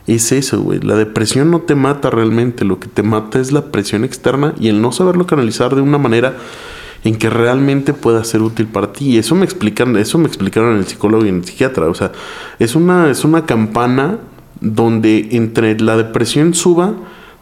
Es 0.07 0.31
eso, 0.31 0.61
güey. 0.61 0.79
La 0.79 0.95
depresión 0.95 1.51
no 1.51 1.61
te 1.61 1.75
mata 1.75 2.09
realmente. 2.09 2.65
Lo 2.65 2.79
que 2.79 2.87
te 2.87 3.03
mata 3.03 3.39
es 3.39 3.51
la 3.51 3.71
presión 3.71 4.03
externa 4.03 4.53
y 4.59 4.67
el 4.67 4.81
no 4.81 4.91
saberlo 4.91 5.27
canalizar 5.27 5.75
de 5.75 5.81
una 5.81 5.97
manera 5.97 6.35
en 7.03 7.15
que 7.15 7.29
realmente 7.29 7.93
pueda 7.93 8.23
ser 8.23 8.41
útil 8.41 8.67
para 8.67 8.91
ti. 8.91 9.11
Y 9.11 9.17
eso 9.17 9.35
me 9.35 9.45
explican, 9.45 9.95
eso 9.97 10.17
me 10.17 10.27
explicaron 10.27 10.77
el 10.77 10.85
psicólogo 10.85 11.25
y 11.25 11.29
en 11.29 11.37
el 11.37 11.45
psiquiatra. 11.45 11.87
O 11.87 11.93
sea, 11.93 12.11
es 12.59 12.75
una, 12.75 13.09
es 13.09 13.23
una 13.23 13.45
campana 13.45 14.17
donde 14.59 15.29
entre 15.31 15.79
la 15.79 15.97
depresión 15.97 16.53
suba, 16.53 16.93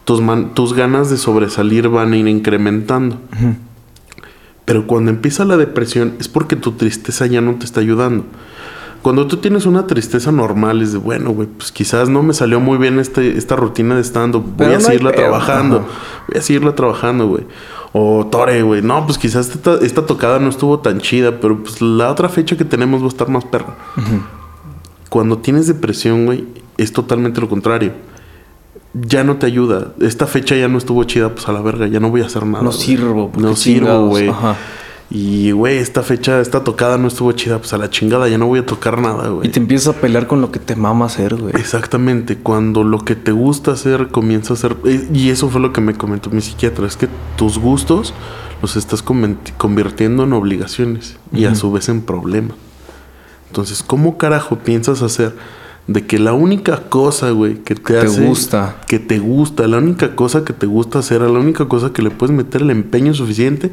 tus, 0.04 0.20
man- 0.20 0.54
tus 0.54 0.72
ganas 0.74 1.10
de 1.10 1.16
sobresalir 1.16 1.88
van 1.88 2.12
a 2.12 2.16
ir 2.16 2.26
incrementando. 2.28 3.16
Pero 4.64 4.86
cuando 4.86 5.10
empieza 5.10 5.44
la 5.44 5.56
depresión 5.56 6.14
es 6.20 6.28
porque 6.28 6.56
tu 6.56 6.72
tristeza 6.72 7.26
ya 7.26 7.40
no 7.40 7.54
te 7.56 7.64
está 7.64 7.80
ayudando. 7.80 8.24
Cuando 9.02 9.26
tú 9.26 9.38
tienes 9.38 9.64
una 9.64 9.86
tristeza 9.86 10.30
normal, 10.30 10.82
es 10.82 10.92
de 10.92 10.98
bueno, 10.98 11.30
güey, 11.30 11.48
pues 11.48 11.72
quizás 11.72 12.10
no 12.10 12.22
me 12.22 12.34
salió 12.34 12.60
muy 12.60 12.76
bien 12.76 12.98
este, 12.98 13.36
esta 13.38 13.56
rutina 13.56 13.96
de 13.96 14.04
stand-up. 14.04 14.44
Voy 14.58 14.66
a 14.66 14.68
no 14.70 14.74
hay 14.76 14.80
seguirla 14.82 15.10
pedo, 15.12 15.22
trabajando. 15.22 15.86
Voy 16.28 16.38
a 16.38 16.42
seguirla 16.42 16.74
trabajando, 16.74 17.26
güey. 17.26 17.44
O 17.92 18.26
Tore, 18.30 18.62
güey. 18.62 18.82
No, 18.82 19.06
pues 19.06 19.16
quizás 19.18 19.48
esta, 19.50 19.76
esta 19.76 20.04
tocada 20.06 20.38
no 20.38 20.50
estuvo 20.50 20.80
tan 20.80 21.00
chida, 21.00 21.40
pero 21.40 21.58
pues 21.62 21.80
la 21.80 22.10
otra 22.10 22.28
fecha 22.28 22.56
que 22.58 22.64
tenemos 22.66 23.00
va 23.00 23.06
a 23.06 23.08
estar 23.08 23.28
más 23.30 23.44
perra. 23.46 23.74
Cuando 25.08 25.38
tienes 25.38 25.66
depresión, 25.66 26.26
güey, 26.26 26.44
es 26.76 26.92
totalmente 26.92 27.40
lo 27.40 27.48
contrario. 27.48 27.92
Ya 28.94 29.24
no 29.24 29.36
te 29.36 29.46
ayuda. 29.46 29.92
Esta 30.00 30.26
fecha 30.26 30.56
ya 30.56 30.68
no 30.68 30.78
estuvo 30.78 31.02
chida, 31.04 31.30
pues 31.34 31.48
a 31.48 31.52
la 31.52 31.60
verga, 31.60 31.86
ya 31.86 32.00
no 32.00 32.10
voy 32.10 32.22
a 32.22 32.26
hacer 32.26 32.44
nada. 32.46 32.62
No 32.64 32.70
güey. 32.70 32.80
sirvo, 32.82 33.30
porque 33.30 33.48
No 33.48 33.56
sirvo, 33.56 34.06
güey. 34.08 34.30
Y, 35.12 35.50
güey, 35.50 35.78
esta 35.78 36.04
fecha, 36.04 36.40
esta 36.40 36.62
tocada 36.62 36.96
no 36.96 37.08
estuvo 37.08 37.32
chida, 37.32 37.58
pues 37.58 37.72
a 37.72 37.78
la 37.78 37.90
chingada, 37.90 38.28
ya 38.28 38.38
no 38.38 38.46
voy 38.46 38.60
a 38.60 38.66
tocar 38.66 39.00
nada, 39.00 39.26
Y 39.26 39.30
güey. 39.32 39.48
te 39.50 39.58
empiezas 39.58 39.96
a 39.96 40.00
pelear 40.00 40.28
con 40.28 40.40
lo 40.40 40.52
que 40.52 40.60
te 40.60 40.76
mama 40.76 41.06
hacer, 41.06 41.34
güey. 41.34 41.52
Exactamente, 41.56 42.36
cuando 42.36 42.84
lo 42.84 43.00
que 43.00 43.16
te 43.16 43.32
gusta 43.32 43.72
hacer 43.72 44.08
comienza 44.08 44.54
a 44.54 44.56
ser... 44.56 44.76
eh, 44.84 45.08
Y 45.12 45.30
eso 45.30 45.48
fue 45.50 45.60
lo 45.60 45.72
que 45.72 45.80
me 45.80 45.94
comentó 45.94 46.30
mi 46.30 46.40
psiquiatra, 46.40 46.86
es 46.86 46.96
que 46.96 47.08
tus 47.36 47.58
gustos 47.58 48.14
los 48.62 48.76
estás 48.76 49.02
convirtiendo 49.02 50.22
en 50.22 50.32
obligaciones 50.32 51.16
y 51.32 51.44
a 51.46 51.56
su 51.56 51.72
vez 51.72 51.88
en 51.88 52.02
problemas. 52.02 52.56
Entonces, 53.48 53.82
¿cómo 53.82 54.16
carajo 54.16 54.58
piensas 54.60 55.02
hacer 55.02 55.34
de 55.86 56.06
que 56.06 56.18
la 56.18 56.32
única 56.32 56.88
cosa, 56.88 57.30
güey, 57.30 57.56
que 57.62 57.74
te, 57.74 57.94
te 57.94 57.98
hace... 57.98 58.24
gusta. 58.24 58.76
Que 58.86 58.98
te 58.98 59.18
gusta, 59.18 59.66
la 59.66 59.78
única 59.78 60.14
cosa 60.14 60.44
que 60.44 60.52
te 60.52 60.66
gusta 60.66 61.00
hacer, 61.00 61.20
la 61.22 61.38
única 61.38 61.66
cosa 61.66 61.92
que 61.92 62.02
le 62.02 62.10
puedes 62.10 62.34
meter 62.34 62.62
el 62.62 62.70
empeño 62.70 63.12
suficiente, 63.14 63.72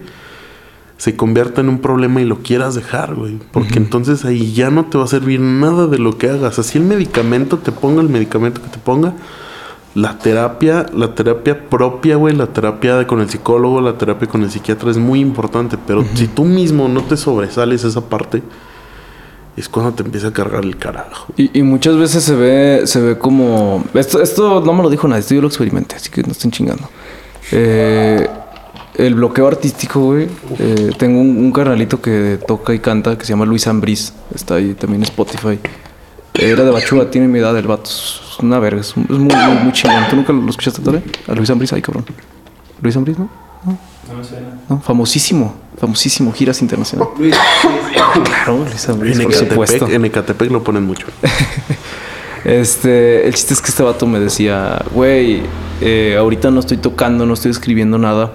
se 0.98 1.16
convierta 1.16 1.62
en 1.62 1.70
un 1.70 1.80
problema 1.80 2.22
y 2.22 2.26
lo 2.26 2.40
quieras 2.40 2.74
dejar, 2.74 3.14
güey. 3.14 3.40
Porque 3.52 3.78
entonces 3.78 4.26
ahí 4.26 4.54
ya 4.54 4.72
no 4.72 4.86
te 4.86 4.98
va 4.98 5.04
a 5.04 5.08
servir 5.08 5.40
nada 5.40 5.86
de 5.88 6.00
lo 6.00 6.18
que 6.18 6.30
hagas. 6.30 6.58
Así 6.58 6.80
el 6.80 6.86
medicamento 6.86 7.60
te 7.60 7.72
ponga 7.72 8.02
el 8.02 8.10
medicamento 8.10 8.62
que 8.62 8.70
te 8.70 8.80
ponga. 8.80 9.14
La 9.94 10.18
terapia, 10.18 10.88
la 10.94 11.14
terapia 11.14 11.70
propia, 11.70 12.16
güey, 12.18 12.36
la 12.36 12.48
terapia 12.48 13.06
con 13.06 13.22
el 13.22 13.30
psicólogo, 13.30 13.80
la 13.80 13.98
terapia 13.98 14.28
con 14.28 14.42
el 14.42 14.50
psiquiatra 14.50 14.90
es 14.90 14.98
muy 14.98 15.20
importante. 15.20 15.78
Pero 15.86 16.04
si 16.16 16.28
tú 16.28 16.46
mismo 16.46 16.88
no 16.88 17.04
te 17.04 17.16
sobresales 17.16 17.84
esa 17.84 18.02
parte, 18.10 18.42
es 19.58 19.68
cuando 19.68 19.92
te 19.94 20.04
empieza 20.04 20.28
a 20.28 20.34
cargar 20.34 20.64
el 20.64 20.78
carajo. 20.78 21.34
Y, 21.36 21.60
y 21.60 21.64
muchas 21.64 21.98
veces 21.98 22.24
se 22.24 22.36
ve, 22.36 22.82
se 22.86 23.02
ve 23.02 23.18
como. 23.18 23.84
Esto, 23.96 24.22
esto 24.22 24.62
no 24.62 24.74
me 24.74 24.84
lo 24.84 24.90
dijo 24.90 25.08
nadie, 25.08 25.22
esto 25.22 25.34
yo 25.34 25.42
lo 25.42 25.48
experimenté, 25.48 25.96
así 25.96 26.10
que 26.10 26.22
no 26.22 26.32
estén 26.32 26.52
chingando. 26.52 26.88
Eh, 27.52 28.28
el 28.96 29.16
bloqueo 29.16 29.48
artístico, 29.48 30.00
güey. 30.00 30.28
eh, 30.60 30.92
tengo 30.98 31.20
un, 31.20 31.38
un 31.38 31.52
carnalito 31.52 32.00
que 32.02 32.40
toca 32.48 32.74
y 32.74 32.80
canta 32.80 33.18
que 33.18 33.26
se 33.26 33.34
llama 33.34 33.46
Luis 33.46 33.68
Ambris. 33.68 34.14
Está 34.34 34.56
ahí 34.56 34.76
también 34.76 35.02
en 35.02 35.10
Spotify. 35.10 35.60
Era 36.34 36.64
de 36.64 36.72
Bachúa, 36.72 37.10
tiene 37.10 37.28
mi 37.28 37.40
edad, 37.40 37.58
el 37.58 37.66
vato. 37.68 37.90
Es 37.90 38.22
una 38.40 38.60
verga, 38.60 38.82
es, 38.82 38.96
muy, 38.96 39.08
muy, 39.18 39.36
muy 39.64 39.72
chingón. 39.72 40.04
¿Tú 40.10 40.16
nunca 40.16 40.34
lo 40.34 40.48
escuchaste 40.50 40.82
todavía? 40.82 41.04
A 41.28 41.34
Luis 41.34 41.50
Ambris, 41.50 41.74
ay 41.74 41.82
cabrón. 41.82 42.06
Luis 42.82 42.96
Ambris, 42.96 43.18
¿no? 43.18 43.47
No 44.10 44.16
me 44.16 44.24
suena. 44.24 44.60
No, 44.70 44.80
famosísimo, 44.80 45.56
famosísimo, 45.78 46.32
giras 46.32 46.62
internacionales. 46.62 47.14
Luis, 47.18 47.36
Claro, 48.24 48.66
Luis 49.00 49.18
En 49.18 49.24
por 49.24 49.34
supuesto. 49.34 49.76
Ecatepec, 49.76 49.96
en 49.96 50.06
Ecatepec 50.06 50.52
lo 50.52 50.64
ponen 50.64 50.84
mucho. 50.84 51.08
Este, 52.46 53.28
el 53.28 53.34
chiste 53.34 53.56
es 53.56 53.62
que 53.62 53.68
este 53.68 53.84
vato 53.84 54.08
me 54.08 54.22
decía, 54.22 54.82
güey, 54.94 55.42
eh, 55.82 56.16
ahorita 56.18 56.50
no 56.50 56.62
estoy 56.62 56.78
tocando, 56.78 57.26
no 57.26 57.34
estoy 57.34 57.52
escribiendo 57.52 57.98
nada 57.98 58.32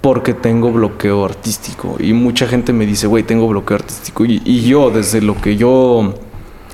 porque 0.00 0.34
tengo 0.34 0.72
bloqueo 0.72 1.24
artístico. 1.26 1.96
Y 2.00 2.12
mucha 2.12 2.48
gente 2.48 2.72
me 2.72 2.86
dice, 2.86 3.06
güey, 3.06 3.22
tengo 3.22 3.46
bloqueo 3.46 3.76
artístico. 3.76 4.24
Y, 4.24 4.42
y 4.44 4.62
yo, 4.62 4.90
desde 4.90 5.20
lo 5.20 5.40
que 5.40 5.56
yo, 5.56 6.14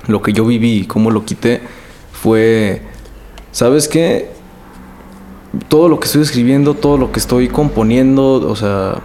lo 0.06 0.22
que 0.22 0.32
yo 0.32 0.46
viví 0.46 0.78
y 0.78 0.86
cómo 0.86 1.10
lo 1.10 1.26
quité, 1.26 1.60
fue, 2.12 2.80
¿sabes 3.52 3.86
qué? 3.86 4.30
Todo 5.68 5.88
lo 5.88 5.98
que 6.00 6.06
estoy 6.06 6.22
escribiendo, 6.22 6.74
todo 6.74 6.98
lo 6.98 7.12
que 7.12 7.18
estoy 7.18 7.48
componiendo, 7.48 8.34
o 8.48 8.56
sea, 8.56 9.02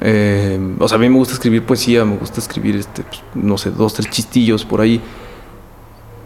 eh, 0.00 0.58
o 0.78 0.88
sea, 0.88 0.96
a 0.96 1.00
mí 1.00 1.08
me 1.08 1.16
gusta 1.16 1.34
escribir 1.34 1.64
poesía, 1.64 2.04
me 2.04 2.16
gusta 2.16 2.40
escribir, 2.40 2.76
este, 2.76 3.02
pues, 3.02 3.22
no 3.34 3.58
sé, 3.58 3.70
dos, 3.70 3.94
tres 3.94 4.10
chistillos 4.10 4.64
por 4.64 4.80
ahí 4.80 5.00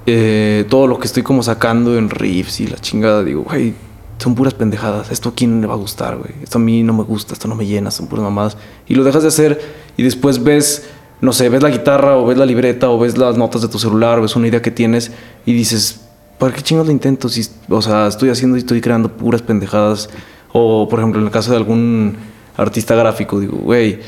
eh, 0.07 0.65
todo 0.69 0.87
lo 0.87 0.99
que 0.99 1.07
estoy 1.07 1.23
como 1.23 1.43
sacando 1.43 1.97
en 1.97 2.11
riffs 2.11 2.61
y 2.61 2.67
la 2.67 2.79
chingada, 2.79 3.23
digo, 3.23 3.43
güey, 3.43 3.75
son 4.19 4.35
puras 4.35 4.55
pendejadas. 4.55 5.11
Esto 5.11 5.31
a 5.31 5.35
quién 5.35 5.61
le 5.61 5.67
va 5.67 5.75
a 5.75 5.77
gustar, 5.77 6.17
güey. 6.17 6.33
Esto 6.43 6.59
a 6.59 6.61
mí 6.61 6.83
no 6.83 6.93
me 6.93 7.05
gusta, 7.05 7.33
esto 7.33 7.49
no 7.49 7.55
me 7.55 7.67
llena, 7.67 7.91
son 7.91 8.07
puras 8.07 8.25
mamadas. 8.25 8.57
Y 8.89 8.95
lo 8.95 9.05
dejas 9.05 9.23
de 9.23 9.29
hacer 9.29 9.61
y 9.97 10.03
después 10.03 10.43
ves, 10.43 10.89
no 11.21 11.33
sé, 11.33 11.49
ves 11.49 11.63
la 11.63 11.71
guitarra 11.71 12.17
o 12.17 12.27
ves 12.27 12.39
la 12.39 12.47
libreta 12.47 12.91
o 12.91 12.99
ves 12.99 13.19
las 13.19 13.37
notas 13.37 13.63
de 13.63 13.69
tu 13.69 13.79
celular 13.79 14.19
o 14.19 14.23
ves 14.23 14.37
una 14.37 14.49
idea 14.49 14.63
que 14.63 14.71
tienes 14.71 15.13
y 15.47 15.53
dices, 15.53 16.00
¿para 16.41 16.55
qué 16.55 16.63
chingados 16.63 16.89
lo 16.89 16.93
intento? 16.93 17.29
Si, 17.29 17.47
o 17.69 17.83
sea, 17.83 18.09
estoy 18.09 18.31
haciendo 18.31 18.57
y 18.57 18.61
estoy 18.61 18.81
creando 18.81 19.13
puras 19.13 19.43
pendejadas. 19.43 20.09
O, 20.53 20.89
por 20.89 20.99
ejemplo, 20.99 21.21
en 21.21 21.27
el 21.27 21.33
caso 21.33 21.53
de 21.53 21.59
algún 21.59 22.17
artista 22.57 22.97
gráfico, 22.97 23.39
digo, 23.39 23.59
güey, 23.59 24.01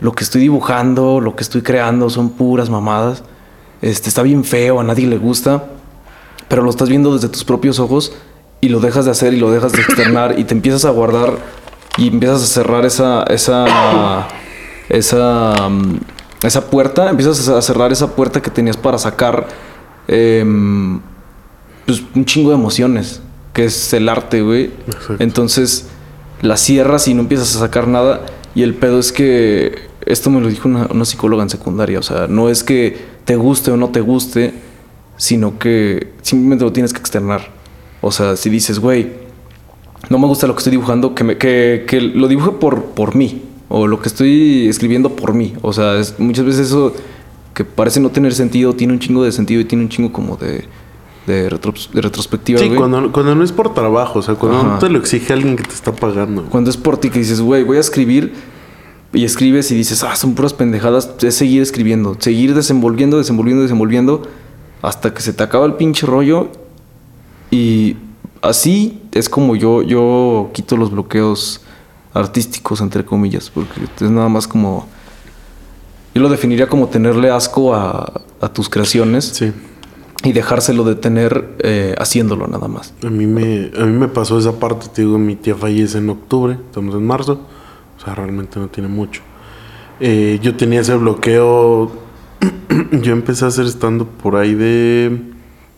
lo 0.00 0.12
que 0.12 0.24
estoy 0.24 0.40
dibujando, 0.40 1.20
lo 1.20 1.36
que 1.36 1.42
estoy 1.42 1.60
creando 1.60 2.08
son 2.08 2.30
puras 2.30 2.70
mamadas. 2.70 3.24
Este, 3.82 4.08
está 4.08 4.22
bien 4.22 4.44
feo, 4.44 4.80
a 4.80 4.84
nadie 4.84 5.06
le 5.08 5.18
gusta, 5.18 5.64
pero 6.48 6.62
lo 6.62 6.70
estás 6.70 6.88
viendo 6.88 7.12
desde 7.12 7.28
tus 7.28 7.44
propios 7.44 7.80
ojos 7.80 8.14
y 8.60 8.68
lo 8.68 8.78
dejas 8.78 9.04
de 9.04 9.10
hacer 9.10 9.34
y 9.34 9.40
lo 9.40 9.50
dejas 9.50 9.72
de 9.72 9.80
externar 9.80 10.38
y 10.38 10.44
te 10.44 10.54
empiezas 10.54 10.84
a 10.84 10.90
guardar 10.90 11.36
y 11.98 12.06
empiezas 12.06 12.44
a 12.44 12.46
cerrar 12.46 12.86
esa 12.86 13.24
esa 13.24 14.28
esa 14.88 15.68
esa 16.44 16.70
puerta, 16.70 17.10
empiezas 17.10 17.48
a 17.48 17.60
cerrar 17.60 17.90
esa 17.90 18.14
puerta 18.14 18.40
que 18.40 18.50
tenías 18.50 18.76
para 18.76 18.98
sacar 18.98 19.48
em, 20.06 21.00
pues, 21.86 22.02
un 22.14 22.24
chingo 22.24 22.50
de 22.50 22.56
emociones, 22.56 23.20
que 23.52 23.64
es 23.64 23.92
el 23.92 24.08
arte, 24.08 24.42
güey. 24.42 24.70
Exacto. 24.86 25.16
Entonces 25.20 25.86
la 26.40 26.56
cierras 26.56 27.06
y 27.08 27.14
no 27.14 27.20
empiezas 27.20 27.54
a 27.56 27.60
sacar 27.60 27.88
nada. 27.88 28.22
Y 28.54 28.62
el 28.62 28.74
pedo 28.74 28.98
es 28.98 29.12
que 29.12 29.74
esto 30.04 30.28
me 30.30 30.40
lo 30.40 30.48
dijo 30.48 30.68
una, 30.68 30.86
una 30.90 31.04
psicóloga 31.04 31.42
en 31.42 31.50
secundaria. 31.50 31.98
O 31.98 32.02
sea, 32.02 32.26
no 32.28 32.48
es 32.48 32.62
que 32.64 32.96
te 33.24 33.36
guste 33.36 33.70
o 33.70 33.76
no 33.76 33.88
te 33.90 34.00
guste, 34.00 34.52
sino 35.16 35.58
que 35.58 36.12
simplemente 36.22 36.64
lo 36.64 36.72
tienes 36.72 36.92
que 36.92 36.98
externar. 36.98 37.50
O 38.00 38.10
sea, 38.10 38.36
si 38.36 38.50
dices, 38.50 38.78
güey, 38.78 39.10
no 40.10 40.18
me 40.18 40.26
gusta 40.26 40.46
lo 40.46 40.54
que 40.54 40.58
estoy 40.58 40.72
dibujando, 40.72 41.14
que, 41.14 41.24
me- 41.24 41.38
que, 41.38 41.84
que 41.86 42.00
lo 42.00 42.26
dibuje 42.28 42.50
por, 42.52 42.86
por 42.86 43.14
mí. 43.14 43.42
O 43.68 43.86
lo 43.86 44.00
que 44.02 44.08
estoy 44.08 44.68
escribiendo 44.68 45.14
por 45.16 45.32
mí. 45.34 45.54
O 45.62 45.72
sea, 45.72 45.98
es- 45.98 46.18
muchas 46.18 46.44
veces 46.44 46.66
eso 46.66 46.92
que 47.54 47.64
parece 47.64 48.00
no 48.00 48.10
tener 48.10 48.34
sentido, 48.34 48.74
tiene 48.74 48.92
un 48.94 48.98
chingo 48.98 49.22
de 49.24 49.30
sentido 49.32 49.60
y 49.60 49.64
tiene 49.64 49.84
un 49.84 49.88
chingo 49.90 50.12
como 50.12 50.36
de, 50.36 50.64
de, 51.26 51.48
retros- 51.50 51.90
de 51.90 52.00
retrospectiva. 52.00 52.58
Sí, 52.58 52.66
güey. 52.66 52.78
cuando, 52.78 53.12
cuando 53.12 53.34
no 53.34 53.44
es 53.44 53.52
por 53.52 53.74
trabajo, 53.74 54.18
o 54.18 54.22
sea, 54.22 54.34
cuando 54.34 54.58
Ajá. 54.58 54.68
no 54.68 54.78
te 54.78 54.88
lo 54.88 54.98
exige 54.98 55.32
alguien 55.32 55.56
que 55.56 55.62
te 55.62 55.74
está 55.74 55.92
pagando. 55.92 56.44
Cuando 56.46 56.70
es 56.70 56.76
por 56.76 56.98
ti 56.98 57.10
que 57.10 57.18
dices, 57.20 57.40
güey, 57.40 57.62
voy 57.64 57.76
a 57.76 57.80
escribir 57.80 58.32
y 59.12 59.24
escribes 59.24 59.70
y 59.70 59.74
dices, 59.76 60.02
ah, 60.04 60.16
son 60.16 60.34
puras 60.34 60.52
pendejadas, 60.54 61.10
es 61.20 61.34
seguir 61.34 61.62
escribiendo, 61.62 62.16
seguir 62.18 62.54
desenvolviendo, 62.54 63.18
desenvolviendo, 63.18 63.62
desenvolviendo 63.62 64.22
hasta 64.80 65.12
que 65.14 65.20
se 65.22 65.32
te 65.32 65.42
acaba 65.42 65.66
el 65.66 65.74
pinche 65.74 66.06
rollo 66.06 66.48
y 67.50 67.96
así 68.40 69.00
es 69.12 69.28
como 69.28 69.54
yo, 69.54 69.82
yo 69.82 70.50
quito 70.54 70.76
los 70.76 70.90
bloqueos 70.90 71.60
artísticos, 72.14 72.80
entre 72.80 73.04
comillas, 73.04 73.50
porque 73.50 73.82
es 74.00 74.10
nada 74.10 74.28
más 74.28 74.46
como... 74.48 74.86
Yo 76.14 76.20
lo 76.20 76.28
definiría 76.28 76.66
como 76.68 76.88
tenerle 76.88 77.30
asco 77.30 77.74
a, 77.74 78.20
a 78.40 78.48
tus 78.52 78.68
creaciones 78.68 79.24
Sí. 79.24 79.52
Y 80.24 80.32
dejárselo 80.32 80.84
de 80.84 80.94
tener 80.94 81.56
eh, 81.58 81.94
haciéndolo 81.98 82.46
nada 82.46 82.68
más. 82.68 82.94
A 83.04 83.10
mí, 83.10 83.26
me, 83.26 83.70
a 83.76 83.84
mí 83.84 83.98
me 83.98 84.08
pasó 84.08 84.38
esa 84.38 84.58
parte, 84.58 84.86
te 84.92 85.02
digo, 85.02 85.18
mi 85.18 85.36
tía 85.36 85.54
fallece 85.54 85.98
en 85.98 86.10
octubre, 86.10 86.54
estamos 86.54 86.94
en 86.94 87.06
marzo, 87.06 87.40
o 87.96 88.04
sea, 88.04 88.14
realmente 88.14 88.58
no 88.58 88.68
tiene 88.68 88.88
mucho. 88.88 89.22
Eh, 90.00 90.38
yo 90.42 90.56
tenía 90.56 90.80
ese 90.80 90.96
bloqueo, 90.96 91.90
yo 92.92 93.12
empecé 93.12 93.44
a 93.44 93.48
hacer 93.48 93.66
estando 93.66 94.06
por 94.06 94.36
ahí 94.36 94.54
de 94.54 95.20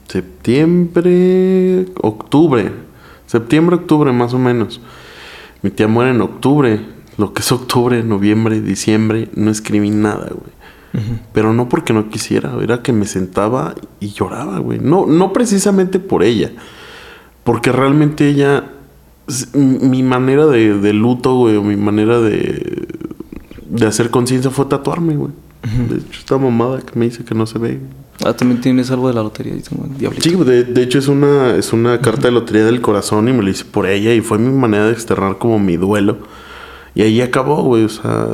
septiembre, 0.09 1.86
octubre, 2.01 2.72
septiembre, 3.26 3.76
octubre 3.76 4.12
más 4.12 4.34
o 4.34 4.38
menos. 4.38 4.80
Mi 5.62 5.70
tía 5.70 5.88
muere 5.88 6.11
en 6.11 6.20
octubre, 6.20 6.80
lo 7.16 7.32
que 7.32 7.40
es 7.40 7.51
octubre, 7.51 8.03
noviembre, 8.03 8.61
diciembre, 8.61 9.30
no 9.34 9.51
escribí 9.51 9.90
nada, 9.90 10.28
güey. 10.30 10.53
Pero 11.32 11.53
no 11.53 11.68
porque 11.68 11.92
no 11.92 12.09
quisiera, 12.09 12.55
era 12.62 12.80
que 12.82 12.92
me 12.92 13.07
sentaba 13.07 13.74
y 13.99 14.11
lloraba, 14.12 14.59
güey. 14.61 14.78
No, 14.78 15.07
no 15.07 15.32
precisamente 15.32 15.99
por 15.99 16.22
ella. 16.22 16.53
Porque 17.42 17.72
realmente 17.72 18.28
ella. 18.28 18.70
Mi 19.55 20.03
manera 20.03 20.47
de, 20.47 20.78
de 20.78 20.92
luto, 20.92 21.34
güey, 21.36 21.57
o 21.57 21.62
mi 21.62 21.76
manera 21.76 22.20
de. 22.20 22.86
de 23.68 23.86
hacer 23.86 24.11
conciencia 24.11 24.51
fue 24.51 24.66
tatuarme, 24.66 25.16
güey. 25.16 25.32
De 25.88 25.97
hecho, 25.97 26.20
esta 26.20 26.36
mamada 26.36 26.82
que 26.82 26.99
me 26.99 27.07
dice 27.07 27.24
que 27.24 27.34
no 27.34 27.47
se 27.47 27.59
ve. 27.59 27.80
Ah, 28.24 28.34
también 28.34 28.61
tienes 28.61 28.90
algo 28.90 29.09
de 29.09 29.14
la 29.14 29.22
lotería. 29.22 29.55
dice, 29.55 29.70
"Bueno, 29.74 29.95
diablito". 29.99 30.22
Sí, 30.28 30.36
de, 30.36 30.64
de 30.64 30.82
hecho 30.82 30.99
es 30.99 31.09
una, 31.09 31.57
es 31.57 31.72
una 31.72 32.01
carta 32.01 32.28
de 32.28 32.32
lotería 32.32 32.64
del 32.66 32.80
corazón 32.80 33.28
y 33.28 33.32
me 33.32 33.42
lo 33.42 33.51
hice 33.51 33.64
por 33.64 33.86
ella 33.86 34.14
y 34.14 34.20
fue 34.20 34.38
mi 34.38 34.53
manera 34.57 34.86
de 34.86 34.92
externar 34.92 35.38
como 35.38 35.59
mi 35.59 35.76
duelo. 35.76 36.18
Y 36.95 37.03
ahí 37.03 37.20
acabó, 37.20 37.62
güey. 37.62 37.84
O 37.84 37.88
sea, 37.88 38.26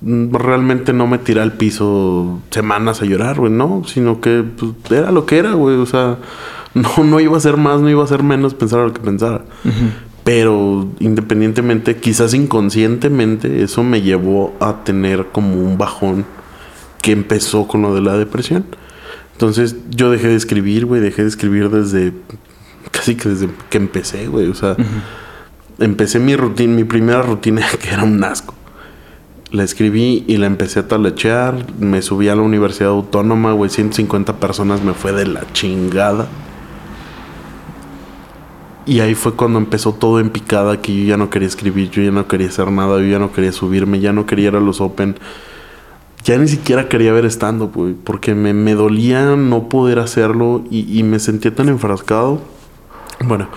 mm, 0.00 0.34
realmente 0.34 0.92
no 0.92 1.06
me 1.06 1.18
tiré 1.18 1.40
al 1.40 1.52
piso 1.52 2.40
semanas 2.50 3.02
a 3.02 3.04
llorar, 3.04 3.38
güey, 3.38 3.52
no, 3.52 3.82
sino 3.86 4.20
que 4.20 4.42
pues, 4.42 4.72
era 4.90 5.10
lo 5.12 5.26
que 5.26 5.38
era, 5.38 5.52
güey. 5.52 5.76
O 5.76 5.86
sea, 5.86 6.18
no, 6.74 7.04
no 7.04 7.20
iba 7.20 7.36
a 7.36 7.40
ser 7.40 7.56
más, 7.56 7.80
no 7.80 7.90
iba 7.90 8.02
a 8.02 8.06
ser 8.06 8.22
menos, 8.22 8.54
pensar 8.54 8.80
lo 8.80 8.92
que 8.92 9.00
pensara. 9.00 9.44
Pero 10.24 10.88
independientemente, 11.00 11.96
quizás 11.96 12.34
inconscientemente, 12.34 13.62
eso 13.62 13.82
me 13.82 14.02
llevó 14.02 14.54
a 14.60 14.84
tener 14.84 15.26
como 15.32 15.56
un 15.56 15.78
bajón 15.78 16.24
que 17.02 17.12
empezó 17.12 17.66
con 17.66 17.82
lo 17.82 17.94
de 17.94 18.02
la 18.02 18.16
depresión. 18.16 18.64
Entonces 19.32 19.76
yo 19.90 20.10
dejé 20.10 20.28
de 20.28 20.36
escribir, 20.36 20.84
güey, 20.84 21.00
dejé 21.00 21.22
de 21.22 21.28
escribir 21.28 21.70
desde 21.70 22.12
casi 22.90 23.14
que 23.14 23.30
desde 23.30 23.48
que 23.70 23.78
empecé, 23.78 24.26
güey. 24.28 24.48
O 24.48 24.54
sea, 24.54 24.76
empecé 25.80 26.18
mi 26.18 26.36
rutina, 26.36 26.74
mi 26.74 26.84
primera 26.84 27.22
rutina, 27.22 27.66
que 27.82 27.90
era 27.90 28.04
un 28.04 28.22
asco. 28.22 28.54
La 29.50 29.64
escribí 29.64 30.24
y 30.28 30.36
la 30.36 30.46
empecé 30.46 30.80
a 30.80 30.88
talachear. 30.88 31.66
Me 31.80 32.02
subí 32.02 32.28
a 32.28 32.36
la 32.36 32.42
Universidad 32.42 32.90
Autónoma, 32.90 33.52
güey. 33.52 33.68
150 33.68 34.36
personas 34.36 34.82
me 34.82 34.94
fue 34.94 35.12
de 35.12 35.26
la 35.26 35.44
chingada. 35.52 36.28
Y 38.86 39.00
ahí 39.00 39.14
fue 39.14 39.34
cuando 39.34 39.58
empezó 39.58 39.92
todo 39.92 40.20
en 40.20 40.30
picada, 40.30 40.80
que 40.80 40.96
yo 40.96 41.04
ya 41.04 41.16
no 41.16 41.30
quería 41.30 41.48
escribir, 41.48 41.90
yo 41.90 42.02
ya 42.02 42.10
no 42.10 42.26
quería 42.26 42.48
hacer 42.48 42.70
nada, 42.70 42.98
yo 42.98 43.06
ya 43.06 43.18
no 43.18 43.32
quería 43.32 43.52
subirme, 43.52 44.00
ya 44.00 44.12
no 44.12 44.24
quería 44.24 44.48
ir 44.48 44.56
a 44.56 44.60
los 44.60 44.80
Open. 44.80 45.16
Ya 46.24 46.38
ni 46.38 46.48
siquiera 46.48 46.88
quería 46.88 47.12
ver 47.12 47.24
estando, 47.24 47.68
güey, 47.68 47.94
porque 47.94 48.34
me, 48.34 48.52
me, 48.52 48.74
dolía 48.74 49.36
no 49.36 49.68
poder 49.68 49.98
hacerlo 49.98 50.64
y, 50.70 50.98
y, 50.98 51.02
me 51.02 51.18
sentía 51.18 51.54
tan 51.54 51.68
enfrascado. 51.68 52.40
Bueno, 53.24 53.48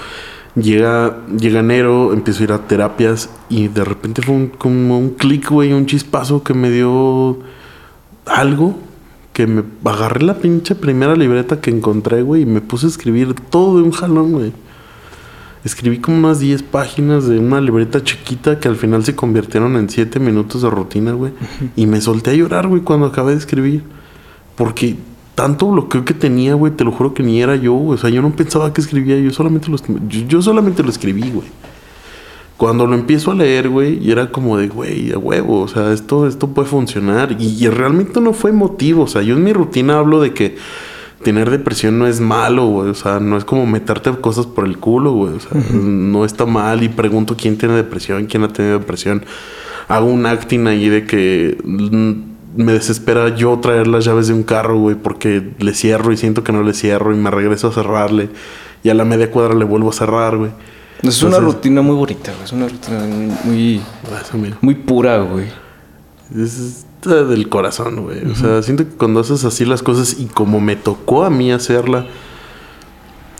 llega, 0.55 1.17
llega 1.27 1.59
enero, 1.59 2.13
empiezo 2.13 2.41
a 2.41 2.43
ir 2.43 2.51
a 2.51 2.67
terapias 2.67 3.29
y 3.49 3.67
de 3.67 3.83
repente 3.83 4.21
fue 4.21 4.35
un, 4.35 4.47
como 4.47 4.97
un 4.97 5.11
clic, 5.11 5.49
güey, 5.49 5.73
un 5.73 5.85
chispazo 5.85 6.43
que 6.43 6.53
me 6.53 6.69
dio 6.69 7.39
algo 8.25 8.77
que 9.33 9.47
me 9.47 9.63
agarré 9.83 10.23
la 10.23 10.35
pinche 10.35 10.75
primera 10.75 11.15
libreta 11.15 11.59
que 11.59 11.71
encontré, 11.71 12.21
güey, 12.21 12.43
y 12.43 12.45
me 12.45 12.61
puse 12.61 12.85
a 12.85 12.89
escribir 12.89 13.33
todo 13.33 13.77
de 13.77 13.83
un 13.83 13.91
jalón, 13.91 14.31
güey. 14.31 14.53
Escribí 15.65 15.99
como 15.99 16.17
unas 16.17 16.39
10 16.39 16.61
páginas 16.63 17.25
de 17.25 17.39
una 17.39 17.59
libreta 17.59 18.03
chiquita 18.03 18.59
que 18.59 18.67
al 18.67 18.75
final 18.75 19.03
se 19.05 19.15
convirtieron 19.15 19.75
en 19.77 19.89
7 19.89 20.19
minutos 20.19 20.61
de 20.61 20.69
rutina, 20.69 21.13
güey. 21.13 21.31
Y 21.75 21.87
me 21.87 22.01
solté 22.01 22.31
a 22.31 22.33
llorar, 22.33 22.67
güey, 22.67 22.81
cuando 22.81 23.07
acabé 23.07 23.31
de 23.31 23.39
escribir. 23.39 23.83
Porque 24.55 24.97
tanto 25.35 25.71
bloqueo 25.71 26.05
que 26.05 26.13
tenía, 26.13 26.53
güey, 26.53 26.73
te 26.73 26.83
lo 26.83 26.91
juro 26.91 27.13
que 27.13 27.23
ni 27.23 27.41
era 27.41 27.55
yo, 27.55 27.73
güey. 27.73 27.95
O 27.95 28.01
sea, 28.01 28.09
yo 28.09 28.21
no 28.21 28.31
pensaba 28.31 28.73
que 28.73 28.81
escribía, 28.81 29.17
yo 29.19 29.31
solamente 29.31 29.69
lo, 29.69 29.77
yo, 30.07 30.27
yo 30.27 30.41
solamente 30.41 30.83
lo 30.83 30.89
escribí, 30.89 31.29
güey. 31.31 31.47
Cuando 32.57 32.85
lo 32.85 32.93
empiezo 32.93 33.31
a 33.31 33.35
leer, 33.35 33.67
güey, 33.67 33.97
y 33.97 34.11
era 34.11 34.31
como 34.31 34.57
de, 34.57 34.67
güey, 34.67 35.11
a 35.11 35.17
huevo, 35.17 35.61
o 35.61 35.67
sea, 35.67 35.91
esto, 35.91 36.27
esto 36.27 36.47
puede 36.49 36.67
funcionar. 36.67 37.35
Y, 37.39 37.65
y 37.65 37.67
realmente 37.67 38.21
no 38.21 38.33
fue 38.33 38.51
motivo, 38.51 39.03
o 39.03 39.07
sea, 39.07 39.21
yo 39.21 39.35
en 39.35 39.43
mi 39.43 39.53
rutina 39.53 39.97
hablo 39.97 40.21
de 40.21 40.33
que 40.33 40.55
tener 41.23 41.49
depresión 41.49 41.97
no 41.97 42.05
es 42.05 42.19
malo, 42.19 42.67
güey. 42.67 42.89
O 42.89 42.93
sea, 42.93 43.19
no 43.19 43.37
es 43.37 43.45
como 43.45 43.65
meterte 43.65 44.11
cosas 44.11 44.45
por 44.45 44.65
el 44.65 44.77
culo, 44.77 45.13
güey. 45.13 45.33
O 45.33 45.39
sea, 45.39 45.57
uh 45.57 45.63
-huh. 45.63 45.81
no 45.81 46.25
está 46.25 46.45
mal. 46.45 46.83
Y 46.83 46.89
pregunto 46.89 47.35
quién 47.35 47.57
tiene 47.57 47.75
depresión, 47.75 48.27
quién 48.27 48.43
ha 48.43 48.49
tenido 48.49 48.77
depresión. 48.77 49.25
Hago 49.87 50.05
un 50.05 50.25
acting 50.25 50.67
ahí 50.67 50.89
de 50.89 51.05
que 51.05 51.57
me 52.55 52.73
desespera 52.73 53.35
yo 53.35 53.57
traer 53.59 53.87
las 53.87 54.05
llaves 54.05 54.27
de 54.27 54.33
un 54.33 54.43
carro, 54.43 54.77
güey, 54.77 54.95
porque 54.95 55.53
le 55.59 55.73
cierro 55.73 56.11
y 56.11 56.17
siento 56.17 56.43
que 56.43 56.51
no 56.51 56.63
le 56.63 56.73
cierro 56.73 57.13
y 57.13 57.17
me 57.17 57.31
regreso 57.31 57.67
a 57.67 57.71
cerrarle. 57.71 58.29
Y 58.83 58.89
a 58.89 58.93
la 58.93 59.05
media 59.05 59.31
cuadra 59.31 59.55
le 59.55 59.65
vuelvo 59.65 59.89
a 59.89 59.93
cerrar, 59.93 60.37
güey. 60.37 60.49
Es 60.49 61.21
Entonces, 61.21 61.23
una 61.23 61.39
rutina 61.39 61.81
muy 61.81 61.95
bonita, 61.95 62.31
güey. 62.31 62.43
Es 62.43 62.51
una 62.51 62.67
rutina 62.67 62.99
muy, 63.43 63.81
muy, 64.33 64.55
muy 64.61 64.75
pura, 64.75 65.19
güey. 65.19 65.47
Es, 66.37 66.85
del 67.03 67.49
corazón, 67.49 68.03
güey. 68.03 68.19
Uh 68.19 68.27
-huh. 68.27 68.31
O 68.31 68.35
sea, 68.35 68.63
siento 68.63 68.85
que 68.85 68.95
cuando 68.95 69.19
haces 69.19 69.43
así 69.43 69.65
las 69.65 69.83
cosas 69.83 70.17
y 70.19 70.25
como 70.25 70.59
me 70.61 70.75
tocó 70.75 71.25
a 71.25 71.29
mí 71.29 71.51
hacerla, 71.51 72.05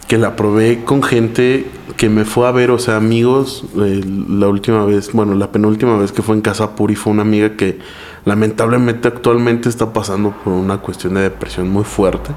que 0.08 0.18
la 0.18 0.36
probé 0.36 0.84
con 0.84 1.02
gente 1.02 1.66
que 1.98 2.10
me 2.10 2.26
fue 2.26 2.48
a 2.48 2.52
ver, 2.52 2.72
o 2.72 2.80
sea, 2.80 2.98
amigos, 2.98 3.64
eh, 3.78 4.02
la 4.30 4.48
última 4.48 4.86
vez, 4.86 5.12
bueno, 5.14 5.34
la 5.36 5.52
penúltima 5.52 5.98
vez 5.98 6.12
que 6.12 6.22
fue 6.22 6.36
en 6.36 6.42
Casa 6.42 6.76
Puri 6.76 6.96
fue 6.96 7.14
una 7.14 7.22
amiga 7.22 7.56
que 7.56 7.80
lamentablemente 8.26 9.08
actualmente 9.08 9.70
está 9.70 9.94
pasando 9.94 10.32
por 10.32 10.54
una 10.54 10.78
cuestión 10.78 11.16
de 11.16 11.22
depresión 11.22 11.70
muy 11.70 11.84
fuerte, 11.84 12.32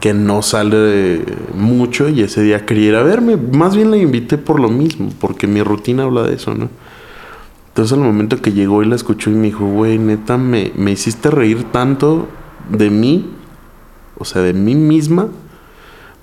que 0.00 0.14
no 0.14 0.42
sale 0.42 1.24
mucho 1.54 2.08
y 2.08 2.20
ese 2.20 2.42
día 2.42 2.64
quería 2.64 2.88
ir 2.88 2.94
a 2.96 3.02
verme. 3.02 3.36
Más 3.36 3.74
bien 3.74 3.90
la 3.90 3.96
invité 3.96 4.38
por 4.38 4.60
lo 4.60 4.68
mismo, 4.68 5.10
porque 5.20 5.46
mi 5.46 5.62
rutina 5.62 6.04
habla 6.04 6.22
de 6.22 6.34
eso, 6.34 6.54
¿no? 6.54 6.68
Entonces 7.68 7.92
al 7.92 8.04
momento 8.04 8.40
que 8.40 8.52
llegó 8.52 8.82
y 8.82 8.86
la 8.86 8.96
escuchó 8.96 9.30
y 9.30 9.34
me 9.34 9.48
dijo, 9.48 9.66
güey, 9.66 9.98
neta, 9.98 10.38
me, 10.38 10.72
me 10.76 10.92
hiciste 10.92 11.30
reír 11.30 11.64
tanto 11.64 12.28
de 12.70 12.90
mí, 12.90 13.30
o 14.18 14.24
sea, 14.24 14.42
de 14.42 14.54
mí 14.54 14.74
misma, 14.74 15.28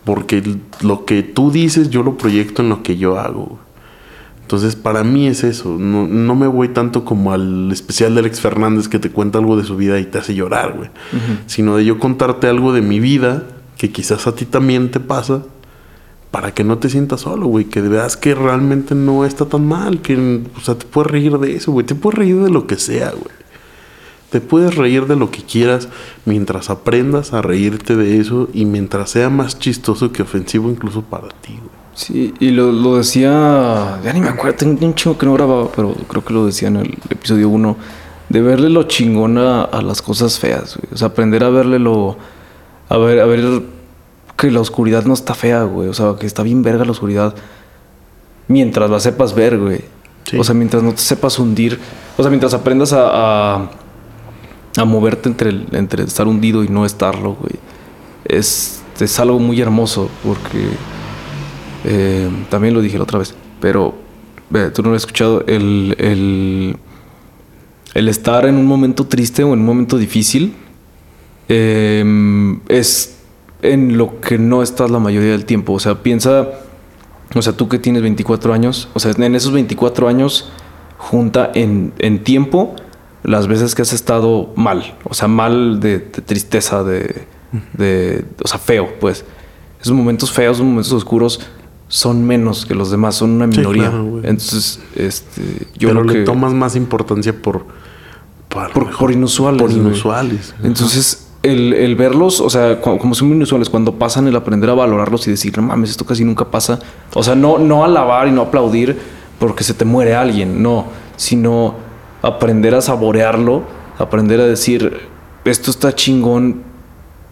porque 0.04 0.42
lo 0.82 1.06
que 1.06 1.22
tú 1.22 1.52
dices 1.52 1.90
yo 1.90 2.04
lo 2.04 2.18
proyecto 2.18 2.62
en 2.62 2.70
lo 2.70 2.84
que 2.84 2.98
yo 2.98 3.20
hago. 3.20 3.60
Entonces 4.54 4.76
para 4.76 5.04
mí 5.04 5.26
es 5.26 5.44
eso, 5.44 5.78
no, 5.80 6.06
no 6.08 6.36
me 6.36 6.46
voy 6.46 6.68
tanto 6.68 7.04
como 7.04 7.34
al 7.34 7.72
especial 7.72 8.14
de 8.14 8.20
Alex 8.20 8.40
Fernández 8.40 8.88
que 8.88 9.00
te 9.00 9.10
cuenta 9.10 9.40
algo 9.40 9.58
de 9.58 9.64
su 9.64 9.76
vida 9.76 10.00
y 10.00 10.06
te 10.06 10.20
hace 10.20 10.36
llorar, 10.36 10.76
güey, 10.78 10.90
uh 10.90 11.16
-huh. 11.16 11.38
sino 11.48 11.76
de 11.76 11.86
yo 11.86 11.98
contarte 11.98 12.46
algo 12.48 12.72
de 12.72 12.84
mi 12.84 13.00
vida 13.00 13.48
que 13.80 13.92
quizás 13.92 14.28
a 14.28 14.36
ti 14.36 14.46
también 14.46 14.92
te 14.92 15.00
pasa 15.00 15.42
para 16.30 16.54
que 16.54 16.64
no 16.64 16.78
te 16.78 16.90
sientas 16.90 17.22
solo, 17.22 17.48
güey. 17.48 17.66
Que 17.66 17.82
veas 17.82 18.16
que 18.16 18.36
realmente 18.36 18.94
no 18.94 19.26
está 19.26 19.46
tan 19.46 19.68
mal. 19.68 20.02
Que, 20.02 20.44
o 20.56 20.60
sea, 20.62 20.76
te 20.76 20.86
puedes 20.86 21.12
reír 21.12 21.40
de 21.40 21.56
eso, 21.56 21.72
güey. 21.72 21.86
Te 21.86 21.96
puedes 21.96 22.20
reír 22.20 22.38
de 22.44 22.52
lo 22.52 22.68
que 22.68 22.76
sea, 22.76 23.10
güey. 23.10 23.36
Te 24.30 24.40
puedes 24.40 24.76
reír 24.76 25.08
de 25.08 25.16
lo 25.16 25.32
que 25.32 25.42
quieras 25.42 25.90
mientras 26.26 26.70
aprendas 26.70 27.34
a 27.34 27.42
reírte 27.42 27.96
de 27.96 28.20
eso 28.20 28.50
y 28.54 28.66
mientras 28.66 29.10
sea 29.10 29.32
más 29.32 29.58
chistoso 29.58 30.12
que 30.12 30.22
ofensivo 30.22 30.70
incluso 30.70 31.02
para 31.02 31.30
ti, 31.30 31.54
güey. 31.54 31.73
Sí, 31.96 32.34
y 32.40 32.50
lo, 32.50 32.72
lo 32.72 32.98
decía, 32.98 34.00
ya 34.04 34.14
ni 34.14 34.22
me 34.22 34.30
acuerdo, 34.30 34.58
tengo 34.58 34.86
un 34.86 34.96
chingo 34.96 35.18
que 35.18 35.26
no 35.28 35.34
grababa, 35.34 35.70
pero 35.76 35.94
creo 36.08 36.26
que 36.26 36.34
lo 36.34 36.46
decía 36.48 36.68
en 36.68 36.78
el 36.78 36.98
episodio 37.10 37.50
1, 37.50 37.78
de 38.30 38.42
verle 38.42 38.70
lo 38.70 38.84
chingón 38.84 39.38
a, 39.38 39.64
a 39.64 39.82
las 39.82 40.02
cosas 40.02 40.40
feas, 40.40 40.76
güey. 40.76 40.92
O 40.92 40.98
sea, 40.98 41.10
aprender 41.10 41.44
a 41.44 41.50
verle 41.50 41.78
lo, 41.78 42.18
a 42.90 42.98
ver, 42.98 43.20
a 43.20 43.26
ver 43.26 43.62
que 44.38 44.52
la 44.52 44.60
oscuridad 44.60 45.06
no 45.06 45.14
está 45.14 45.34
fea, 45.34 45.64
güey. 45.64 45.88
O 45.90 45.94
sea, 45.94 46.16
que 46.20 46.26
está 46.26 46.44
bien 46.44 46.64
verga 46.64 46.86
la 46.86 46.92
oscuridad. 46.92 47.36
Mientras 48.48 48.90
la 48.90 49.00
sepas 49.00 49.34
ver, 49.34 49.58
güey. 49.58 49.82
Sí. 50.26 50.38
O 50.38 50.44
sea, 50.44 50.56
mientras 50.56 50.84
no 50.84 50.92
te 50.92 51.00
sepas 51.00 51.40
hundir. 51.40 51.80
O 52.18 52.24
sea, 52.24 52.30
mientras 52.30 52.54
aprendas 52.54 52.94
a, 52.94 53.56
a, 53.56 53.70
a 54.78 54.86
moverte 54.86 55.30
entre, 55.30 55.50
el, 55.50 55.68
entre 55.72 56.04
estar 56.04 56.28
hundido 56.28 56.64
y 56.64 56.68
no 56.68 56.86
estarlo, 56.86 57.36
güey. 57.36 57.56
Es, 58.26 58.82
es 59.00 59.20
algo 59.20 59.40
muy 59.40 59.62
hermoso 59.62 60.10
porque... 60.24 60.70
Eh, 61.84 62.30
también 62.50 62.74
lo 62.74 62.82
dije 62.82 62.98
la 62.98 63.04
otra 63.04 63.20
vez. 63.20 63.34
Pero 63.60 63.94
eh, 64.54 64.72
tú 64.74 64.84
no 64.84 64.90
lo 64.90 64.96
has 64.96 65.04
escuchado. 65.04 65.44
El, 65.48 65.96
el, 66.00 66.78
el 67.94 68.10
estar 68.10 68.46
en 68.46 68.56
un 68.56 68.66
momento 68.66 69.06
triste 69.06 69.44
o 69.44 69.54
en 69.54 69.60
un 69.60 69.66
momento 69.66 69.98
difícil 69.98 70.54
eh, 71.50 72.58
es 72.68 73.18
en 73.62 73.98
lo 73.98 74.20
que 74.20 74.38
no 74.38 74.62
estás 74.62 74.92
la 74.92 75.00
mayoría 75.00 75.32
del 75.32 75.46
tiempo. 75.46 75.74
O 75.74 75.80
sea, 75.80 76.04
piensa, 76.04 76.50
o 77.34 77.42
sea, 77.42 77.54
tú 77.54 77.70
que 77.70 77.80
tienes 77.80 78.02
24 78.02 78.54
años, 78.54 78.90
o 78.94 79.00
sea, 79.00 79.12
en 79.18 79.36
esos 79.36 79.52
24 79.52 80.08
años 80.08 80.50
junta 80.98 81.52
en, 81.54 81.94
en 82.00 82.24
tiempo 82.24 82.76
las 83.24 83.48
veces 83.48 83.74
que 83.74 83.82
has 83.82 83.94
estado 83.94 84.52
mal, 84.56 84.98
o 85.06 85.14
sea, 85.14 85.30
mal 85.30 85.80
de, 85.80 86.00
de 86.00 86.22
tristeza, 86.22 86.84
de, 86.84 87.26
de, 87.74 88.26
o 88.44 88.48
sea, 88.48 88.60
feo, 88.60 88.90
pues. 89.00 89.26
Esos 89.82 89.94
momentos 89.94 90.32
feos, 90.32 90.58
esos 90.58 90.66
momentos 90.66 90.94
oscuros 90.94 91.42
son 91.88 92.26
menos 92.26 92.66
que 92.66 92.76
los 92.76 92.92
demás, 92.92 93.16
son 93.16 93.32
una 93.32 93.48
minoría. 93.48 93.86
Sí, 93.86 93.90
claro, 93.90 94.18
Entonces, 94.24 94.80
este, 94.96 95.68
yo 95.78 95.90
Pero 95.90 96.02
creo 96.02 96.04
le 96.04 96.14
que 96.14 96.26
tomas 96.26 96.54
más 96.54 96.76
importancia 96.76 97.34
por 97.34 97.66
por, 98.54 98.72
por, 98.72 98.98
por 98.98 99.12
inusuales. 99.12 99.62
Por 99.62 99.72
inusuales. 99.72 100.54
Entonces, 100.64 101.28
el, 101.42 101.74
el, 101.74 101.96
verlos, 101.96 102.40
o 102.40 102.50
sea, 102.50 102.80
como 102.80 103.16
son 103.16 103.32
inusuales, 103.32 103.70
cuando 103.70 103.96
pasan, 103.96 104.28
el 104.28 104.36
aprender 104.36 104.70
a 104.70 104.74
valorarlos 104.74 105.28
y 105.28 105.32
decir, 105.32 105.58
no 105.58 105.64
mames, 105.64 105.90
esto 105.90 106.06
casi 106.06 106.24
nunca 106.24 106.50
pasa. 106.50 106.80
O 107.14 107.24
sea, 107.24 107.36
no, 107.36 107.58
no 107.58 107.84
alabar 107.84 108.28
y 108.28 108.32
no 108.32 108.44
aplaudir 108.44 108.98
porque 109.40 109.64
se 109.64 109.74
te 109.74 109.86
muere 109.86 110.16
alguien, 110.16 110.62
no, 110.62 110.86
sino 111.18 111.76
aprender 112.22 112.76
a 112.76 112.82
saborearlo, 112.82 113.64
aprender 113.98 114.40
a 114.40 114.46
decir, 114.46 115.00
esto 115.44 115.72
está 115.72 115.94
chingón 115.94 116.62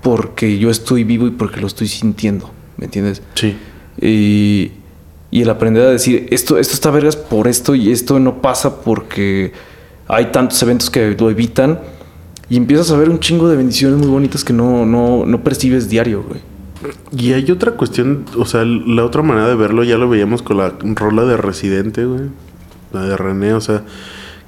porque 0.01 0.57
yo 0.57 0.69
estoy 0.69 1.03
vivo 1.03 1.27
y 1.27 1.31
porque 1.31 1.61
lo 1.61 1.67
estoy 1.67 1.87
sintiendo, 1.87 2.49
¿me 2.77 2.85
entiendes? 2.85 3.21
Sí. 3.35 3.55
Y, 4.01 4.71
y 5.29 5.41
el 5.41 5.49
aprender 5.49 5.87
a 5.87 5.91
decir, 5.91 6.27
esto, 6.31 6.57
esto 6.57 6.73
está 6.73 6.91
vergas 6.91 7.15
por 7.15 7.47
esto 7.47 7.75
y 7.75 7.91
esto 7.91 8.19
no 8.19 8.41
pasa 8.41 8.81
porque 8.81 9.53
hay 10.07 10.25
tantos 10.25 10.61
eventos 10.63 10.89
que 10.89 11.15
lo 11.17 11.29
evitan 11.29 11.79
y 12.49 12.57
empiezas 12.57 12.91
a 12.91 12.97
ver 12.97 13.09
un 13.09 13.19
chingo 13.19 13.47
de 13.47 13.55
bendiciones 13.55 13.97
muy 13.97 14.09
bonitas 14.09 14.43
que 14.43 14.51
no, 14.51 14.85
no, 14.85 15.25
no 15.25 15.43
percibes 15.43 15.89
diario, 15.89 16.23
güey. 16.27 16.41
Y 17.15 17.31
hay 17.31 17.49
otra 17.49 17.73
cuestión, 17.73 18.25
o 18.37 18.45
sea, 18.45 18.65
la 18.65 19.05
otra 19.05 19.21
manera 19.21 19.47
de 19.47 19.55
verlo 19.55 19.83
ya 19.83 19.97
lo 19.97 20.09
veíamos 20.09 20.41
con 20.41 20.57
la 20.57 20.73
rola 20.81 21.23
de 21.23 21.37
Residente, 21.37 22.03
güey. 22.05 22.23
La 22.91 23.03
de 23.03 23.15
René, 23.15 23.53
o 23.53 23.61
sea, 23.61 23.83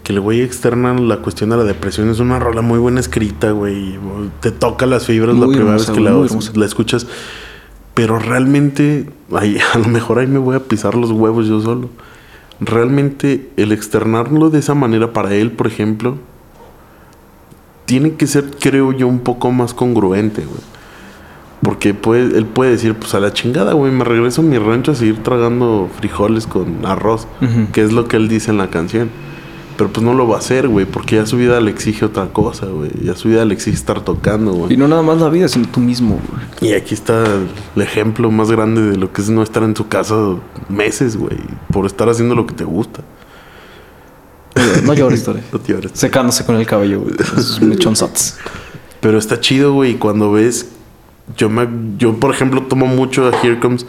que 0.03 0.11
el 0.11 0.19
güey 0.19 0.41
externa 0.41 0.93
la 0.95 1.17
cuestión 1.17 1.51
de 1.51 1.57
la 1.57 1.63
depresión 1.63 2.09
es 2.09 2.19
una 2.19 2.39
rola 2.39 2.61
muy 2.61 2.79
buena 2.79 2.99
escrita, 2.99 3.51
güey. 3.51 3.97
Te 4.41 4.51
toca 4.51 4.85
las 4.85 5.05
fibras 5.05 5.35
muy 5.35 5.47
la 5.47 5.53
primera 5.53 5.75
hermosa, 5.75 5.91
vez 5.93 5.97
que 5.97 6.03
la, 6.03 6.59
la, 6.59 6.65
escuchas. 6.65 7.07
Pero 7.93 8.19
realmente, 8.19 9.09
ay, 9.31 9.57
a 9.73 9.77
lo 9.77 9.87
mejor 9.87 10.19
ahí 10.19 10.27
me 10.27 10.39
voy 10.39 10.55
a 10.55 10.59
pisar 10.59 10.95
los 10.95 11.11
huevos 11.11 11.47
yo 11.47 11.61
solo. 11.61 11.89
Realmente 12.59 13.49
el 13.57 13.71
externarlo 13.71 14.49
de 14.49 14.59
esa 14.59 14.73
manera 14.73 15.11
para 15.11 15.33
él, 15.33 15.51
por 15.51 15.67
ejemplo, 15.67 16.17
tiene 17.85 18.13
que 18.13 18.27
ser, 18.27 18.51
creo 18.59 18.91
yo, 18.91 19.07
un 19.07 19.19
poco 19.19 19.51
más 19.51 19.73
congruente, 19.73 20.41
güey. 20.45 20.61
Porque 21.61 21.93
puede, 21.93 22.37
él 22.37 22.45
puede 22.45 22.71
decir, 22.71 22.93
pues 22.95 23.13
a 23.15 23.19
la 23.19 23.31
chingada, 23.31 23.73
güey, 23.73 23.91
me 23.91 24.03
regreso 24.03 24.41
a 24.41 24.43
mi 24.43 24.57
rancho 24.57 24.91
a 24.91 24.95
seguir 24.95 25.23
tragando 25.23 25.89
frijoles 25.97 26.45
con 26.45 26.85
arroz, 26.85 27.27
que 27.71 27.81
es 27.81 27.93
lo 27.93 28.07
que 28.07 28.17
él 28.17 28.27
dice 28.27 28.51
en 28.51 28.57
la 28.57 28.69
canción. 28.69 29.09
Pero 29.75 29.89
pues 29.91 30.05
no 30.05 30.13
lo 30.13 30.27
va 30.27 30.35
a 30.35 30.39
hacer, 30.39 30.67
güey, 30.67 30.85
porque 30.85 31.15
ya 31.15 31.25
su 31.25 31.37
vida 31.37 31.59
le 31.59 31.71
exige 31.71 32.05
otra 32.05 32.27
cosa, 32.27 32.67
güey. 32.67 32.91
Ya 33.03 33.15
su 33.15 33.29
vida 33.29 33.43
le 33.43 33.53
exige 33.55 33.75
estar 33.75 34.01
tocando, 34.01 34.53
Y 34.53 34.57
güey. 34.57 34.77
no 34.77 34.87
nada 34.87 35.01
más 35.01 35.19
la 35.19 35.29
vida, 35.29 35.47
sino 35.47 35.67
tú 35.67 35.79
mismo, 35.79 36.19
güey. 36.29 36.71
Y 36.71 36.75
aquí 36.75 36.93
está 36.93 37.23
el 37.75 37.81
ejemplo 37.81 38.29
más 38.29 38.51
grande 38.51 38.81
de 38.81 38.97
lo 38.97 39.11
que 39.11 39.21
es 39.21 39.29
no 39.29 39.41
estar 39.41 39.63
en 39.63 39.75
su 39.75 39.87
casa 39.87 40.15
meses, 40.69 41.17
güey, 41.17 41.37
por 41.71 41.85
estar 41.87 42.07
haciendo 42.07 42.35
lo 42.35 42.45
que 42.45 42.53
te 42.53 42.63
gusta. 42.63 43.01
No 44.83 44.93
llores, 44.93 45.19
historia. 45.21 45.43
No 45.51 45.59
llores. 45.65 45.91
Secándose 45.95 46.45
con 46.45 46.55
el 46.57 46.65
cabello, 46.67 47.01
güey. 47.01 47.15
Esos 47.19 47.59
mechonzotes. 47.61 48.37
Pero 48.99 49.17
está 49.17 49.39
chido, 49.39 49.73
güey, 49.73 49.91
y 49.91 49.95
cuando 49.95 50.31
ves. 50.31 50.67
Yo, 51.37 51.49
me, 51.49 51.67
yo, 51.97 52.13
por 52.19 52.31
ejemplo, 52.33 52.63
tomo 52.63 52.85
mucho 52.85 53.27
a 53.27 53.31
Here 53.41 53.59
Comes 53.59 53.85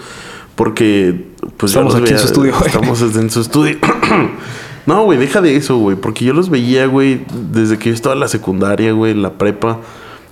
porque. 0.55 1.32
Pues 1.59 1.72
Estamos 1.72 1.95
aquí 1.95 2.12
en 2.12 2.18
su 2.18 2.26
estudio, 2.26 2.53
güey. 2.55 2.66
Estamos 2.68 3.03
en 3.03 3.30
su 3.30 3.41
estudio. 3.41 3.76
no, 4.87 5.05
güey, 5.05 5.18
deja 5.18 5.41
de 5.41 5.57
eso, 5.57 5.76
güey. 5.78 5.97
Porque 5.97 6.24
yo 6.24 6.32
los 6.35 6.51
veía, 6.51 6.87
güey, 6.87 7.24
desde 7.53 7.78
que 7.78 7.89
yo 7.89 7.95
estaba 7.95 8.14
en 8.14 8.20
la 8.20 8.28
secundaria, 8.28 8.93
güey, 8.93 9.12
en 9.12 9.22
la 9.22 9.32
prepa. 9.32 9.78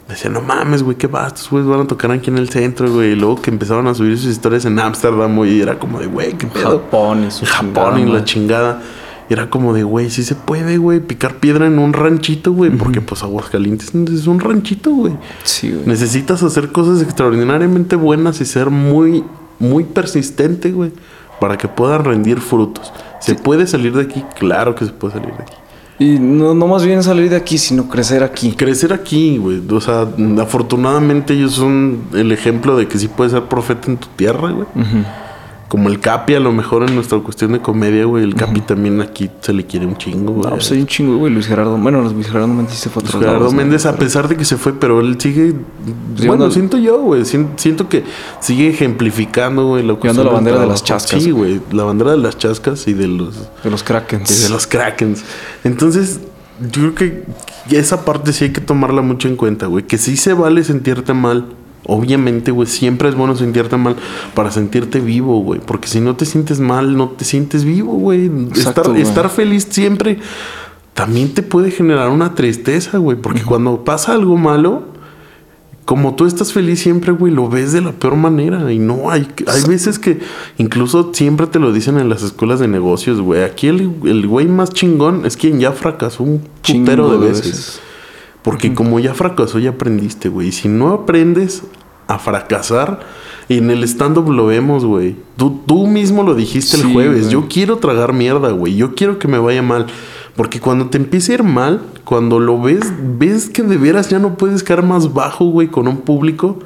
Decía, 0.08 0.30
no 0.30 0.42
mames, 0.42 0.82
güey, 0.82 0.96
qué 0.96 1.06
va, 1.06 1.26
estos 1.26 1.48
güeyes 1.48 1.68
van 1.68 1.80
a 1.80 1.86
tocar 1.86 2.10
aquí 2.10 2.28
en 2.28 2.36
el 2.36 2.50
centro, 2.50 2.92
güey. 2.92 3.12
Y 3.12 3.16
luego 3.16 3.40
que 3.40 3.50
empezaban 3.50 3.86
a 3.86 3.94
subir 3.94 4.18
sus 4.18 4.30
historias 4.30 4.64
en 4.64 4.78
Ámsterdam, 4.78 5.36
güey, 5.36 5.58
y 5.58 5.60
era 5.62 5.78
como 5.78 6.00
de, 6.00 6.06
güey, 6.06 6.32
qué 6.34 6.46
pedo. 6.46 6.80
Japón 6.80 7.24
y 7.26 7.30
su 7.30 7.46
Japón 7.46 7.94
y 7.94 8.02
chingada, 8.02 8.18
la 8.18 8.24
chingada. 8.24 8.82
Y 9.30 9.32
Era 9.32 9.48
como 9.48 9.72
de, 9.72 9.82
güey, 9.84 10.10
sí 10.10 10.24
se 10.24 10.34
puede, 10.34 10.76
güey, 10.76 11.00
picar 11.00 11.36
piedra 11.36 11.66
en 11.66 11.78
un 11.78 11.94
ranchito, 11.94 12.52
güey. 12.52 12.70
Porque, 12.70 13.00
pues, 13.00 13.22
Aguascalientes 13.22 13.94
es 13.94 14.26
un 14.26 14.40
ranchito, 14.40 14.90
güey. 14.90 15.14
Sí, 15.44 15.70
güey. 15.70 15.86
Necesitas 15.86 16.42
hacer 16.42 16.70
cosas 16.72 17.00
extraordinariamente 17.00 17.96
buenas 17.96 18.42
y 18.42 18.44
ser 18.44 18.68
muy, 18.68 19.24
muy 19.58 19.84
persistente, 19.84 20.72
güey. 20.72 20.92
Para 21.40 21.56
que 21.56 21.66
puedan 21.68 22.04
rendir 22.04 22.40
frutos. 22.40 22.92
¿Se 23.22 23.34
puede 23.34 23.66
salir 23.66 23.94
de 23.94 24.02
aquí? 24.02 24.24
Claro 24.38 24.74
que 24.74 24.84
se 24.84 24.92
puede 24.92 25.14
salir 25.14 25.32
de 25.34 25.42
aquí. 25.42 25.54
Y 25.98 26.18
no, 26.18 26.54
no 26.54 26.66
más 26.66 26.84
bien 26.84 27.02
salir 27.02 27.30
de 27.30 27.36
aquí, 27.36 27.58
sino 27.58 27.88
crecer 27.88 28.24
aquí. 28.24 28.52
Crecer 28.52 28.92
aquí, 28.92 29.38
güey. 29.38 29.62
O 29.70 29.80
sea, 29.80 30.08
afortunadamente 30.40 31.34
ellos 31.34 31.52
son 31.52 32.00
el 32.12 32.32
ejemplo 32.32 32.76
de 32.76 32.88
que 32.88 32.98
sí 32.98 33.06
puedes 33.06 33.32
ser 33.32 33.44
profeta 33.44 33.90
en 33.90 33.98
tu 33.98 34.08
tierra, 34.16 34.50
güey. 34.50 34.66
Como 35.72 35.88
el 35.88 36.00
Capi, 36.00 36.34
a 36.34 36.40
lo 36.40 36.52
mejor 36.52 36.82
en 36.86 36.94
nuestra 36.94 37.18
cuestión 37.20 37.52
de 37.52 37.60
comedia, 37.60 38.04
güey. 38.04 38.22
El 38.24 38.34
Capi 38.34 38.60
también 38.60 39.00
aquí 39.00 39.30
se 39.40 39.54
le 39.54 39.64
quiere 39.64 39.86
un 39.86 39.96
chingo, 39.96 40.34
güey. 40.34 40.44
No, 40.44 40.50
pues 40.56 40.70
hay 40.70 40.80
un 40.82 40.86
chingo, 40.86 41.16
güey. 41.16 41.32
Luis 41.32 41.46
Gerardo. 41.46 41.78
Bueno, 41.78 42.02
Luis 42.02 42.26
Gerardo 42.26 42.48
Méndez 42.48 42.74
se 42.74 42.90
fue 42.90 43.02
a 43.02 43.06
otros 43.06 43.22
Gerardo. 43.24 43.50
Méndez, 43.52 43.86
a 43.86 43.96
pesar 43.96 44.28
de 44.28 44.36
que 44.36 44.44
se 44.44 44.58
fue, 44.58 44.74
pero 44.78 45.00
él 45.00 45.16
sigue. 45.18 45.54
bueno, 46.26 46.50
siento 46.50 46.76
yo, 46.76 47.00
güey. 47.00 47.24
sien- 47.24 47.52
Siento 47.56 47.88
que 47.88 48.04
sigue 48.40 48.68
ejemplificando, 48.68 49.66
güey. 49.68 49.82
la 49.82 49.94
cuestión 49.94 50.26
la 50.26 50.32
bandera 50.32 50.60
de 50.60 50.66
las 50.66 50.84
chascas. 50.84 51.22
Sí, 51.22 51.30
güey. 51.30 51.62
La 51.72 51.84
bandera 51.84 52.10
de 52.10 52.18
las 52.18 52.36
chascas 52.36 52.86
y 52.86 52.92
de 52.92 53.08
los, 53.08 53.34
De 53.64 53.70
los 53.70 53.82
Krakens. 53.82 54.30
y 54.30 54.42
de 54.42 54.50
los 54.50 54.66
Krakens. 54.66 55.24
Entonces, 55.64 56.20
yo 56.70 56.94
creo 56.94 56.94
que 56.94 57.24
esa 57.78 58.04
parte 58.04 58.34
sí 58.34 58.44
hay 58.44 58.52
que 58.52 58.60
tomarla 58.60 59.00
mucho 59.00 59.26
en 59.26 59.36
cuenta, 59.36 59.68
güey. 59.68 59.86
Que 59.86 59.96
sí 59.96 60.18
se 60.18 60.34
vale 60.34 60.64
sentirte 60.64 61.14
mal. 61.14 61.46
Obviamente, 61.84 62.52
güey, 62.52 62.68
siempre 62.68 63.08
es 63.08 63.14
bueno 63.14 63.34
sentirte 63.36 63.76
mal 63.76 63.96
para 64.34 64.50
sentirte 64.50 65.00
vivo, 65.00 65.42
güey. 65.42 65.60
Porque 65.60 65.88
si 65.88 66.00
no 66.00 66.14
te 66.14 66.26
sientes 66.26 66.60
mal, 66.60 66.96
no 66.96 67.08
te 67.10 67.24
sientes 67.24 67.64
vivo, 67.64 67.94
güey. 67.94 68.30
Estar, 68.54 68.88
güey. 68.88 69.02
estar 69.02 69.28
feliz 69.28 69.66
siempre 69.70 70.18
también 70.94 71.32
te 71.32 71.42
puede 71.42 71.70
generar 71.70 72.10
una 72.10 72.34
tristeza, 72.34 72.98
güey. 72.98 73.16
Porque 73.16 73.42
cuando 73.42 73.84
pasa 73.84 74.12
algo 74.12 74.36
malo, 74.36 74.84
como 75.84 76.14
tú 76.14 76.26
estás 76.26 76.52
feliz 76.52 76.80
siempre, 76.80 77.12
güey, 77.12 77.32
lo 77.32 77.48
ves 77.48 77.72
de 77.72 77.80
la 77.80 77.92
peor 77.92 78.16
manera. 78.16 78.72
Y 78.72 78.78
no, 78.78 79.10
hay, 79.10 79.26
hay 79.46 79.62
veces 79.64 79.98
que 79.98 80.20
incluso 80.58 81.10
siempre 81.12 81.46
te 81.46 81.58
lo 81.58 81.72
dicen 81.72 81.98
en 81.98 82.08
las 82.08 82.22
escuelas 82.22 82.60
de 82.60 82.68
negocios, 82.68 83.20
güey. 83.20 83.42
Aquí 83.42 83.68
el, 83.68 83.92
el 84.04 84.26
güey 84.26 84.46
más 84.46 84.70
chingón 84.70 85.24
es 85.26 85.36
quien 85.36 85.58
ya 85.58 85.72
fracasó 85.72 86.22
un 86.22 86.42
putero 86.66 87.10
de 87.10 87.18
de 87.18 87.26
veces. 87.26 87.46
veces. 87.46 87.80
Porque 88.42 88.74
como 88.74 88.98
ya 88.98 89.14
fracasó, 89.14 89.58
ya 89.58 89.70
aprendiste, 89.70 90.28
güey. 90.28 90.48
Y 90.48 90.52
si 90.52 90.68
no 90.68 90.92
aprendes 90.92 91.62
a 92.08 92.18
fracasar, 92.18 93.00
y 93.48 93.58
en 93.58 93.70
el 93.70 93.84
stand-up 93.84 94.30
lo 94.30 94.46
vemos, 94.46 94.84
güey. 94.84 95.16
Tú, 95.36 95.60
tú 95.66 95.86
mismo 95.86 96.22
lo 96.22 96.34
dijiste 96.34 96.76
el 96.76 96.92
jueves. 96.92 97.30
Yo 97.30 97.48
quiero 97.48 97.78
tragar 97.78 98.12
mierda, 98.12 98.50
güey. 98.50 98.76
Yo 98.76 98.94
quiero 98.94 99.18
que 99.18 99.28
me 99.28 99.38
vaya 99.38 99.62
mal. 99.62 99.86
Porque 100.36 100.60
cuando 100.60 100.86
te 100.86 100.96
empiece 100.96 101.32
a 101.32 101.34
ir 101.36 101.42
mal, 101.42 101.82
cuando 102.04 102.38
lo 102.38 102.60
ves, 102.60 102.92
ves 103.18 103.50
que 103.50 103.62
de 103.62 103.76
veras 103.76 104.08
ya 104.08 104.18
no 104.18 104.36
puedes 104.36 104.62
caer 104.62 104.82
más 104.82 105.12
bajo, 105.12 105.44
güey, 105.46 105.68
con 105.68 105.88
un 105.88 105.98
público. 105.98 106.58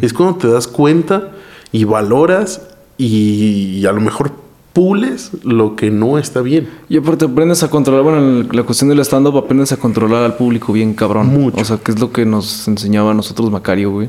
Es 0.00 0.12
cuando 0.12 0.36
te 0.36 0.48
das 0.48 0.66
cuenta 0.66 1.30
y 1.70 1.84
valoras 1.84 2.62
y, 2.98 3.84
a 3.86 3.92
lo 3.92 4.00
mejor 4.00 4.32
pules 4.72 5.30
lo 5.42 5.76
que 5.76 5.90
no 5.90 6.18
está 6.18 6.40
bien. 6.40 6.68
Y 6.88 6.96
aparte 6.96 7.26
aprendes 7.26 7.62
a 7.62 7.68
controlar, 7.70 8.02
bueno, 8.02 8.18
en 8.18 8.48
la 8.52 8.62
cuestión 8.62 8.88
del 8.88 9.00
stand-up 9.00 9.36
aprendes 9.36 9.72
a 9.72 9.76
controlar 9.76 10.22
al 10.24 10.34
público 10.36 10.72
bien 10.72 10.94
cabrón. 10.94 11.26
Mucho. 11.28 11.60
O 11.60 11.64
sea, 11.64 11.78
que 11.78 11.92
es 11.92 12.00
lo 12.00 12.12
que 12.12 12.24
nos 12.24 12.66
enseñaba 12.68 13.10
a 13.10 13.14
nosotros 13.14 13.50
Macario, 13.50 13.90
güey. 13.90 14.08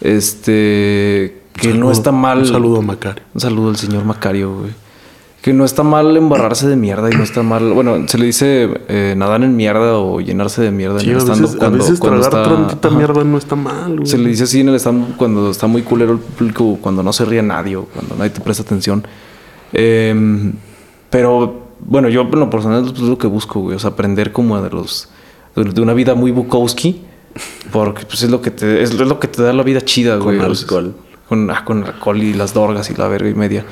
Este, 0.00 1.42
que 1.54 1.74
no 1.74 1.90
está 1.90 2.12
mal. 2.12 2.38
Un 2.40 2.46
saludo 2.46 2.78
a 2.78 2.82
Macario. 2.82 3.22
Un 3.34 3.40
saludo 3.40 3.70
al 3.70 3.76
señor 3.76 4.04
Macario, 4.04 4.54
güey. 4.58 4.70
Que 5.42 5.52
no 5.52 5.64
está 5.64 5.84
mal 5.84 6.16
embarrarse 6.16 6.68
de 6.68 6.76
mierda 6.76 7.08
y 7.12 7.16
no 7.16 7.22
está 7.22 7.42
mal. 7.42 7.72
Bueno, 7.72 7.96
se 8.08 8.18
le 8.18 8.26
dice 8.26 8.68
eh, 8.88 9.14
nadar 9.16 9.42
en 9.44 9.56
mierda 9.56 9.96
o 9.96 10.20
llenarse 10.20 10.62
de 10.62 10.72
mierda 10.72 10.98
Sí, 10.98 11.06
en 11.10 11.12
el 11.16 11.20
stand-up 11.22 11.54
a 11.54 11.58
cuando, 11.58 11.78
veces 11.78 11.98
cuando 12.00 12.20
tragar 12.20 12.42
está. 12.42 12.54
tantita 12.56 12.88
ajá. 12.88 12.96
mierda 12.96 13.24
no 13.24 13.38
está 13.38 13.56
mal, 13.56 13.96
güey. 13.96 14.06
Se 14.06 14.18
le 14.18 14.28
dice 14.30 14.44
así 14.44 14.60
en 14.60 14.68
el 14.68 14.74
stand 14.74 15.16
cuando 15.16 15.50
está 15.50 15.66
muy 15.68 15.82
culero 15.82 16.12
el 16.12 16.18
público, 16.18 16.78
cuando 16.80 17.02
no 17.02 17.12
se 17.12 17.24
ríe 17.24 17.40
nadie 17.42 17.76
o 17.76 17.84
cuando 17.84 18.16
nadie 18.16 18.30
te 18.30 18.40
presta 18.40 18.62
atención. 18.64 19.06
Em, 19.72 20.52
pero 21.10 21.68
bueno, 21.80 22.08
yo 22.08 22.22
en 22.22 22.40
lo 22.40 22.50
personal 22.50 22.86
es 22.86 22.98
lo 22.98 23.18
que 23.18 23.26
busco, 23.26 23.60
güey. 23.60 23.76
O 23.76 23.78
sea, 23.78 23.90
aprender 23.90 24.32
como 24.32 24.60
de 24.60 24.70
los 24.70 25.08
de 25.54 25.80
una 25.80 25.94
vida 25.94 26.14
muy 26.14 26.30
Bukowski. 26.30 27.02
Porque 27.72 28.04
pues 28.04 28.22
es 28.22 28.30
lo 28.30 28.40
que 28.40 28.50
te, 28.50 28.82
es 28.82 28.94
lo 28.94 29.20
que 29.20 29.28
te 29.28 29.42
da 29.42 29.52
la 29.52 29.62
vida 29.62 29.80
chida, 29.80 30.18
Con 30.18 30.36
güey. 30.36 30.38
Sea, 30.38 30.46
alcohol. 30.46 30.94
Con, 31.28 31.50
ah, 31.50 31.64
con 31.64 31.84
alcohol 31.84 32.22
y 32.22 32.32
las 32.32 32.54
dorgas 32.54 32.90
y 32.90 32.94
la 32.94 33.06
verga 33.08 33.28
y 33.28 33.34
media. 33.34 33.64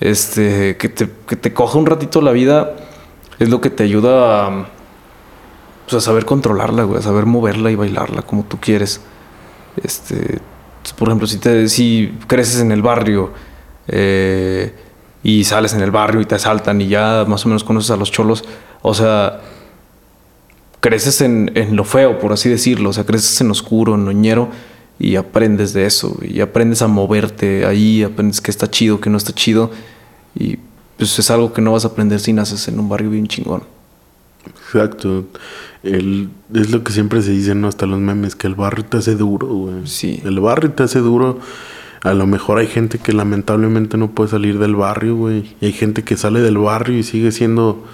Este, 0.00 0.76
que 0.76 0.88
te, 0.88 1.08
que 1.26 1.36
te 1.36 1.52
coja 1.52 1.78
un 1.78 1.86
ratito 1.86 2.22
la 2.22 2.32
vida 2.32 2.74
es 3.38 3.48
lo 3.48 3.60
que 3.60 3.70
te 3.70 3.84
ayuda 3.84 4.46
a, 4.46 4.66
pues, 5.86 5.94
a 5.94 6.00
saber 6.00 6.24
controlarla, 6.24 6.84
güey, 6.84 6.98
a 6.98 7.02
saber 7.02 7.26
moverla 7.26 7.70
y 7.70 7.74
bailarla 7.74 8.22
como 8.22 8.44
tú 8.44 8.58
quieres. 8.60 9.00
Este, 9.82 10.38
por 10.98 11.08
ejemplo, 11.08 11.26
si, 11.26 11.38
te, 11.38 11.68
si 11.68 12.14
creces 12.26 12.60
en 12.60 12.72
el 12.72 12.82
barrio 12.82 13.32
eh, 13.88 14.74
y 15.22 15.44
sales 15.44 15.74
en 15.74 15.80
el 15.82 15.90
barrio 15.90 16.20
y 16.20 16.24
te 16.24 16.34
asaltan 16.34 16.80
y 16.80 16.88
ya 16.88 17.24
más 17.28 17.44
o 17.44 17.48
menos 17.48 17.64
conoces 17.64 17.90
a 17.90 17.96
los 17.96 18.10
cholos, 18.10 18.44
o 18.82 18.94
sea, 18.94 19.40
creces 20.80 21.20
en, 21.20 21.52
en 21.54 21.76
lo 21.76 21.84
feo, 21.84 22.18
por 22.18 22.32
así 22.32 22.48
decirlo, 22.48 22.90
o 22.90 22.92
sea, 22.92 23.04
creces 23.04 23.40
en 23.40 23.48
lo 23.48 23.52
oscuro, 23.52 23.94
en 23.94 24.04
lo 24.04 24.12
ñero 24.12 24.48
y 24.98 25.16
aprendes 25.16 25.72
de 25.72 25.86
eso, 25.86 26.18
y 26.22 26.40
aprendes 26.40 26.82
a 26.82 26.88
moverte 26.88 27.66
ahí, 27.66 28.02
aprendes 28.02 28.40
que 28.40 28.50
está 28.50 28.70
chido, 28.70 29.00
que 29.00 29.10
no 29.10 29.16
está 29.16 29.32
chido 29.32 29.70
y 30.34 30.58
pues 30.96 31.18
es 31.18 31.30
algo 31.30 31.52
que 31.52 31.62
no 31.62 31.72
vas 31.72 31.84
a 31.84 31.88
aprender 31.88 32.20
si 32.20 32.32
naces 32.32 32.68
en 32.68 32.78
un 32.78 32.88
barrio 32.88 33.08
bien 33.08 33.26
chingón. 33.26 33.62
Exacto. 34.46 35.24
El, 35.82 36.28
es 36.54 36.70
lo 36.70 36.84
que 36.84 36.92
siempre 36.92 37.22
se 37.22 37.30
dice, 37.30 37.54
¿no? 37.54 37.68
Hasta 37.68 37.86
los 37.86 37.98
memes, 37.98 38.36
que 38.36 38.46
el 38.46 38.54
barrio 38.54 38.84
te 38.84 38.98
hace 38.98 39.14
duro, 39.14 39.46
güey. 39.46 39.86
Sí. 39.86 40.20
El 40.24 40.40
barrio 40.40 40.72
te 40.72 40.82
hace 40.82 40.98
duro. 40.98 41.38
A 42.02 42.14
lo 42.14 42.26
mejor 42.26 42.58
hay 42.58 42.66
gente 42.66 42.98
que 42.98 43.12
lamentablemente 43.12 43.96
no 43.98 44.10
puede 44.12 44.30
salir 44.30 44.58
del 44.58 44.74
barrio, 44.74 45.16
güey. 45.16 45.54
Y 45.60 45.66
hay 45.66 45.72
gente 45.72 46.02
que 46.02 46.16
sale 46.16 46.40
del 46.40 46.58
barrio 46.58 46.98
y 46.98 47.02
sigue 47.02 47.32
siendo... 47.32 47.84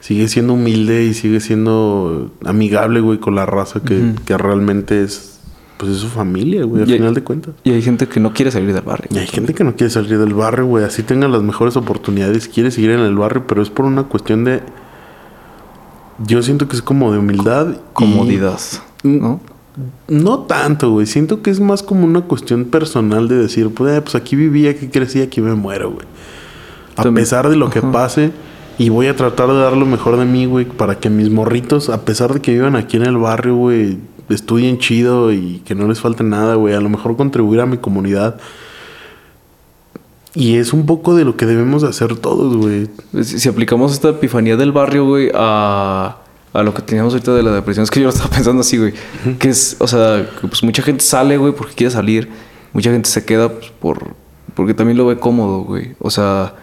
Sigue 0.00 0.28
siendo 0.28 0.52
humilde 0.52 1.04
y 1.04 1.14
sigue 1.14 1.40
siendo 1.40 2.30
amigable, 2.44 3.00
güey, 3.00 3.18
con 3.18 3.34
la 3.36 3.46
raza 3.46 3.80
que, 3.82 4.12
realmente 4.36 5.02
es... 5.02 5.40
Pues 5.78 5.92
es 5.92 5.98
su 5.98 6.08
familia, 6.08 6.64
güey, 6.64 6.82
al 6.82 6.88
Y 6.90 6.92
hay- 6.92 6.98
final 6.98 7.14
de 7.14 7.22
cuentas. 7.24 7.54
Y 7.64 7.70
hay 7.70 7.80
gente 7.80 8.06
que 8.06 8.20
no 8.20 8.32
quiere 8.34 8.50
salir 8.50 8.74
del 8.74 8.82
barrio. 8.82 9.08
Y 9.10 9.18
hay 9.18 9.26
gente 9.26 9.54
que 9.54 9.64
no 9.64 9.74
quiere 9.76 9.88
salir 9.90 10.18
del 10.18 10.34
barrio, 10.34 10.66
güey. 10.66 10.84
Así 10.84 11.02
tengan 11.02 11.32
las 11.32 11.42
mejores 11.42 11.76
oportunidades, 11.76 12.48
quiere 12.48 12.70
seguir 12.70 12.90
en 12.90 13.00
el 13.00 13.14
barrio, 13.16 13.46
pero 13.46 13.62
es 13.62 13.70
por 13.70 13.86
una 13.86 14.02
cuestión 14.04 14.44
de. 14.44 14.62
Yo 16.26 16.42
siento 16.42 16.68
que 16.68 16.76
es 16.76 16.82
como 16.82 17.10
de 17.12 17.18
humildad. 17.18 17.68
y- 17.72 17.78
Comodidad, 17.92 18.60
¿no? 19.02 19.40
No 20.08 20.40
tanto, 20.40 20.90
güey. 20.92 21.06
Siento 21.06 21.42
que 21.42 21.50
es 21.50 21.60
más 21.60 21.82
como 21.82 22.04
una 22.04 22.22
cuestión 22.22 22.66
personal 22.66 23.26
de 23.28 23.36
decir, 23.36 23.70
pues, 23.74 23.96
eh, 23.96 24.00
pues 24.00 24.14
aquí 24.14 24.36
viví, 24.36 24.68
aquí 24.68 24.86
crecí, 24.88 25.20
aquí 25.20 25.40
me 25.40 25.54
muero, 25.54 25.90
güey. 25.92 26.06
A 26.96 27.02
También- 27.02 27.24
pesar 27.24 27.48
de 27.48 27.56
lo 27.56 27.70
que 27.70 27.80
Ajá. 27.80 27.90
pase, 27.90 28.30
y 28.78 28.88
voy 28.88 29.06
a 29.08 29.16
tratar 29.16 29.48
de 29.48 29.58
dar 29.58 29.76
lo 29.76 29.86
mejor 29.86 30.16
de 30.16 30.24
mí, 30.24 30.46
güey, 30.46 30.64
para 30.64 30.98
que 31.00 31.10
mis 31.10 31.30
morritos, 31.30 31.88
a 31.90 32.04
pesar 32.04 32.34
de 32.34 32.40
que 32.40 32.52
vivan 32.52 32.76
aquí 32.76 32.96
en 32.96 33.04
el 33.04 33.16
barrio, 33.16 33.56
güey, 33.56 33.98
estudien 34.28 34.78
chido 34.78 35.32
y 35.32 35.60
que 35.64 35.74
no 35.74 35.86
les 35.88 36.00
falte 36.00 36.22
nada, 36.24 36.54
güey. 36.54 36.74
A 36.74 36.80
lo 36.80 36.88
mejor 36.88 37.16
contribuir 37.16 37.60
a 37.60 37.66
mi 37.66 37.76
comunidad. 37.78 38.36
Y 40.36 40.56
es 40.56 40.72
un 40.72 40.86
poco 40.86 41.14
de 41.14 41.24
lo 41.24 41.36
que 41.36 41.46
debemos 41.46 41.82
de 41.82 41.88
hacer 41.88 42.16
todos, 42.16 42.56
güey. 42.56 42.88
Si, 43.22 43.38
si 43.38 43.48
aplicamos 43.48 43.92
esta 43.92 44.08
epifanía 44.10 44.56
del 44.56 44.72
barrio, 44.72 45.04
güey, 45.04 45.30
a, 45.34 46.16
a 46.54 46.62
lo 46.62 46.72
que 46.72 46.80
teníamos 46.80 47.12
ahorita 47.12 47.34
de 47.34 47.42
la 47.42 47.52
depresión, 47.52 47.84
es 47.84 47.90
que 47.90 48.00
yo 48.00 48.04
lo 48.06 48.10
estaba 48.12 48.30
pensando 48.34 48.62
así, 48.62 48.78
güey. 48.78 48.94
Que 49.38 49.50
es, 49.50 49.76
o 49.80 49.86
sea, 49.86 50.26
pues 50.40 50.62
mucha 50.62 50.82
gente 50.82 51.04
sale, 51.04 51.36
güey, 51.36 51.52
porque 51.52 51.74
quiere 51.74 51.90
salir. 51.92 52.30
mucha 52.72 52.90
gente 52.90 53.08
se 53.10 53.24
queda 53.26 53.50
pues, 53.50 53.70
por 53.80 54.14
porque 54.54 54.72
también 54.72 54.96
lo 54.96 55.04
ve 55.06 55.18
cómodo, 55.18 55.60
güey. 55.64 55.94
O 55.98 56.10
sea, 56.10 56.54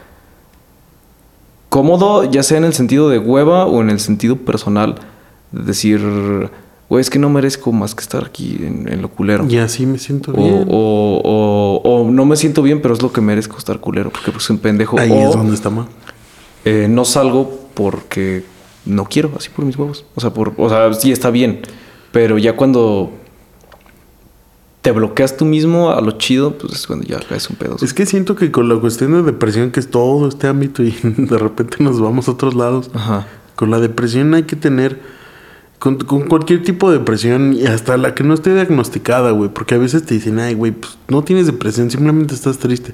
cómodo 1.69 2.29
ya 2.29 2.43
sea 2.43 2.57
en 2.57 2.63
el 2.65 2.73
sentido 2.73 3.09
de 3.09 3.19
hueva 3.19 3.65
o 3.65 3.81
en 3.81 3.89
el 3.89 3.99
sentido 3.99 4.35
personal. 4.37 4.95
De 5.51 5.63
decir, 5.63 5.99
güey, 6.89 7.01
es 7.01 7.09
que 7.09 7.19
no 7.19 7.29
merezco 7.29 7.73
más 7.73 7.93
que 7.93 8.01
estar 8.01 8.23
aquí 8.25 8.57
en, 8.61 8.87
en 8.91 9.01
lo 9.01 9.09
culero. 9.09 9.45
Y 9.49 9.57
así 9.57 9.85
me 9.85 9.97
siento 9.99 10.31
O, 10.31 10.35
bien. 10.35 10.65
o, 10.69 11.21
o- 11.23 11.81
o 11.83 12.09
no 12.09 12.25
me 12.25 12.37
siento 12.37 12.61
bien, 12.61 12.81
pero 12.81 12.93
es 12.93 13.01
lo 13.01 13.11
que 13.11 13.19
merezco 13.19 13.57
estar 13.57 13.79
culero, 13.79 14.09
porque 14.11 14.31
pues 14.31 14.49
un 14.49 14.57
pendejo. 14.59 14.97
Ahí 14.99 15.11
es 15.11 15.31
donde 15.33 15.53
está 15.55 15.69
mal. 15.69 15.87
eh, 16.63 16.87
no 16.89 17.03
salgo 17.03 17.59
porque 17.73 18.43
no 18.85 19.05
quiero, 19.05 19.31
así 19.37 19.49
por 19.49 19.65
mis 19.65 19.77
huevos. 19.77 20.05
O 20.15 20.21
sea, 20.21 20.33
por, 20.33 20.53
o 20.57 20.69
sea, 20.69 20.93
sí 20.93 21.11
está 21.11 21.29
bien. 21.29 21.61
Pero 22.11 22.37
ya 22.37 22.55
cuando 22.55 23.11
te 24.81 24.91
bloqueas 24.91 25.37
tú 25.37 25.45
mismo 25.45 25.91
a 25.91 26.01
lo 26.01 26.11
chido, 26.13 26.57
pues 26.57 26.73
es 26.73 26.87
cuando 26.87 27.05
ya 27.05 27.19
caes 27.19 27.49
un 27.49 27.55
pedo. 27.55 27.77
Es 27.81 27.93
que 27.93 28.05
siento 28.05 28.35
que 28.35 28.51
con 28.51 28.67
la 28.67 28.75
cuestión 28.79 29.13
de 29.13 29.21
depresión, 29.21 29.71
que 29.71 29.79
es 29.79 29.89
todo 29.89 30.27
este 30.27 30.47
ámbito, 30.47 30.83
y 30.83 30.91
de 31.03 31.37
repente 31.37 31.77
nos 31.79 32.01
vamos 32.01 32.27
a 32.27 32.31
otros 32.31 32.55
lados, 32.55 32.89
Ajá. 32.93 33.27
con 33.55 33.69
la 33.69 33.79
depresión 33.79 34.33
hay 34.33 34.43
que 34.43 34.55
tener, 34.55 34.99
con, 35.81 35.97
con 35.97 36.27
cualquier 36.27 36.61
tipo 36.61 36.91
de 36.91 36.99
depresión, 36.99 37.53
y 37.53 37.65
hasta 37.65 37.97
la 37.97 38.13
que 38.13 38.23
no 38.23 38.35
esté 38.35 38.53
diagnosticada, 38.53 39.31
güey, 39.31 39.49
porque 39.49 39.73
a 39.73 39.79
veces 39.79 40.05
te 40.05 40.13
dicen, 40.13 40.37
ay, 40.37 40.53
güey, 40.53 40.73
pues 40.73 40.95
no 41.07 41.23
tienes 41.23 41.47
depresión, 41.47 41.89
simplemente 41.89 42.35
estás 42.35 42.59
triste. 42.59 42.93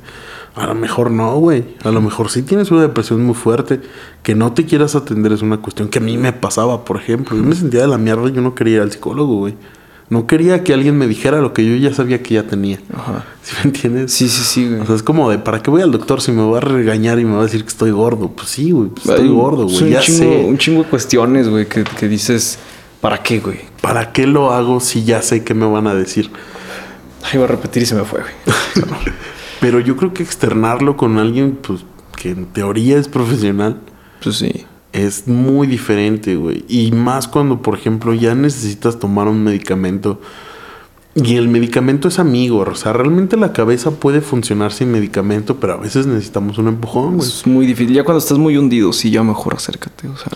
A 0.55 0.67
lo 0.67 0.73
mejor 0.73 1.11
no, 1.11 1.37
güey. 1.37 1.65
A 1.83 1.91
lo 1.91 1.99
mejor 1.99 2.29
sí 2.29 2.43
tienes 2.43 2.71
una 2.71 2.83
depresión 2.83 3.25
muy 3.25 3.35
fuerte. 3.35 3.81
Que 4.23 4.35
no 4.35 4.53
te 4.53 4.65
quieras 4.65 4.95
atender 4.95 5.33
es 5.33 5.41
una 5.41 5.57
cuestión 5.57 5.89
que 5.89 5.99
a 5.99 6.01
mí 6.01 6.17
me 6.17 6.31
pasaba, 6.31 6.85
por 6.85 6.95
ejemplo. 6.95 7.35
Yo 7.35 7.43
me 7.43 7.55
sentía 7.55 7.81
de 7.81 7.87
la 7.87 7.97
mierda 7.97 8.29
y 8.29 8.31
yo 8.31 8.41
no 8.41 8.55
quería 8.55 8.77
ir 8.77 8.81
al 8.83 8.91
psicólogo, 8.93 9.35
güey. 9.35 9.55
No 10.09 10.25
quería 10.25 10.63
que 10.63 10.73
alguien 10.73 10.97
me 10.97 11.07
dijera 11.07 11.41
lo 11.41 11.51
que 11.51 11.65
yo 11.65 11.75
ya 11.75 11.93
sabía 11.93 12.23
que 12.23 12.35
ya 12.35 12.43
tenía. 12.43 12.79
Ajá. 12.93 13.25
¿Sí 13.43 13.53
me 13.57 13.69
entiendes? 13.69 14.13
Sí, 14.13 14.29
sí, 14.29 14.43
sí, 14.43 14.69
güey. 14.69 14.79
O 14.79 14.85
sea, 14.85 14.95
es 14.95 15.03
como 15.03 15.29
de, 15.29 15.39
¿para 15.39 15.61
qué 15.61 15.69
voy 15.69 15.81
al 15.81 15.91
doctor 15.91 16.21
si 16.21 16.31
me 16.31 16.49
va 16.49 16.59
a 16.59 16.61
regañar 16.61 17.19
y 17.19 17.25
me 17.25 17.33
va 17.33 17.41
a 17.41 17.43
decir 17.43 17.63
que 17.63 17.67
estoy 17.67 17.91
gordo? 17.91 18.29
Pues 18.29 18.47
sí, 18.47 18.71
güey, 18.71 18.89
pues 18.89 19.05
estoy 19.05 19.27
gordo, 19.27 19.65
un 19.65 19.73
güey, 19.73 19.91
ya 19.91 19.99
chingo, 19.99 20.19
sé. 20.19 20.45
Un 20.47 20.57
chingo 20.57 20.83
de 20.83 20.89
cuestiones, 20.89 21.49
güey, 21.49 21.67
que, 21.67 21.83
que 21.83 22.07
dices, 22.07 22.57
¿para 23.07 23.23
qué, 23.23 23.39
güey? 23.39 23.59
¿Para 23.81 24.11
qué 24.11 24.27
lo 24.27 24.51
hago 24.51 24.81
si 24.81 25.05
ya 25.05 25.21
sé 25.21 25.45
qué 25.45 25.53
me 25.53 25.65
van 25.65 25.87
a 25.87 25.95
decir? 25.95 26.29
Iba 27.33 27.45
a 27.45 27.47
repetir 27.47 27.83
y 27.83 27.85
se 27.85 27.95
me 27.95 28.03
fue, 28.03 28.19
güey. 28.19 28.85
Pero 29.61 29.79
yo 29.79 29.95
creo 29.95 30.13
que 30.13 30.23
externarlo 30.23 30.97
con 30.97 31.17
alguien, 31.17 31.55
pues, 31.55 31.85
que 32.17 32.31
en 32.31 32.47
teoría 32.47 32.97
es 32.97 33.07
profesional, 33.07 33.79
pues 34.21 34.35
sí. 34.35 34.65
es 34.91 35.25
muy 35.25 35.67
diferente, 35.67 36.35
güey. 36.35 36.65
Y 36.67 36.91
más 36.91 37.29
cuando, 37.29 37.61
por 37.61 37.75
ejemplo, 37.77 38.13
ya 38.13 38.35
necesitas 38.35 38.99
tomar 38.99 39.29
un 39.29 39.41
medicamento 39.41 40.19
y 41.15 41.37
el 41.37 41.47
medicamento 41.47 42.09
es 42.09 42.19
amigo. 42.19 42.59
O 42.69 42.75
sea, 42.75 42.91
realmente 42.91 43.37
la 43.37 43.53
cabeza 43.53 43.91
puede 43.91 44.19
funcionar 44.19 44.73
sin 44.73 44.91
medicamento, 44.91 45.61
pero 45.61 45.75
a 45.75 45.77
veces 45.77 46.07
necesitamos 46.07 46.57
un 46.57 46.67
empujón, 46.67 47.15
güey. 47.15 47.29
Es 47.29 47.47
muy 47.47 47.65
difícil. 47.65 47.95
Ya 47.95 48.03
cuando 48.03 48.19
estás 48.19 48.37
muy 48.37 48.57
hundido, 48.57 48.91
sí, 48.91 49.11
ya 49.11 49.23
mejor 49.23 49.53
acércate. 49.53 50.09
O 50.09 50.17
sea, 50.17 50.33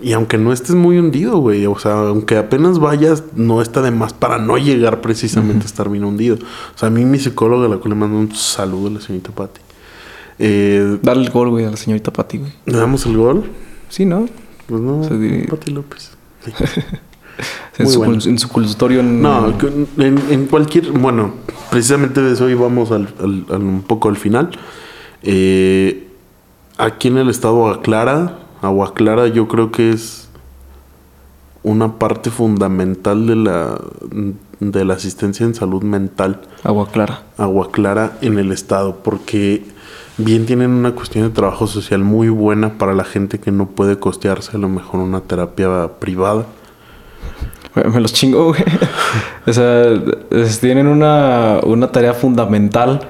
Y 0.00 0.12
aunque 0.14 0.38
no 0.38 0.52
estés 0.52 0.74
muy 0.74 0.98
hundido, 0.98 1.38
güey, 1.38 1.66
o 1.66 1.78
sea, 1.78 1.92
aunque 2.08 2.36
apenas 2.38 2.78
vayas, 2.78 3.24
no 3.36 3.60
está 3.60 3.82
de 3.82 3.90
más 3.90 4.14
para 4.14 4.38
no 4.38 4.56
llegar 4.56 5.00
precisamente 5.02 5.64
a 5.64 5.66
estar 5.66 5.90
bien 5.90 6.04
hundido. 6.04 6.36
O 6.36 6.78
sea, 6.78 6.88
a 6.88 6.90
mí 6.90 7.04
mi 7.04 7.18
psicóloga, 7.18 7.68
la 7.68 7.76
cual 7.76 7.90
le 7.90 7.96
mando 7.96 8.16
un 8.18 8.34
saludo 8.34 8.88
a 8.88 8.90
la 8.92 9.00
señorita 9.00 9.32
Patti. 9.32 9.60
Eh, 10.38 10.98
dale 11.02 11.20
el 11.24 11.30
gol, 11.30 11.50
güey, 11.50 11.66
a 11.66 11.70
la 11.70 11.76
señorita 11.76 12.10
Pati, 12.12 12.38
güey. 12.38 12.52
¿Le 12.64 12.78
damos 12.78 13.04
el 13.04 13.16
gol? 13.18 13.44
Sí, 13.90 14.06
¿no? 14.06 14.26
Pues 14.66 14.80
no, 14.80 15.04
Se 15.04 15.18
di- 15.18 15.46
Patti 15.46 15.70
López. 15.72 16.12
Sí. 16.44 16.52
En 17.78 17.88
su, 17.88 17.98
bueno. 18.00 18.18
en 18.22 18.38
su 18.38 18.48
consultorio 18.50 19.00
en... 19.00 19.22
No, 19.22 19.54
en, 19.96 20.18
en 20.30 20.46
cualquier, 20.46 20.92
bueno, 20.92 21.32
precisamente 21.70 22.20
de 22.20 22.34
eso 22.34 22.48
íbamos 22.50 22.90
al, 22.90 23.08
al- 23.18 23.46
al- 23.50 23.62
un 23.62 23.82
poco 23.82 24.10
al 24.10 24.16
final. 24.18 24.50
Eh, 25.22 26.08
aquí 26.76 27.08
en 27.08 27.16
el 27.16 27.30
estado 27.30 27.54
Agua 27.66 27.82
Clara, 27.82 28.40
Agua 28.62 28.94
Clara 28.94 29.26
yo 29.26 29.48
creo 29.48 29.70
que 29.72 29.90
es 29.90 30.28
una 31.64 31.98
parte 31.98 32.30
fundamental 32.30 33.26
de 33.26 33.36
la, 33.36 33.78
de 34.60 34.84
la 34.84 34.94
asistencia 34.94 35.44
en 35.44 35.54
salud 35.54 35.82
mental. 35.82 36.40
Agua 36.64 36.88
clara. 36.90 37.22
Agua 37.36 37.70
Clara 37.70 38.18
en 38.20 38.38
el 38.38 38.52
estado, 38.52 38.96
porque 39.02 39.64
bien 40.16 40.46
tienen 40.46 40.70
una 40.70 40.92
cuestión 40.92 41.24
de 41.24 41.30
trabajo 41.30 41.66
social 41.66 42.02
muy 42.02 42.28
buena 42.28 42.78
para 42.78 42.94
la 42.94 43.04
gente 43.04 43.38
que 43.38 43.52
no 43.52 43.66
puede 43.66 43.98
costearse 43.98 44.56
a 44.56 44.60
lo 44.60 44.68
mejor 44.68 45.00
una 45.00 45.20
terapia 45.20 45.90
privada. 45.98 46.46
Me 47.74 48.00
los 48.00 48.12
chingo, 48.12 48.48
güey. 48.48 48.62
o 49.46 49.52
sea, 49.52 49.84
tienen 50.60 50.86
una, 50.86 51.60
una 51.64 51.90
tarea 51.90 52.12
fundamental 52.12 53.08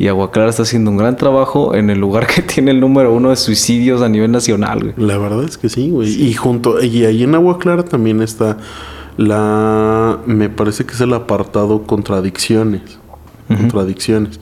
y 0.00 0.08
Agua 0.08 0.30
Clara 0.30 0.48
está 0.48 0.62
haciendo 0.62 0.90
un 0.90 0.96
gran 0.96 1.18
trabajo 1.18 1.74
en 1.74 1.90
el 1.90 1.98
lugar 1.98 2.26
que 2.26 2.40
tiene 2.54 2.70
el 2.70 2.80
número 2.80 3.12
uno 3.12 3.28
de 3.28 3.36
suicidios 3.36 4.00
a 4.00 4.08
nivel 4.08 4.32
nacional, 4.32 4.80
güey. 4.80 4.94
La 4.96 5.18
verdad 5.18 5.44
es 5.44 5.58
que 5.58 5.68
sí, 5.68 5.90
güey. 5.90 6.08
Y 6.08 6.32
junto, 6.32 6.82
y 6.82 7.04
ahí 7.04 7.22
en 7.22 7.34
Agua 7.34 7.58
Clara 7.58 7.84
también 7.84 8.22
está 8.22 8.56
la, 9.18 10.18
me 10.24 10.48
parece 10.48 10.86
que 10.86 10.94
es 10.94 11.02
el 11.02 11.12
apartado 11.12 11.82
contradicciones. 11.82 12.80
Contradicciones. 13.46 14.40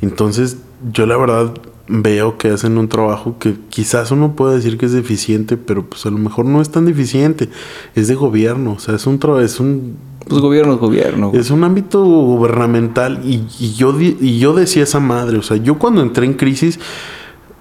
Entonces, 0.00 0.56
yo 0.92 1.06
la 1.06 1.16
verdad 1.16 1.54
veo 1.86 2.36
que 2.36 2.48
hacen 2.48 2.76
un 2.76 2.88
trabajo 2.88 3.36
que 3.38 3.54
quizás 3.68 4.10
uno 4.10 4.34
puede 4.34 4.56
decir 4.56 4.78
que 4.78 4.86
es 4.86 4.92
deficiente, 4.92 5.56
pero 5.56 5.88
pues 5.88 6.06
a 6.06 6.10
lo 6.10 6.18
mejor 6.18 6.44
no 6.44 6.60
es 6.60 6.70
tan 6.70 6.86
deficiente. 6.86 7.48
Es 7.94 8.08
de 8.08 8.16
gobierno, 8.16 8.72
o 8.72 8.78
sea, 8.80 8.96
es 8.96 9.06
un 9.06 9.20
es 9.40 9.60
un 9.60 10.07
Pues 10.28 10.40
gobierno 10.40 10.74
es 10.74 10.80
gobierno. 10.80 11.30
güey. 11.30 11.40
es 11.40 11.50
un 11.50 11.64
ámbito 11.64 12.04
gubernamental 12.04 13.20
y, 13.24 13.44
y 13.58 13.74
yo, 13.74 13.98
y 13.98 14.38
yo 14.38 14.52
decía 14.54 14.82
esa 14.82 15.00
madre, 15.00 15.38
o 15.38 15.42
sea, 15.42 15.56
yo 15.56 15.78
cuando 15.78 16.02
entré 16.02 16.26
en 16.26 16.34
crisis 16.34 16.78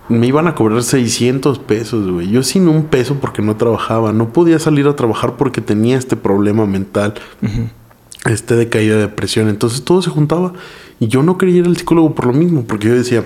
me 0.10 0.28
iban 0.28 0.48
a 0.48 0.56
cobrar 0.56 0.84
600 0.84 1.60
pesos, 1.60 2.10
güey. 2.10 2.30
Yo 2.30 2.44
sin 2.44 2.68
un 2.68 2.86
peso 2.86 3.16
porque 3.16 3.42
no 3.42 3.58
trabajaba, 3.58 4.14
no 4.14 4.32
podía 4.32 4.60
salir 4.60 4.88
a 4.88 4.96
trabajar 4.96 5.36
porque 5.36 5.62
tenía 5.62 5.98
este 5.98 6.16
problema 6.16 6.66
mental, 6.66 7.16
este 8.26 8.56
de 8.56 8.70
caída 8.70 8.96
de 8.96 9.02
depresión. 9.02 9.50
Entonces 9.50 9.84
todo 9.84 10.02
se 10.02 10.10
juntaba 10.10 10.54
y 11.00 11.08
yo 11.08 11.24
no 11.24 11.38
quería 11.38 11.58
ir 11.58 11.66
al 11.66 11.78
psicólogo 11.78 12.16
por 12.16 12.28
lo 12.28 12.34
mismo, 12.34 12.64
porque 12.66 12.88
yo 12.88 12.96
decía, 12.96 13.26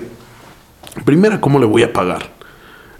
primera, 1.04 1.40
¿cómo 1.40 1.58
le 1.58 1.66
voy 1.66 1.82
a 1.82 1.92
pagar? 1.92 2.32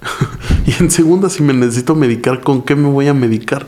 y 0.67 0.81
en 0.81 0.91
segunda, 0.91 1.29
si 1.29 1.43
me 1.43 1.53
necesito 1.53 1.95
medicar, 1.95 2.41
¿con 2.41 2.63
qué 2.63 2.77
me 2.77 2.89
voy 2.89 3.09
a 3.09 3.15
medicar? 3.15 3.67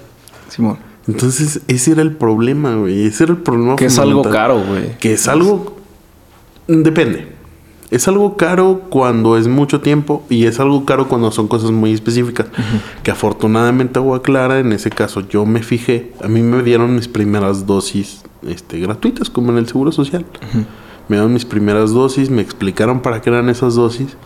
Simón. 0.49 0.94
Entonces, 1.07 1.61
ese 1.69 1.93
era 1.93 2.03
el 2.03 2.13
problema, 2.13 2.77
güey. 2.77 3.07
Ese 3.07 3.25
era 3.25 3.33
el 3.33 3.39
problema. 3.41 3.77
Que 3.77 3.87
es 3.87 3.99
algo 3.99 4.23
caro, 4.23 4.63
güey. 4.63 4.97
Que 4.99 5.13
es 5.13 5.29
algo. 5.29 5.77
Depende. 6.67 7.35
Es 7.91 8.09
algo 8.09 8.37
caro 8.37 8.83
cuando 8.89 9.37
es 9.37 9.47
mucho 9.47 9.81
tiempo 9.81 10.25
y 10.29 10.47
es 10.47 10.59
algo 10.59 10.85
caro 10.85 11.07
cuando 11.07 11.31
son 11.31 11.47
cosas 11.47 11.71
muy 11.71 11.93
específicas. 11.93 12.47
Que 13.03 13.11
afortunadamente 13.11 13.99
Agua 13.99 14.23
Clara, 14.23 14.59
en 14.59 14.73
ese 14.73 14.91
caso 14.91 15.21
yo 15.29 15.47
me 15.47 15.63
fijé, 15.63 16.13
a 16.23 16.27
mí 16.27 16.43
me 16.43 16.63
dieron 16.63 16.95
mis 16.95 17.07
primeras 17.07 17.67
dosis 17.67 18.23
este, 18.47 18.81
gratuitas, 18.81 19.31
como 19.31 19.53
en 19.53 19.59
el 19.59 19.69
Seguro 19.69 19.93
Social. 19.93 20.25
Me 21.09 21.17
dieron 21.17 21.33
mis 21.33 21.45
primeras 21.45 21.93
dosis, 21.93 22.31
me 22.31 22.43
explicaron 22.43 23.01
para 23.01 23.21
qué 23.21 23.31
eran 23.31 23.49
esas 23.49 23.75
dosis. 23.75 24.17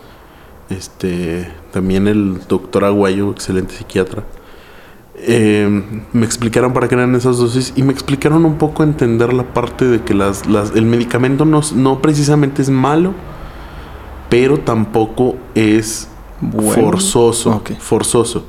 Este, 0.69 1.51
también 1.71 2.07
el 2.07 2.39
doctor 2.47 2.85
Aguayo, 2.85 3.31
excelente 3.31 3.75
psiquiatra. 3.75 4.23
Eh, 5.21 5.83
me 6.13 6.25
explicaron 6.25 6.71
para 6.73 6.87
qué 6.87 6.95
eran 6.95 7.13
esas 7.15 7.37
dosis 7.37 7.73
y 7.75 7.83
me 7.83 7.91
explicaron 7.91 8.45
un 8.45 8.57
poco 8.57 8.83
entender 8.83 9.33
la 9.33 9.43
parte 9.53 9.85
de 9.85 10.01
que 10.01 10.13
las, 10.13 10.47
las- 10.47 10.73
el 10.75 10.85
medicamento 10.85 11.43
no, 11.45 11.61
no 11.75 12.01
precisamente 12.01 12.61
es 12.61 12.69
malo, 12.69 13.13
pero 14.29 14.59
tampoco 14.59 15.35
es 15.55 16.07
Bueno. 16.41 16.71
forzoso. 16.73 17.61
Forzoso. 17.79 18.45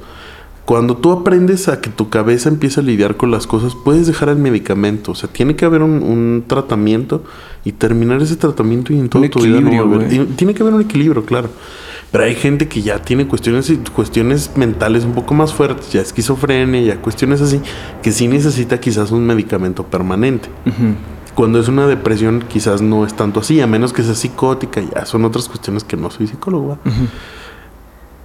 Cuando 0.64 0.96
tú 0.96 1.10
aprendes 1.10 1.66
a 1.66 1.80
que 1.80 1.90
tu 1.90 2.08
cabeza 2.10 2.48
empieza 2.48 2.80
a 2.80 2.84
lidiar 2.84 3.16
con 3.16 3.32
las 3.32 3.48
cosas, 3.48 3.74
puedes 3.84 4.06
dejar 4.06 4.28
el 4.28 4.36
medicamento. 4.36 5.10
O 5.10 5.14
sea, 5.16 5.28
tiene 5.28 5.56
que 5.56 5.64
haber 5.64 5.82
un, 5.82 6.00
un 6.02 6.44
tratamiento 6.46 7.24
y 7.64 7.72
terminar 7.72 8.22
ese 8.22 8.36
tratamiento 8.36 8.92
y 8.92 9.00
en 9.00 9.08
toda 9.08 9.28
tu 9.28 9.40
vida 9.40 9.60
no 9.60 9.84
volver. 9.86 10.08
güey. 10.08 10.20
Y 10.22 10.24
Tiene 10.36 10.54
que 10.54 10.62
haber 10.62 10.74
un 10.74 10.82
equilibrio, 10.82 11.24
claro. 11.24 11.48
Pero 12.12 12.24
hay 12.24 12.34
gente 12.34 12.66
que 12.66 12.82
ya 12.82 13.00
tiene 13.00 13.26
cuestiones, 13.28 13.72
cuestiones 13.94 14.50
mentales 14.56 15.04
un 15.04 15.12
poco 15.12 15.34
más 15.34 15.54
fuertes, 15.54 15.92
ya 15.92 16.00
esquizofrenia, 16.00 16.80
ya 16.82 17.00
cuestiones 17.00 17.40
así, 17.40 17.60
que 18.02 18.10
sí 18.10 18.26
necesita 18.26 18.80
quizás 18.80 19.12
un 19.12 19.24
medicamento 19.24 19.84
permanente. 19.84 20.48
Cuando 21.34 21.60
es 21.60 21.68
una 21.68 21.86
depresión 21.86 22.44
quizás 22.48 22.82
no 22.82 23.06
es 23.06 23.14
tanto 23.14 23.40
así, 23.40 23.60
a 23.60 23.66
menos 23.68 23.92
que 23.92 24.02
sea 24.02 24.14
psicótica, 24.14 24.82
ya 24.82 25.06
son 25.06 25.24
otras 25.24 25.48
cuestiones 25.48 25.84
que 25.84 25.96
no 25.96 26.10
soy 26.10 26.26
psicólogo. 26.26 26.78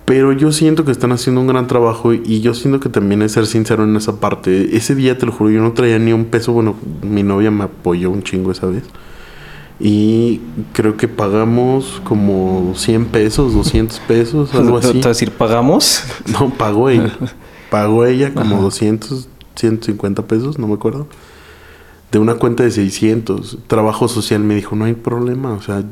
Pero 0.06 0.34
yo 0.34 0.52
siento 0.52 0.86
que 0.86 0.92
están 0.92 1.12
haciendo 1.12 1.42
un 1.42 1.48
gran 1.48 1.66
trabajo 1.68 2.14
y 2.14 2.42
yo 2.42 2.54
siento 2.54 2.80
que 2.80 2.90
también 2.90 3.22
es 3.24 3.32
ser 3.32 3.48
sincero 3.48 3.84
en 3.84 3.96
esa 3.96 4.20
parte. 4.20 4.76
Ese 4.78 4.94
día, 4.94 5.18
te 5.18 5.26
lo 5.26 5.32
juro, 5.32 5.50
yo 5.50 5.62
no 5.62 5.74
traía 5.74 5.98
ni 5.98 6.14
un 6.14 6.26
peso. 6.26 6.54
Bueno, 6.54 6.76
mi 7.02 7.24
novia 7.24 7.50
me 7.50 7.64
apoyó 7.64 8.12
un 8.12 8.22
chingo 8.22 8.52
esa 8.52 8.68
vez. 8.68 8.84
Y 9.80 10.40
creo 10.74 10.96
que 10.96 11.08
pagamos 11.08 12.02
como 12.06 12.74
100 12.76 13.06
pesos, 13.08 13.54
200 13.54 14.00
pesos, 14.02 14.54
algo 14.56 14.80
Te- 14.80 14.88
te 14.94 15.00
así. 15.00 15.06
a 15.06 15.10
decir, 15.10 15.32
¿pagamos? 15.32 16.04
No, 16.32 16.50
pagó 16.50 16.90
ella. 16.90 17.14
Pagó 17.70 18.06
ella 18.06 18.34
como 18.34 18.62
200, 18.62 19.28
150 19.56 20.28
pesos, 20.28 20.58
no 20.60 20.68
me 20.68 20.76
acuerdo. 20.76 21.08
de 22.12 22.20
una 22.20 22.36
cuenta 22.36 22.64
de 22.64 22.72
600. 22.72 23.58
Trabajo 23.68 24.08
social 24.08 24.42
me 24.42 24.56
dijo, 24.56 24.76
no 24.78 24.86
hay 24.86 24.94
problema, 24.94 25.52
o 25.52 25.62
sea, 25.62 25.84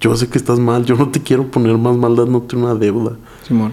yo 0.00 0.16
sé 0.16 0.28
que 0.28 0.38
estás 0.38 0.58
mal, 0.58 0.86
yo 0.86 0.96
no 0.96 1.10
te 1.10 1.20
quiero 1.22 1.46
poner 1.48 1.76
más 1.78 1.96
maldad, 1.96 2.26
no 2.26 2.40
tengo 2.42 2.64
una 2.64 2.74
deuda. 2.74 3.12
Simón. 3.46 3.72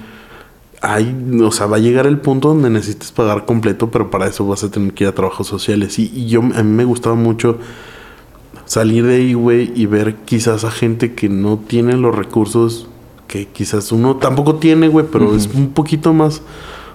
Hay, 0.82 1.16
o 1.41 1.51
sea, 1.51 1.66
va 1.66 1.78
a 1.78 1.80
llegar 1.80 2.05
el 2.05 2.20
punto 2.20 2.49
donde 2.49 2.70
necesites 2.70 3.12
pagar 3.12 3.45
completo, 3.45 3.89
pero 3.89 4.12
para 4.12 4.28
eso 4.28 4.45
vas 4.45 4.64
a 4.64 4.70
tener 4.70 4.93
que 4.93 5.05
ir 5.05 5.08
a 5.10 5.16
trabajos 5.16 5.47
sociales. 5.47 5.97
Y, 5.97 6.12
y 6.14 6.28
yo, 6.28 6.41
a 6.41 6.62
mí 6.62 6.72
me 6.72 6.86
gustaba 6.86 7.16
mucho 7.16 7.58
salir 8.68 9.05
de 9.05 9.15
ahí, 9.15 9.34
güey, 9.34 9.72
y 9.76 9.88
ver 9.88 10.15
quizás 10.26 10.63
a 10.63 10.72
gente 10.72 11.13
que 11.13 11.30
no 11.30 11.57
tiene 11.57 11.93
los 11.97 12.15
recursos 12.15 12.88
que 13.28 13.47
quizás 13.47 13.91
uno 13.91 14.18
tampoco 14.18 14.55
tiene, 14.55 14.88
güey, 14.88 15.05
pero 15.11 15.36
es 15.36 15.49
un 15.53 15.70
poquito 15.70 16.13
más 16.13 16.41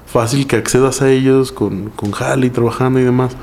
fácil 0.06 0.46
que 0.46 0.56
accedas 0.56 1.02
a 1.02 1.10
ellos 1.10 1.52
con, 1.52 1.90
con 1.90 2.12
Jali 2.12 2.50
trabajando 2.50 3.00
y 3.00 3.02
demás. 3.02 3.36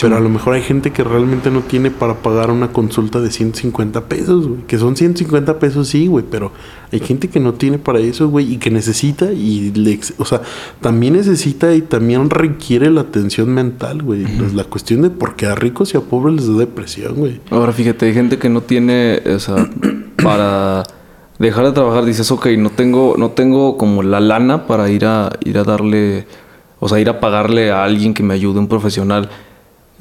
Pero 0.00 0.16
a 0.16 0.20
lo 0.20 0.28
mejor 0.28 0.54
hay 0.54 0.62
gente 0.62 0.90
que 0.90 1.04
realmente 1.04 1.50
no 1.50 1.60
tiene 1.60 1.90
para 1.90 2.14
pagar 2.14 2.50
una 2.50 2.72
consulta 2.72 3.20
de 3.20 3.30
150 3.30 4.06
pesos, 4.06 4.48
güey. 4.48 4.62
Que 4.66 4.78
son 4.78 4.96
150 4.96 5.58
pesos, 5.58 5.88
sí, 5.88 6.08
güey. 6.08 6.24
Pero 6.28 6.50
hay 6.90 7.00
gente 7.00 7.28
que 7.28 7.38
no 7.38 7.54
tiene 7.54 7.78
para 7.78 8.00
eso, 8.00 8.28
güey. 8.28 8.52
Y 8.52 8.56
que 8.56 8.70
necesita 8.70 9.32
y 9.32 9.70
le... 9.72 10.00
O 10.18 10.24
sea, 10.24 10.42
también 10.80 11.14
necesita 11.14 11.74
y 11.74 11.82
también 11.82 12.30
requiere 12.30 12.90
la 12.90 13.02
atención 13.02 13.54
mental, 13.54 14.02
güey. 14.02 14.24
Pues 14.24 14.54
La 14.54 14.64
cuestión 14.64 15.02
de 15.02 15.10
porque 15.10 15.46
a 15.46 15.54
ricos 15.54 15.94
y 15.94 15.96
a 15.96 16.00
pobres 16.00 16.34
les 16.36 16.48
da 16.48 16.54
depresión, 16.54 17.14
güey. 17.14 17.40
Ahora 17.50 17.72
fíjate, 17.72 18.06
hay 18.06 18.14
gente 18.14 18.38
que 18.38 18.48
no 18.48 18.62
tiene, 18.62 19.22
o 19.24 19.38
sea, 19.38 19.70
para 20.22 20.82
dejar 21.38 21.64
de 21.66 21.72
trabajar 21.72 22.04
dices, 22.04 22.30
ok, 22.30 22.46
no 22.58 22.70
tengo, 22.70 23.14
no 23.18 23.30
tengo 23.30 23.76
como 23.76 24.02
la 24.02 24.20
lana 24.20 24.66
para 24.66 24.88
ir 24.90 25.04
a 25.04 25.30
ir 25.44 25.58
a 25.58 25.64
darle, 25.64 26.26
o 26.78 26.88
sea, 26.88 27.00
ir 27.00 27.08
a 27.08 27.20
pagarle 27.20 27.70
a 27.70 27.84
alguien 27.84 28.14
que 28.14 28.22
me 28.22 28.34
ayude, 28.34 28.58
un 28.58 28.68
profesional. 28.68 29.28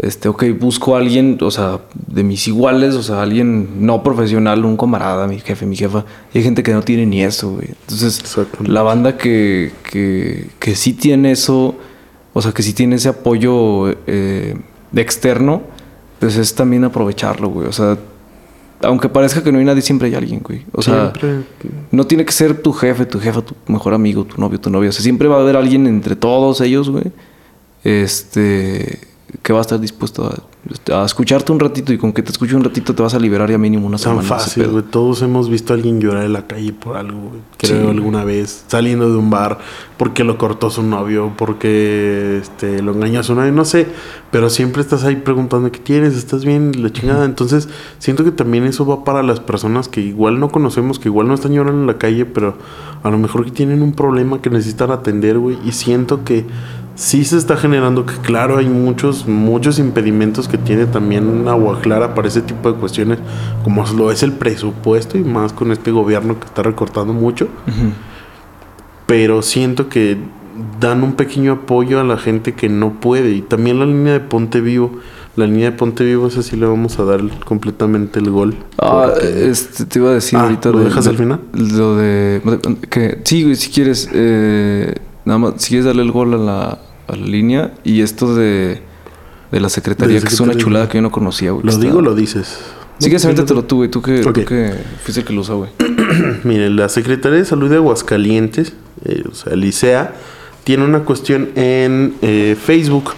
Este, 0.02 0.28
ok, 0.30 0.45
busco 0.60 0.95
a 0.95 0.97
alguien, 0.99 1.38
o 1.41 1.52
sea, 1.52 1.80
de 1.93 2.24
mis 2.24 2.47
iguales, 2.47 2.95
o 2.95 3.04
sea, 3.04 3.22
alguien 3.22 3.86
no 3.86 4.02
profesional, 4.02 4.66
un 4.66 4.76
camarada, 4.76 5.28
mi 5.28 5.39
jefe, 5.39 5.68
mi 5.68 5.76
jefa. 5.76 6.06
Y 6.34 6.39
hay 6.39 6.43
gente 6.43 6.64
que 6.64 6.74
no 6.74 6.82
tiene 6.82 7.06
ni 7.06 7.22
eso, 7.22 7.52
güey. 7.52 7.68
Entonces, 7.82 8.20
la 8.66 8.82
banda 8.82 9.16
que, 9.16 9.72
que, 9.91 10.47
que 10.58 10.76
sí 10.76 10.93
tiene 10.93 11.32
eso, 11.32 11.76
o 12.34 12.41
sea, 12.41 12.52
que 12.52 12.64
sí 12.64 12.74
tiene 12.74 12.95
ese 12.95 13.10
apoyo 13.10 13.89
eh, 14.08 14.56
de 14.91 15.02
externo, 15.04 15.62
pues 16.20 16.36
es 16.36 16.56
también 16.56 16.84
aprovecharlo, 16.84 17.49
güey. 17.49 17.68
O 17.68 17.72
sea, 17.72 17.95
aunque 18.82 19.08
parezca 19.08 19.43
que 19.43 19.52
no 19.52 19.60
hay 19.60 19.66
nadie, 19.66 19.84
siempre 19.84 20.08
hay 20.08 20.16
alguien, 20.16 20.39
güey. 20.43 20.64
O 20.72 20.82
sea, 20.82 21.14
Siempre- 21.14 21.43
no 21.91 22.08
tiene 22.08 22.26
que 22.26 22.32
ser 22.32 22.60
tu 22.60 22.74
jefe, 22.74 23.06
tu 23.06 23.20
jefa, 23.20 23.43
tu 23.43 23.54
mejor 23.68 23.93
amigo, 23.93 24.24
tu 24.26 24.41
novio, 24.41 24.60
tu 24.60 24.72
novia. 24.72 24.89
O 24.89 24.93
sea, 24.93 25.04
siempre 25.04 25.28
va 25.28 25.38
a 25.38 25.41
haber 25.41 25.58
alguien 25.58 25.86
entre 25.86 26.16
todos 26.16 26.60
ellos, 26.62 26.89
güey. 26.89 27.04
Este, 27.84 29.11
que 29.41 29.53
va 29.53 29.59
a 29.59 29.61
estar 29.61 29.79
dispuesto 29.79 30.25
a, 30.89 31.01
a 31.01 31.05
escucharte 31.05 31.51
un 31.51 31.59
ratito 31.59 31.93
y 31.93 31.97
con 31.97 32.11
que 32.13 32.21
te 32.21 32.32
escuche 32.32 32.55
un 32.55 32.63
ratito 32.63 32.93
te 32.93 33.01
vas 33.01 33.13
a 33.13 33.19
liberar 33.19 33.49
ya 33.49 33.57
mínimo 33.57 33.88
una 33.88 33.97
Tan 33.97 34.03
semana. 34.03 34.21
ese 34.21 34.29
fácil, 34.29 34.67
güey. 34.67 34.84
Todos 34.84 35.21
hemos 35.21 35.49
visto 35.49 35.73
a 35.73 35.75
alguien 35.77 35.99
llorar 36.01 36.25
en 36.25 36.34
la 36.34 36.45
calle 36.47 36.73
por 36.73 36.97
algo. 36.97 37.32
Creo 37.57 37.82
Sí. 37.84 37.88
alguna 37.89 38.23
vez. 38.23 38.65
Saliendo 38.67 39.09
de 39.09 39.17
un 39.17 39.29
bar 39.29 39.59
porque 39.97 40.23
lo 40.23 40.38
cortó 40.38 40.69
su 40.69 40.84
novio, 40.84 41.32
porque 41.38 42.39
este, 42.41 42.82
lo 42.82 42.91
engañó 42.93 43.19
a 43.19 43.23
su 43.23 43.34
novio, 43.36 43.51
no 43.51 43.65
sé. 43.65 43.88
Pero 44.32 44.49
siempre 44.49 44.82
estás 44.82 45.03
ahí 45.03 45.15
preguntando, 45.17 45.71
¿qué 45.71 45.79
tienes? 45.79 46.15
¿Estás 46.15 46.45
bien? 46.45 46.71
La 46.82 46.91
chingada. 46.91 47.25
Entonces, 47.25 47.69
siento 47.99 48.23
que 48.23 48.32
también 48.32 48.63
eso 48.65 48.86
va 48.86 49.03
para 49.03 49.23
las 49.23 49.39
personas 49.39 49.88
que 49.89 50.01
igual 50.01 50.39
no 50.39 50.49
conocemos, 50.49 50.99
que 50.99 51.09
igual 51.09 51.27
no 51.27 51.34
están 51.34 51.53
llorando 51.53 51.82
en 51.82 51.88
la 51.88 51.97
calle, 51.97 52.25
pero 52.25 52.55
a 53.03 53.09
lo 53.09 53.17
mejor 53.17 53.45
que 53.45 53.51
tienen 53.51 53.82
un 53.82 53.93
problema 53.93 54.41
que 54.41 54.49
necesitan 54.49 54.91
atender, 54.91 55.38
güey. 55.39 55.57
Y 55.65 55.71
siento 55.73 56.23
que 56.23 56.45
sí 56.95 57.23
se 57.25 57.37
está 57.37 57.55
generando 57.57 58.05
que 58.05 58.13
claro 58.15 58.57
hay 58.57 58.67
muchos 58.67 59.27
muchos 59.27 59.79
impedimentos 59.79 60.47
que 60.47 60.57
tiene 60.57 60.85
también 60.85 61.47
Agua 61.47 61.79
Clara 61.81 62.13
para 62.13 62.27
ese 62.27 62.41
tipo 62.41 62.71
de 62.71 62.77
cuestiones 62.79 63.17
como 63.63 63.83
lo 63.97 64.11
es 64.11 64.23
el 64.23 64.33
presupuesto 64.33 65.17
y 65.17 65.23
más 65.23 65.53
con 65.53 65.71
este 65.71 65.91
gobierno 65.91 66.39
que 66.39 66.45
está 66.45 66.63
recortando 66.63 67.13
mucho 67.13 67.47
pero 69.05 69.41
siento 69.41 69.89
que 69.89 70.17
dan 70.79 71.03
un 71.03 71.13
pequeño 71.13 71.53
apoyo 71.53 71.99
a 71.99 72.03
la 72.03 72.17
gente 72.17 72.53
que 72.53 72.69
no 72.69 72.99
puede 72.99 73.31
y 73.31 73.41
también 73.41 73.79
la 73.79 73.85
línea 73.85 74.13
de 74.13 74.19
Ponte 74.19 74.61
Vivo 74.61 74.91
la 75.35 75.45
línea 75.47 75.71
de 75.71 75.77
Ponte 75.77 76.03
Vivo 76.03 76.27
esa 76.27 76.43
sí 76.43 76.55
le 76.57 76.65
vamos 76.65 76.99
a 76.99 77.05
dar 77.05 77.21
completamente 77.45 78.19
el 78.19 78.29
gol 78.29 78.55
Ah, 78.77 79.07
porque- 79.13 79.49
este, 79.49 79.85
te 79.85 79.99
iba 79.99 80.09
a 80.09 80.13
decir 80.13 80.37
Ah, 80.37 80.43
ahorita. 80.43 80.69
¿lo 80.71 80.79
de- 80.79 80.85
dejas 80.85 81.05
de- 81.05 81.09
al 81.11 81.17
final? 81.17 81.39
Lo 81.53 81.95
de. 81.95 82.41
Que, 82.89 83.21
sí, 83.23 83.43
güey, 83.43 83.55
si 83.55 83.69
quieres. 83.71 84.09
eh, 84.13 84.95
nada 85.26 85.39
más, 85.39 85.53
si 85.57 85.69
quieres 85.69 85.86
darle 85.86 86.03
el 86.03 86.11
gol 86.11 86.34
a 86.34 86.38
la, 86.38 86.80
a 87.07 87.15
la 87.15 87.26
línea. 87.26 87.74
Y 87.84 88.01
esto 88.01 88.36
de, 88.36 88.82
de 89.51 89.59
la 89.59 89.69
secretaría, 89.69 90.19
De 90.19 90.22
que 90.28 90.34
es 90.34 90.39
una 90.39 90.55
chulada 90.55 90.88
que 90.89 90.97
yo 90.97 91.01
no 91.01 91.11
conocía, 91.11 91.51
güey. 91.51 91.65
lo 91.65 91.76
digo 91.78 91.99
está- 91.99 92.01
lo 92.01 92.15
dices 92.15 92.59
Sí, 92.99 93.09
que 93.09 93.15
avéntatelo 93.15 93.63
tú, 93.63 93.78
güey. 93.78 93.89
Tú 93.89 93.99
que, 94.03 94.19
tú 94.22 94.32
que 94.32 94.76
fuiste 95.03 95.22
el 95.22 95.26
que 95.26 95.34
lo 95.34 95.41
usó, 95.41 95.57
güey. 95.57 95.72
Mire, 96.43 96.69
la 96.69 96.88
Secretaría 96.88 97.39
de 97.39 97.45
Salud 97.45 97.67
de 97.67 97.78
Aguascalientes, 97.78 98.74
eh, 99.05 99.24
o 99.30 99.34
sea, 99.34 99.55
Licea, 99.55 100.13
tiene 100.63 100.84
una 100.86 100.99
cuestión 100.99 101.49
en 101.55 102.13
eh, 102.22 102.55
Facebook 102.63 103.13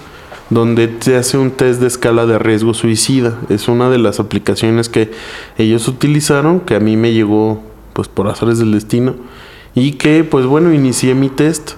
donde 0.49 0.87
te 0.87 1.17
hace 1.17 1.37
un 1.37 1.51
test 1.51 1.81
de 1.81 1.87
escala 1.87 2.25
de 2.25 2.39
riesgo 2.39 2.73
suicida. 2.73 3.37
Es 3.49 3.67
una 3.67 3.89
de 3.89 3.97
las 3.97 4.21
aplicaciones 4.21 4.87
que 4.87 5.11
ellos 5.57 5.85
utilizaron, 5.89 6.61
que 6.61 6.75
a 6.75 6.79
mí 6.79 6.95
me 6.95 7.11
llegó 7.11 7.61
pues 7.91 8.07
por 8.07 8.27
azares 8.29 8.59
del 8.59 8.71
destino 8.71 9.15
y 9.75 9.93
que 9.93 10.23
pues 10.23 10.45
bueno, 10.45 10.71
inicié 10.73 11.13
mi 11.13 11.27
test 11.29 11.71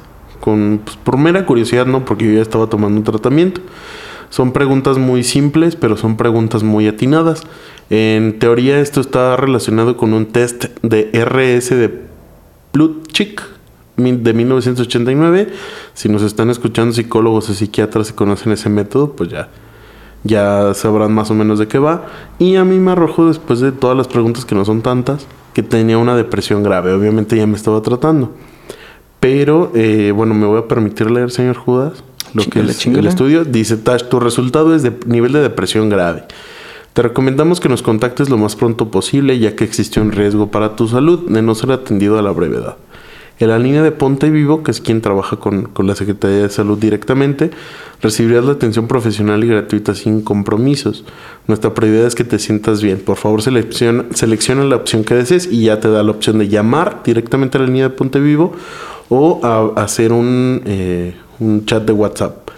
con 0.45 0.81
pues, 0.85 0.95
por 0.97 1.17
mera 1.17 1.47
curiosidad, 1.47 1.87
no, 1.87 2.05
porque 2.05 2.25
yo 2.25 2.33
ya 2.33 2.43
estaba 2.43 2.67
tomando 2.67 2.99
un 2.99 3.03
tratamiento. 3.03 3.61
Son 4.29 4.53
preguntas 4.53 4.99
muy 4.99 5.23
simples, 5.23 5.75
pero 5.75 5.97
son 5.97 6.17
preguntas 6.17 6.61
muy 6.61 6.87
atinadas. 6.87 7.41
En 7.89 8.37
teoría 8.37 8.79
esto 8.79 9.01
está 9.01 9.35
relacionado 9.37 9.97
con 9.97 10.13
un 10.13 10.27
test 10.27 10.65
de 10.83 11.09
RS 11.13 11.71
de 11.71 12.01
Plutchik 12.71 13.41
de 13.97 14.33
1989. 14.33 15.47
Si 15.95 16.07
nos 16.07 16.21
están 16.21 16.51
escuchando 16.51 16.93
psicólogos 16.93 17.49
o 17.49 17.53
psiquiatras 17.55 18.11
y 18.11 18.13
conocen 18.13 18.51
ese 18.51 18.69
método, 18.69 19.13
pues 19.13 19.31
ya 19.31 19.49
ya 20.23 20.73
sabrán 20.73 21.13
más 21.13 21.31
o 21.31 21.33
menos 21.33 21.57
de 21.57 21.67
qué 21.67 21.79
va. 21.79 22.05
Y 22.37 22.55
a 22.55 22.63
mí 22.65 22.77
me 22.77 22.91
arrojó 22.91 23.27
después 23.27 23.61
de 23.61 23.71
todas 23.71 23.97
las 23.97 24.07
preguntas 24.07 24.45
que 24.45 24.53
no 24.53 24.63
son 24.63 24.81
tantas, 24.83 25.25
que 25.53 25.63
tenía 25.63 25.97
una 25.97 26.15
depresión 26.15 26.61
grave. 26.61 26.93
Obviamente 26.93 27.35
ya 27.35 27.47
me 27.47 27.55
estaba 27.55 27.81
tratando. 27.81 28.31
Pero 29.19 29.71
eh, 29.75 30.11
bueno, 30.15 30.33
me 30.33 30.45
voy 30.45 30.59
a 30.59 30.67
permitir 30.67 31.09
leer, 31.09 31.31
señor 31.31 31.55
Judas, 31.55 32.03
lo 32.33 32.43
que 32.43 32.59
es 32.59 32.85
el 32.85 33.07
estudio. 33.07 33.45
Dice, 33.45 33.77
Tash, 33.77 34.03
tu 34.03 34.19
resultado 34.19 34.75
es 34.75 34.83
de 34.83 34.93
nivel 35.05 35.31
de 35.31 35.41
depresión 35.41 35.89
grave. 35.89 36.25
Te 36.93 37.01
recomendamos 37.01 37.59
que 37.59 37.67
nos 37.67 37.81
contactes 37.81 38.29
lo 38.29 38.37
más 38.37 38.55
pronto 38.55 38.89
posible, 38.89 39.37
ya 39.37 39.55
que 39.55 39.65
existe 39.65 39.99
un 39.99 40.13
riesgo 40.13 40.49
para 40.49 40.77
tu 40.77 40.87
salud 40.87 41.29
de 41.29 41.41
no 41.41 41.53
ser 41.53 41.71
atendido 41.71 42.17
a 42.17 42.21
la 42.21 42.31
brevedad. 42.31 42.77
En 43.37 43.49
la 43.49 43.59
línea 43.59 43.83
de 43.83 43.91
Ponte 43.91 44.29
Vivo, 44.29 44.63
que 44.63 44.71
es 44.71 44.79
quien 44.79 45.01
trabaja 45.01 45.35
con, 45.35 45.63
con 45.63 45.87
la 45.87 45.95
Secretaría 45.95 46.43
de 46.43 46.49
Salud 46.49 46.77
directamente, 46.77 47.51
recibirás 48.01 48.45
la 48.45 48.53
atención 48.53 48.87
profesional 48.87 49.43
y 49.43 49.47
gratuita 49.47 49.93
sin 49.93 50.21
compromisos. 50.21 51.03
Nuestra 51.47 51.73
prioridad 51.73 52.05
es 52.05 52.15
que 52.15 52.23
te 52.23 52.39
sientas 52.39 52.81
bien. 52.81 52.97
Por 52.99 53.17
favor, 53.17 53.41
selecciona, 53.41 54.05
selecciona 54.13 54.63
la 54.63 54.77
opción 54.77 55.03
que 55.03 55.15
desees 55.15 55.51
y 55.51 55.65
ya 55.65 55.81
te 55.81 55.89
da 55.89 56.01
la 56.01 56.11
opción 56.11 56.37
de 56.37 56.47
llamar 56.47 57.01
directamente 57.03 57.57
a 57.57 57.61
la 57.61 57.67
línea 57.67 57.89
de 57.89 57.89
Ponte 57.89 58.21
Vivo 58.21 58.53
o 59.09 59.39
a, 59.43 59.79
a 59.79 59.83
hacer 59.83 60.11
un, 60.11 60.61
eh, 60.65 61.13
un 61.39 61.65
chat 61.65 61.83
de 61.83 61.93
WhatsApp. 61.93 62.49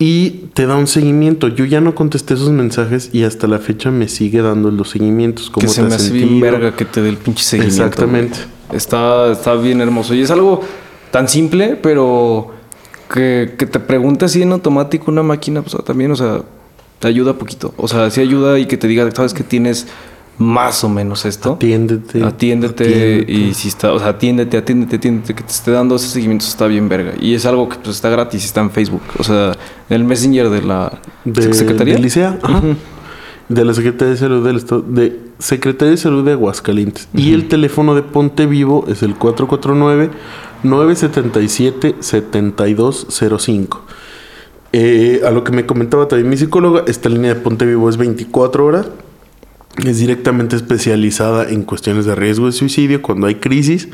Y 0.00 0.30
te 0.54 0.66
da 0.66 0.76
un 0.76 0.86
seguimiento. 0.86 1.48
Yo 1.48 1.64
ya 1.64 1.80
no 1.80 1.94
contesté 1.96 2.34
esos 2.34 2.50
mensajes 2.50 3.10
y 3.12 3.24
hasta 3.24 3.48
la 3.48 3.58
fecha 3.58 3.90
me 3.90 4.06
sigue 4.08 4.42
dando 4.42 4.70
los 4.70 4.90
seguimientos. 4.90 5.50
¿Cómo 5.50 5.66
Que 5.66 5.72
se 5.72 5.82
te 5.82 5.88
me 5.88 5.94
hace 5.94 6.12
bien 6.12 6.28
sentido? 6.28 6.52
verga 6.52 6.76
que 6.76 6.84
te 6.84 7.02
dé 7.02 7.08
el 7.08 7.16
pinche 7.16 7.42
seguimiento. 7.42 7.82
Exactamente. 7.82 8.38
güey. 8.38 8.76
Está, 8.76 9.32
está 9.32 9.54
bien 9.54 9.80
hermoso. 9.80 10.14
Y 10.14 10.20
es 10.20 10.30
algo 10.30 10.60
tan 11.10 11.26
simple, 11.26 11.76
pero 11.82 12.52
que, 13.12 13.54
que 13.58 13.66
te 13.66 13.80
pregunte 13.80 14.26
así 14.26 14.40
en 14.42 14.52
automático 14.52 15.10
una 15.10 15.24
máquina, 15.24 15.62
pues 15.62 15.82
también, 15.84 16.12
o 16.12 16.16
sea, 16.16 16.42
te 17.00 17.08
ayuda 17.08 17.32
poquito. 17.34 17.74
O 17.76 17.88
sea, 17.88 18.08
sí 18.10 18.20
ayuda 18.20 18.56
y 18.60 18.66
que 18.66 18.76
te 18.76 18.86
diga, 18.86 19.10
sabes 19.10 19.34
que 19.34 19.42
tienes 19.42 19.88
más 20.38 20.84
o 20.84 20.88
menos 20.88 21.24
esto. 21.24 21.54
Atiéndete. 21.54 22.22
Atiéndete, 22.22 22.84
atiéndete. 22.84 23.32
y 23.32 23.54
si 23.54 23.68
está, 23.68 23.92
o 23.92 23.98
sea, 23.98 24.08
atiéndete, 24.08 24.56
atiéndete, 24.56 24.96
atiéndete, 24.96 25.34
que 25.34 25.42
te 25.42 25.50
esté 25.50 25.72
dando 25.72 25.96
ese 25.96 26.08
seguimiento 26.08 26.44
está 26.44 26.66
bien 26.68 26.88
verga. 26.88 27.14
Y 27.20 27.34
es 27.34 27.44
algo 27.44 27.68
que 27.68 27.76
pues 27.76 27.96
está 27.96 28.08
gratis, 28.08 28.44
está 28.44 28.60
en 28.60 28.70
Facebook. 28.70 29.02
O 29.18 29.24
sea, 29.24 29.52
en 29.88 29.96
el 29.96 30.04
Messenger 30.04 30.48
de 30.48 30.62
la 30.62 31.00
de, 31.24 31.52
Secretaría. 31.52 31.94
de 31.94 32.00
Licea, 32.00 32.38
ajá. 32.42 32.62
De 33.48 33.64
la 33.64 33.74
Secretaría 33.74 34.12
de 34.12 34.18
Salud 34.18 34.46
del 34.46 34.56
Estado, 34.56 34.82
de 34.82 35.18
Secretaría 35.38 35.90
de 35.92 35.96
Salud 35.96 36.24
de 36.24 36.32
Aguascalientes. 36.32 37.08
Y 37.14 37.32
el 37.32 37.48
teléfono 37.48 37.94
de 37.94 38.02
Ponte 38.02 38.46
Vivo 38.46 38.84
es 38.88 39.02
el 39.02 39.16
449 39.16 40.10
977 40.62 41.96
7205. 41.98 43.84
Eh, 44.70 45.22
a 45.26 45.30
lo 45.30 45.44
que 45.44 45.52
me 45.52 45.64
comentaba 45.64 46.06
también 46.06 46.28
mi 46.28 46.36
psicóloga, 46.36 46.84
esta 46.86 47.08
línea 47.08 47.34
de 47.34 47.40
Ponte 47.40 47.64
Vivo 47.64 47.88
es 47.88 47.96
24 47.96 48.64
horas. 48.64 48.86
Es 49.84 49.98
directamente 49.98 50.56
especializada 50.56 51.48
en 51.48 51.62
cuestiones 51.62 52.04
de 52.04 52.14
riesgo 52.14 52.46
de 52.46 52.52
suicidio 52.52 53.00
cuando 53.00 53.26
hay 53.26 53.36
crisis 53.36 53.88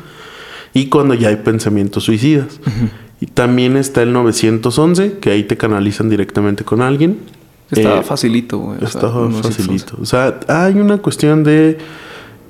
y 0.73 0.87
cuando 0.89 1.13
ya 1.13 1.29
hay 1.29 1.37
pensamientos 1.37 2.03
suicidas. 2.03 2.59
Y 3.21 3.27
también 3.27 3.77
está 3.77 4.01
el 4.01 4.11
911, 4.11 5.19
que 5.19 5.31
ahí 5.31 5.43
te 5.43 5.57
canalizan 5.57 6.09
directamente 6.09 6.63
con 6.63 6.81
alguien. 6.81 7.17
Está 7.71 7.99
Eh, 7.99 8.03
facilito, 8.03 8.57
güey. 8.59 8.77
o 8.77 8.79
sea, 8.79 8.87
Está 8.87 9.07
no 9.07 9.29
es 9.29 9.41
facilito. 9.41 9.97
O 10.01 10.05
sea, 10.05 10.39
hay 10.47 10.75
una 10.75 10.97
cuestión 10.97 11.43
de 11.43 11.77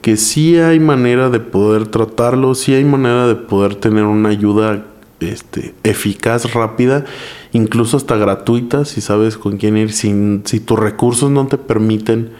que 0.01 0.17
sí 0.17 0.57
hay 0.57 0.79
manera 0.79 1.29
de 1.29 1.39
poder 1.39 1.87
tratarlo, 1.87 2.55
sí 2.55 2.73
hay 2.73 2.83
manera 2.83 3.27
de 3.27 3.35
poder 3.35 3.75
tener 3.75 4.03
una 4.03 4.29
ayuda 4.29 4.85
este, 5.19 5.73
eficaz, 5.83 6.53
rápida, 6.53 7.05
incluso 7.53 7.97
hasta 7.97 8.15
gratuita, 8.15 8.85
si 8.85 9.01
sabes 9.01 9.37
con 9.37 9.57
quién 9.57 9.77
ir. 9.77 9.93
Sin, 9.93 10.43
si 10.45 10.59
tus 10.59 10.77
recursos 10.79 11.31
no 11.31 11.47
te 11.47 11.57
permiten 11.57 12.31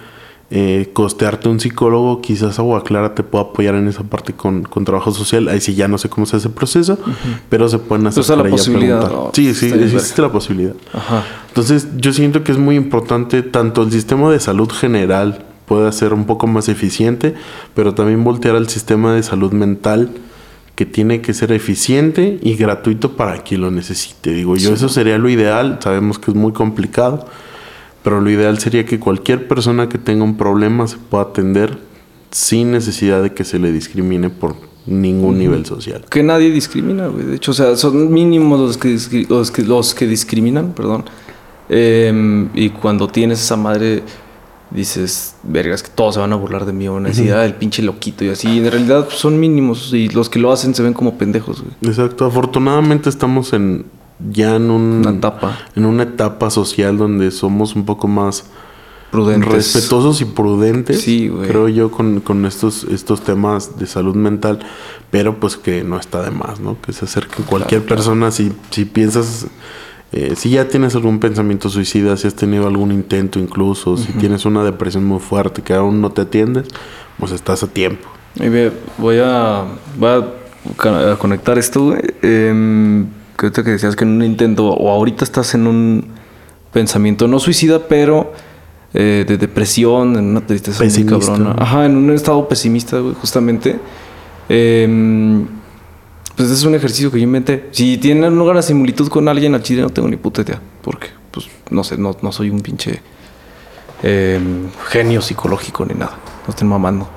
eh, 0.52 0.92
costearte 0.94 1.50
un 1.50 1.60
psicólogo, 1.60 2.22
quizás 2.22 2.60
Agua 2.60 2.84
Clara 2.84 3.16
te 3.16 3.24
pueda 3.24 3.46
apoyar 3.46 3.76
en 3.76 3.88
esa 3.88 4.04
parte 4.04 4.34
con, 4.34 4.64
con 4.64 4.86
trabajo 4.86 5.12
social. 5.12 5.48
Ahí 5.48 5.60
sí 5.60 5.76
ya 5.76 5.88
no 5.88 5.98
sé 5.98 6.10
cómo 6.10 6.26
se 6.26 6.38
hace 6.38 6.48
el 6.48 6.54
proceso, 6.54 7.00
pero 7.50 7.68
se 7.68 7.80
pueden 7.80 8.08
hacer. 8.08 8.24
Entonces, 8.24 8.44
la 8.44 8.50
posibilidad. 8.50 9.12
Sí, 9.34 9.54
sí, 9.54 9.68
existe 9.68 10.22
la 10.22 10.32
posibilidad. 10.32 10.76
Ajá. 10.94 11.24
Entonces, 11.48 11.88
yo 11.98 12.14
siento 12.14 12.44
que 12.44 12.52
es 12.52 12.58
muy 12.58 12.76
importante 12.76 13.42
tanto 13.42 13.84
el 13.84 13.92
sistema 13.92 14.32
de 14.32 14.40
salud 14.40 14.70
general 14.70 15.46
pueda 15.66 15.92
ser 15.92 16.14
un 16.14 16.26
poco 16.26 16.48
más 16.48 16.70
eficiente, 16.70 17.34
pero 17.74 17.96
también 17.96 18.24
voltear 18.24 18.56
al 18.56 18.70
sistema 18.70 19.14
de 19.16 19.24
salud 19.24 19.52
mental 19.52 20.12
que 20.76 20.86
tiene 20.86 21.22
que 21.22 21.34
ser 21.34 21.52
eficiente 21.52 22.38
y 22.42 22.56
gratuito 22.56 23.16
para 23.16 23.40
quien 23.40 23.62
lo 23.62 23.72
necesite. 23.72 24.32
Digo, 24.32 24.58
yo 24.58 24.74
eso 24.74 24.90
sería 24.90 25.18
lo 25.18 25.30
ideal, 25.30 25.80
sabemos 25.82 26.20
que 26.20 26.32
es 26.32 26.38
muy 26.38 26.52
complicado, 26.52 27.26
pero 28.06 28.22
lo 28.22 28.30
ideal 28.30 28.60
sería 28.60 28.86
que 28.86 29.00
cualquier 29.00 29.48
persona 29.48 29.90
que 29.90 29.98
tenga 29.98 30.24
un 30.24 30.38
problema 30.38 30.88
se 30.88 30.98
pueda 30.98 31.24
atender 31.24 31.80
sin 32.30 32.72
necesidad 32.72 33.24
de 33.24 33.34
que 33.34 33.44
se 33.44 33.58
le 33.58 33.72
discrimine 33.72 34.30
por 34.30 34.56
ningún 34.86 35.40
nivel 35.40 35.66
social. 35.66 36.06
Que 36.08 36.22
nadie 36.22 36.52
discrimina, 36.52 37.08
güey. 37.08 37.26
De 37.26 37.36
hecho, 37.38 37.50
o 37.50 37.54
sea, 37.56 37.76
son 37.76 38.14
mínimos 38.14 38.60
los 38.60 38.78
que, 38.78 39.26
los 39.28 39.50
que, 39.50 39.64
los 39.64 39.96
que 39.96 40.06
discriminan, 40.06 40.74
perdón. 40.74 41.06
Em, 41.68 42.50
y 42.54 42.70
cuando 42.70 43.08
tienes 43.08 43.42
esa 43.42 43.56
madre, 43.56 44.04
dices, 44.70 45.38
vergas, 45.42 45.82
que 45.82 45.90
todos 45.90 46.14
se 46.14 46.20
van 46.20 46.32
a 46.32 46.36
burlar 46.36 46.68
de 46.68 46.74
mí, 46.74 46.88
o 46.88 46.94
van 46.94 47.08
a 47.08 47.10
decir, 47.10 47.34
ah, 47.34 47.44
el 47.44 47.56
pinche 47.56 47.82
loquito 47.82 48.24
y 48.24 48.30
así. 48.30 48.60
En 48.60 48.70
realidad 48.70 49.06
pues, 49.06 49.18
son 49.18 49.40
mínimos 49.40 49.92
y 49.94 50.10
los 50.10 50.30
que 50.30 50.38
lo 50.38 50.52
hacen 50.52 50.76
se 50.76 50.84
ven 50.84 50.94
como 50.94 51.18
pendejos, 51.18 51.64
güey. 51.64 51.74
Exacto, 51.82 52.26
afortunadamente 52.26 53.10
estamos 53.10 53.52
en 53.54 53.86
ya 54.32 54.56
en 54.56 54.70
un 54.72 55.02
Una 55.06 55.12
etapa 55.12 55.58
en 55.76 55.86
una 55.86 56.04
etapa 56.04 56.50
social 56.50 56.98
donde 56.98 57.32
somos 57.32 57.76
un 57.76 57.86
poco 57.86 58.08
más 58.08 58.46
prudentes. 59.12 59.52
respetuosos 59.52 60.22
y 60.22 60.26
prudentes, 60.26 61.02
Sí, 61.02 61.32
creo 61.48 61.68
yo, 61.70 61.92
con, 61.92 62.20
con 62.22 62.46
estos, 62.46 62.84
estos 62.86 63.22
temas 63.22 63.78
de 63.80 63.88
salud 63.88 64.16
mental, 64.16 64.60
pero 65.12 65.40
pues 65.40 65.56
que 65.58 65.84
no 65.84 65.98
está 66.00 66.22
de 66.22 66.32
más, 66.32 66.60
¿no? 66.60 66.78
Que 66.82 66.92
se 66.94 67.06
acerque 67.06 67.44
cualquier 67.44 67.82
Claro, 67.82 67.86
claro. 67.88 67.96
persona, 67.96 68.32
si, 68.32 68.52
si 68.72 68.84
piensas, 68.86 69.48
eh, 70.12 70.34
si 70.36 70.50
ya 70.50 70.68
tienes 70.68 70.96
algún 70.96 71.20
pensamiento 71.20 71.70
suicida, 71.70 72.18
si 72.18 72.28
has 72.28 72.36
tenido 72.36 72.68
algún 72.68 72.92
intento 72.92 73.40
incluso, 73.40 73.96
si 73.98 74.12
tienes 74.14 74.46
una 74.46 74.64
depresión 74.66 75.06
muy 75.06 75.20
fuerte 75.20 75.62
que 75.62 75.74
aún 75.74 76.02
no 76.02 76.12
te 76.12 76.22
atiendes, 76.22 76.68
pues 77.20 77.32
estás 77.32 77.64
a 77.64 77.68
tiempo. 77.68 78.10
Voy 78.98 79.18
a, 79.24 79.64
voy 79.98 80.10
a 80.10 81.16
conectar 81.18 81.58
esto, 81.58 81.86
güey. 81.86 82.02
Em, 83.42 83.52
que 83.52 83.72
decías 83.72 83.96
que 83.96 84.04
en 84.04 84.12
un 84.12 84.24
intento, 84.24 84.68
o 84.70 84.90
ahorita 84.90 85.24
estás 85.24 85.54
en 85.56 85.68
un 85.68 86.06
pensamiento 86.72 87.28
no 87.28 87.40
suicida, 87.40 87.88
pero 87.88 88.34
eh, 88.94 89.26
de 89.28 89.38
depresión, 89.38 90.16
en 90.18 90.26
una 90.26 90.46
tristeza 90.46 90.84
muy 90.84 90.88
Pesimista. 90.88 91.20
cabrona. 91.34 91.56
Ajá, 91.58 91.86
en 91.86 91.98
un 91.98 92.12
estado 92.12 92.48
pesimista, 92.48 93.00
güey, 93.00 93.14
justamente. 93.16 93.80
Em, 94.48 95.46
pues 96.36 96.50
es 96.50 96.64
un 96.64 96.76
ejercicio 96.76 97.12
que 97.12 97.18
yo 97.20 97.24
inventé. 97.24 97.70
Si 97.72 97.98
tienen 97.98 98.40
una 98.40 98.62
similitud 98.62 99.08
con 99.10 99.28
alguien 99.28 99.54
al 99.54 99.64
chile, 99.64 99.82
no 99.82 99.90
tengo 99.90 100.08
ni 100.08 100.18
puta 100.18 100.42
idea. 100.42 100.62
Porque, 100.82 101.08
pues, 101.32 101.48
no 101.70 101.84
sé, 101.84 101.98
no, 101.98 102.16
no 102.22 102.32
soy 102.32 102.50
un 102.50 102.62
pinche 102.62 103.02
em, 104.04 104.70
genio 104.90 105.22
psicológico 105.22 105.86
ni 105.86 105.94
nada. 105.94 106.18
No 106.46 106.50
estén 106.52 106.68
mamando. 106.68 107.10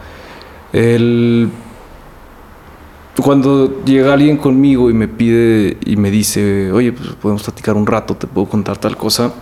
El... 0.72 1.50
Cuando 3.22 3.84
llega 3.84 4.12
alguien 4.12 4.36
conmigo 4.36 4.90
y 4.90 4.94
me 4.94 5.08
pide 5.08 5.76
y 5.84 5.96
me 5.96 6.10
dice, 6.10 6.70
oye, 6.70 6.92
pues 6.92 7.08
podemos 7.14 7.42
platicar 7.42 7.76
un 7.76 7.86
rato, 7.86 8.14
te 8.14 8.26
puedo 8.28 8.48
contar 8.48 8.78
tal 8.78 8.96
cosa. 8.96 9.32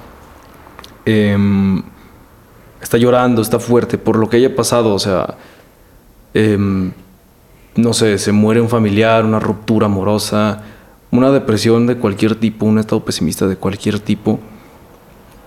em, 1.04 1.82
está 2.80 2.98
llorando, 2.98 3.42
está 3.42 3.58
fuerte 3.60 3.98
por 3.98 4.16
lo 4.16 4.28
que 4.28 4.38
haya 4.38 4.56
pasado, 4.56 4.94
o 4.94 4.98
sea, 4.98 5.36
em, 6.34 6.90
no 7.76 7.92
sé, 7.92 8.18
se 8.18 8.32
muere 8.32 8.60
un 8.60 8.68
familiar, 8.68 9.24
una 9.24 9.38
ruptura 9.38 9.86
amorosa, 9.86 10.62
una 11.10 11.30
depresión 11.30 11.86
de 11.86 11.96
cualquier 11.96 12.34
tipo, 12.36 12.66
un 12.66 12.78
estado 12.78 13.04
pesimista 13.04 13.46
de 13.46 13.56
cualquier 13.56 14.00
tipo, 14.00 14.40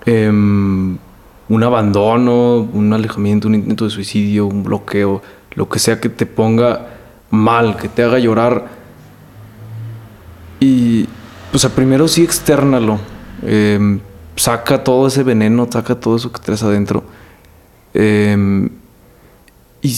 em, 0.05 0.97
un 1.49 1.63
abandono, 1.63 2.61
un 2.73 2.93
alejamiento, 2.93 3.47
un 3.47 3.55
intento 3.55 3.85
de 3.85 3.91
suicidio, 3.91 4.45
un 4.45 4.63
bloqueo, 4.63 5.21
lo 5.55 5.67
que 5.67 5.79
sea 5.79 5.99
que 5.99 6.09
te 6.09 6.25
ponga 6.25 6.98
mal, 7.29 7.77
que 7.77 7.87
te 7.89 8.03
haga 8.03 8.19
llorar. 8.19 8.67
Y 10.59 11.07
pues 11.51 11.65
primero 11.67 12.07
sí 12.07 12.23
externalo. 12.23 12.99
Em, 13.43 13.99
saca 14.35 14.83
todo 14.83 15.07
ese 15.07 15.23
veneno, 15.23 15.67
saca 15.71 15.95
todo 15.99 16.15
eso 16.15 16.31
que 16.31 16.39
traes 16.41 16.63
adentro. 16.63 17.03
Em, 17.93 18.69
y 19.81 19.95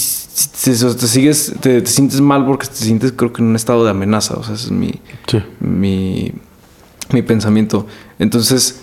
te, 0.63 0.71
te 0.71 1.07
sigues, 1.07 1.53
te, 1.59 1.81
te 1.81 1.87
sientes 1.89 2.21
mal 2.21 2.45
porque 2.45 2.67
te 2.67 2.75
sientes 2.75 3.11
creo 3.13 3.33
que 3.33 3.41
en 3.41 3.49
un 3.49 3.55
estado 3.55 3.83
de 3.83 3.91
amenaza. 3.91 4.35
O 4.35 4.43
sea, 4.43 4.55
ese 4.55 4.65
es 4.65 4.71
mi, 4.71 5.01
Sí. 5.27 5.41
mi, 5.59 6.31
mi 7.11 7.21
pensamiento. 7.23 7.87
Entonces, 8.19 8.81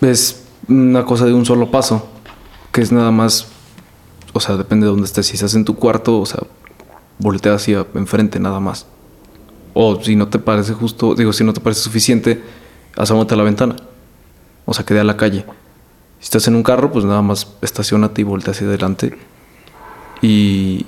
es 0.00 0.42
una 0.68 1.04
cosa 1.04 1.26
de 1.26 1.34
un 1.34 1.44
solo 1.46 1.70
paso, 1.70 2.08
que 2.72 2.80
es 2.82 2.90
nada 2.92 3.10
más, 3.10 3.46
o 4.32 4.40
sea, 4.40 4.56
depende 4.56 4.86
de 4.86 4.90
dónde 4.90 5.06
estés. 5.06 5.26
Si 5.26 5.34
estás 5.34 5.54
en 5.54 5.64
tu 5.64 5.76
cuarto, 5.76 6.20
o 6.20 6.26
sea, 6.26 6.40
voltea 7.18 7.54
hacia 7.54 7.86
enfrente 7.94 8.40
nada 8.40 8.60
más. 8.60 8.86
O 9.74 10.00
si 10.02 10.16
no 10.16 10.28
te 10.28 10.38
parece 10.38 10.72
justo, 10.72 11.14
digo, 11.14 11.32
si 11.32 11.44
no 11.44 11.52
te 11.52 11.60
parece 11.60 11.82
suficiente, 11.82 12.42
asómate 12.96 13.34
a 13.34 13.36
la 13.36 13.44
ventana. 13.44 13.76
O 14.64 14.74
sea, 14.74 14.84
quede 14.84 15.00
a 15.00 15.04
la 15.04 15.16
calle. 15.16 15.44
Si 16.18 16.24
estás 16.24 16.48
en 16.48 16.54
un 16.54 16.62
carro, 16.62 16.92
pues 16.92 17.04
nada 17.04 17.22
más 17.22 17.54
estacionate 17.62 18.20
y 18.20 18.24
voltea 18.24 18.52
hacia 18.52 18.66
adelante. 18.66 19.16
Y 20.22 20.86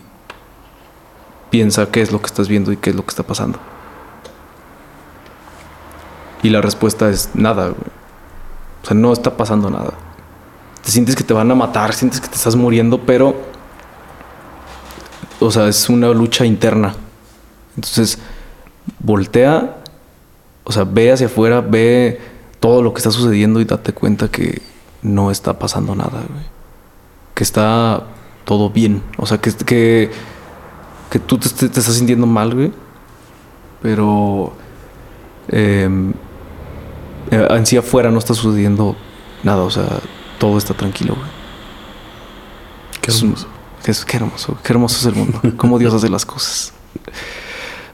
piensa 1.51 1.91
qué 1.91 2.03
es 2.03 2.13
lo 2.13 2.21
que 2.21 2.27
estás 2.27 2.49
viendo 2.49 2.73
y 2.73 2.77
qué 2.77 2.91
es 2.91 2.97
lo 2.97 3.03
que 3.03 3.11
está 3.11 3.23
pasando. 3.23 3.59
Y 6.43 6.51
la 6.51 6.61
respuesta 6.61 7.09
es 7.09 7.31
nada. 7.35 7.71
O 8.83 8.87
sea, 8.87 8.97
no 8.97 9.13
está 9.13 9.37
pasando 9.37 9.71
nada. 9.71 9.93
Te 10.83 10.91
sientes 10.91 11.15
que 11.15 11.25
te 11.25 11.33
van 11.33 11.51
a 11.51 11.55
matar, 11.55 11.95
sientes 11.95 12.21
que 12.21 12.29
te 12.29 12.37
estás 12.37 12.57
muriendo, 12.57 13.01
pero... 13.01 13.35
O 15.41 15.51
sea, 15.51 15.67
es 15.69 15.89
una 15.89 16.09
lucha 16.09 16.45
interna. 16.45 16.95
Entonces, 17.75 18.19
voltea, 19.01 19.77
o 20.65 20.73
sea, 20.73 20.85
ve 20.85 21.13
hacia 21.13 21.27
afuera, 21.27 21.61
ve 21.61 22.21
todo 22.61 22.83
lo 22.83 22.93
que 22.95 22.99
está 22.99 23.11
sucediendo 23.11 23.61
y 23.61 23.65
date 23.65 23.93
cuenta 23.93 24.29
que 24.29 24.63
no 25.03 25.31
está 25.31 25.59
pasando 25.59 25.95
nada, 25.95 26.23
güey. 26.29 26.45
Que 27.35 27.43
está 27.43 28.05
todo 28.45 28.71
bien. 28.71 29.03
O 29.17 29.27
sea, 29.27 29.39
que, 29.39 29.53
que, 29.53 30.11
que 31.11 31.19
tú 31.19 31.39
te, 31.39 31.49
te 31.49 31.67
estás 31.67 31.95
sintiendo 31.95 32.27
mal, 32.27 32.55
güey. 32.55 32.73
Pero 33.81 34.53
em, 35.49 36.13
eh, 37.31 37.49
en 37.51 37.67
sí 37.67 37.77
afuera 37.77 38.11
no 38.11 38.19
está 38.19 38.35
sucediendo 38.35 38.97
nada. 39.43 39.63
O 39.63 39.71
sea, 39.71 39.89
todo 40.43 40.59
está 40.59 40.75
tranquilo, 40.75 41.15
güey. 41.15 41.29
Qué 43.01 43.13
hermoso. 43.13 43.47
es- 43.87 44.05
qué 44.05 44.17
hermoso. 44.17 44.59
Qué 44.65 44.73
hermoso 44.73 44.97
es 44.99 45.07
el 45.07 45.15
mundo. 45.15 45.41
Cómo 45.57 45.79
Dios 45.79 45.95
hace 45.95 46.09
las 46.09 46.27
cosas. 46.27 46.73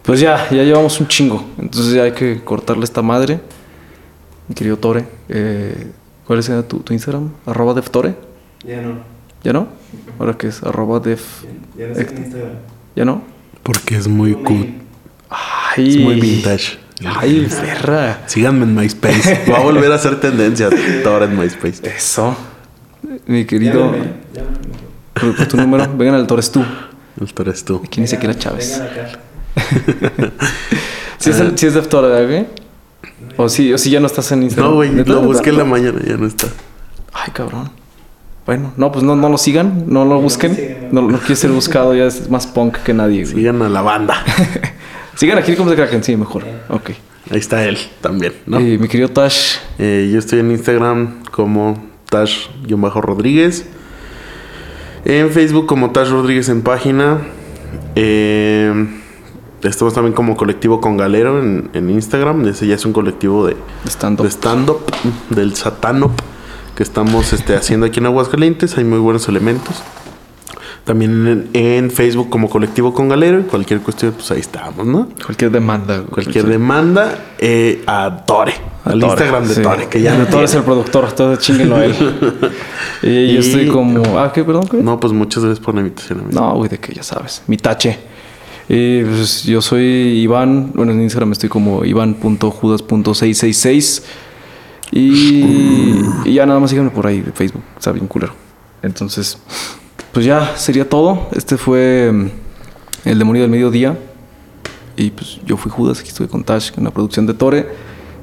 Pues 0.02 0.20
ya, 0.20 0.48
ya 0.50 0.62
llevamos 0.64 0.98
un 0.98 1.08
chingo. 1.08 1.44
Entonces 1.58 1.92
ya 1.92 2.04
hay 2.04 2.12
que 2.12 2.42
cortarle 2.42 2.84
esta 2.84 3.02
madre. 3.02 3.40
Mi 4.48 4.54
querido 4.54 4.78
Tore. 4.78 5.06
eh, 5.28 5.92
¿Cuál 6.26 6.38
es 6.38 6.50
tu, 6.68 6.78
tu 6.80 6.92
Instagram? 6.94 7.28
Arroba 7.44 7.74
deftore. 7.74 8.14
Ya 8.64 8.80
no. 8.80 8.94
¿Ya 9.44 9.52
no? 9.52 9.68
¿Ahora 10.18 10.32
qué 10.38 10.48
es? 10.48 10.62
Arroba 10.62 11.00
def... 11.00 11.42
Ya 11.76 11.86
no 11.88 11.94
sé 11.94 12.00
en 12.00 12.16
Instagram. 12.16 12.52
¿Ya 12.96 13.04
no? 13.04 13.22
Porque 13.62 13.94
es 13.96 14.08
muy 14.08 14.32
cool. 14.34 14.72
Ay, 15.28 15.88
Es 15.90 15.96
muy 15.98 16.18
vintage. 16.18 16.78
Ay, 17.04 17.46
perra. 17.48 18.22
Síganme 18.26 18.64
en 18.64 18.74
MySpace. 18.74 19.44
Va 19.50 19.58
a 19.58 19.60
volver 19.60 19.90
a 19.92 19.98
ser 19.98 20.20
tendencia 20.20 20.68
ahora 21.06 21.26
en 21.26 21.38
MySpace. 21.38 21.80
Eso. 21.88 22.36
Mi 23.26 23.44
querido... 23.44 23.92
Llámenme. 23.92 24.08
Por, 25.14 25.36
por 25.36 25.46
tu 25.46 25.56
número. 25.56 25.88
Vengan 25.96 26.14
al 26.16 26.26
Tores 26.26 26.50
tú. 26.50 26.64
El 27.20 27.32
Toro 27.32 27.50
es 27.52 27.64
tú. 27.64 27.82
¿Quién 27.90 28.04
dice 28.04 28.18
que 28.18 28.26
era 28.26 28.34
Vengan- 28.34 28.38
Chávez? 28.42 28.82
Si 31.18 31.30
es, 31.30 31.40
el- 31.40 31.56
sí 31.58 31.66
es 31.66 31.88
Tore, 31.88 32.08
¿verdad, 32.08 32.26
güey? 32.28 32.46
O 33.36 33.48
sí, 33.48 33.72
o 33.72 33.78
sí 33.78 33.90
ya 33.90 34.00
no 34.00 34.06
estás 34.06 34.30
en 34.32 34.42
Instagram. 34.42 34.70
No, 34.70 34.76
güey. 34.76 34.90
Lo 35.04 35.20
busqué 35.22 35.50
en 35.50 35.58
la 35.58 35.64
mañana. 35.64 36.00
Ya 36.04 36.16
no 36.16 36.26
está. 36.26 36.46
Ay, 37.12 37.30
cabrón. 37.32 37.70
Bueno, 38.46 38.72
no, 38.76 38.90
pues 38.90 39.04
no, 39.04 39.14
no 39.14 39.28
lo 39.28 39.36
sigan, 39.38 39.84
no 39.88 40.04
lo 40.04 40.20
busquen. 40.20 40.54
sigan. 40.56 40.88
No, 40.90 41.02
no 41.02 41.18
quiere 41.18 41.36
ser 41.36 41.50
buscado, 41.50 41.94
ya 41.94 42.06
es 42.06 42.30
más 42.30 42.46
punk 42.46 42.78
que 42.78 42.94
nadie, 42.94 43.22
güey. 43.24 43.34
Sigan 43.36 43.60
a 43.62 43.68
la 43.68 43.82
banda. 43.82 44.24
Sigan 45.18 45.36
aquí 45.36 45.56
como 45.56 45.70
de 45.70 45.74
Kraken, 45.74 46.04
sí, 46.04 46.16
mejor. 46.16 46.44
Ok. 46.68 46.90
Ahí 47.32 47.40
está 47.40 47.64
él 47.64 47.76
también, 48.00 48.34
¿no? 48.46 48.60
Y 48.60 48.78
mi 48.78 48.86
querido 48.86 49.08
Tash, 49.08 49.56
Eh, 49.76 50.08
yo 50.12 50.20
estoy 50.20 50.38
en 50.38 50.52
Instagram 50.52 51.24
como 51.32 51.88
Tash-Rodríguez. 52.08 53.66
En 55.04 55.30
Facebook 55.30 55.66
como 55.66 55.90
Tash 55.90 56.10
Rodríguez 56.10 56.48
en 56.50 56.62
página. 56.62 57.18
Eh, 57.96 58.72
estamos 59.64 59.92
también 59.92 60.14
como 60.14 60.36
colectivo 60.36 60.80
con 60.80 60.96
Galero 60.96 61.42
en, 61.42 61.68
en 61.72 61.90
Instagram. 61.90 62.46
Ese 62.46 62.68
ya 62.68 62.76
es 62.76 62.86
un 62.86 62.92
colectivo 62.92 63.44
de, 63.44 63.56
stand-up, 63.88 64.84
del 65.30 65.56
satano 65.56 66.12
que 66.76 66.84
estamos 66.84 67.32
este, 67.32 67.56
haciendo 67.56 67.86
aquí 67.86 67.98
en 67.98 68.06
Aguascalientes. 68.06 68.78
Hay 68.78 68.84
muy 68.84 69.00
buenos 69.00 69.28
elementos. 69.28 69.82
También 70.88 71.48
en, 71.52 71.52
en 71.52 71.90
Facebook 71.90 72.30
como 72.30 72.48
colectivo 72.48 72.94
con 72.94 73.10
Galero. 73.10 73.40
Y 73.40 73.42
cualquier 73.42 73.80
cuestión, 73.80 74.14
pues 74.14 74.30
ahí 74.30 74.40
estamos, 74.40 74.86
¿no? 74.86 75.06
Cualquier 75.22 75.50
demanda. 75.50 76.02
Cualquier 76.08 76.46
demanda 76.46 77.26
eh, 77.38 77.82
a 77.86 78.24
Tore. 78.24 78.54
A 78.86 78.92
Al 78.92 79.00
Tore, 79.00 79.12
Instagram 79.12 79.48
de 79.48 79.54
sí. 79.54 79.60
Tore, 79.60 79.86
que 79.88 80.00
ya 80.00 80.16
no 80.16 80.24
Tore 80.28 80.46
es 80.46 80.54
el 80.54 80.62
productor, 80.62 81.04
entonces 81.10 81.44
chinguenlo 81.44 81.76
a 81.76 81.84
él. 81.84 81.92
y, 83.02 83.34
yo 83.34 83.40
estoy 83.40 83.66
como. 83.66 84.18
Ah, 84.18 84.32
¿qué? 84.32 84.44
Perdón, 84.44 84.66
¿qué? 84.66 84.78
No, 84.78 84.98
pues 84.98 85.12
muchas 85.12 85.44
gracias 85.44 85.62
por 85.62 85.74
la 85.74 85.82
invitación. 85.82 86.20
amigo. 86.20 86.40
No, 86.40 86.54
güey, 86.54 86.70
de 86.70 86.78
que 86.78 86.94
ya 86.94 87.02
sabes. 87.02 87.42
Mi 87.48 87.58
tache. 87.58 87.98
Y 88.66 89.02
pues, 89.02 89.42
yo 89.42 89.60
soy 89.60 89.82
Iván. 90.22 90.72
Bueno, 90.74 90.92
en 90.92 91.02
Instagram 91.02 91.32
estoy 91.32 91.50
como 91.50 91.84
iván.judas.666. 91.84 94.04
Y, 94.90 96.00
y 96.24 96.32
ya 96.32 96.46
nada 96.46 96.58
más 96.60 96.70
síganme 96.70 96.88
por 96.88 97.06
ahí 97.06 97.20
de 97.20 97.32
Facebook. 97.32 97.62
Está 97.76 97.92
bien 97.92 98.06
culero. 98.06 98.32
Entonces, 98.82 99.36
pues 100.18 100.26
ya 100.26 100.56
sería 100.56 100.88
todo. 100.88 101.28
Este 101.30 101.56
fue 101.56 102.10
mm, 102.12 102.30
El 103.04 103.20
Demonio 103.20 103.42
del 103.42 103.52
Mediodía. 103.52 103.96
Y 104.96 105.10
pues 105.10 105.38
yo 105.46 105.56
fui 105.56 105.70
Judas. 105.70 106.00
Aquí 106.00 106.08
estuve 106.08 106.26
con 106.26 106.42
Tash 106.42 106.72
en 106.76 106.82
la 106.82 106.90
producción 106.90 107.24
de 107.24 107.34
Tore. 107.34 107.68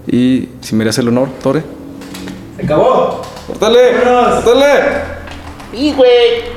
Y 0.06 0.50
si 0.60 0.76
me 0.76 0.84
hace 0.90 1.00
el 1.00 1.08
honor, 1.08 1.30
Tore. 1.42 1.64
¡Se 2.58 2.66
acabó! 2.66 3.22
¡Córtale! 3.48 3.80
¡Córtale! 4.04 5.04
¡Y, 5.72 5.94
güey! 5.94 6.55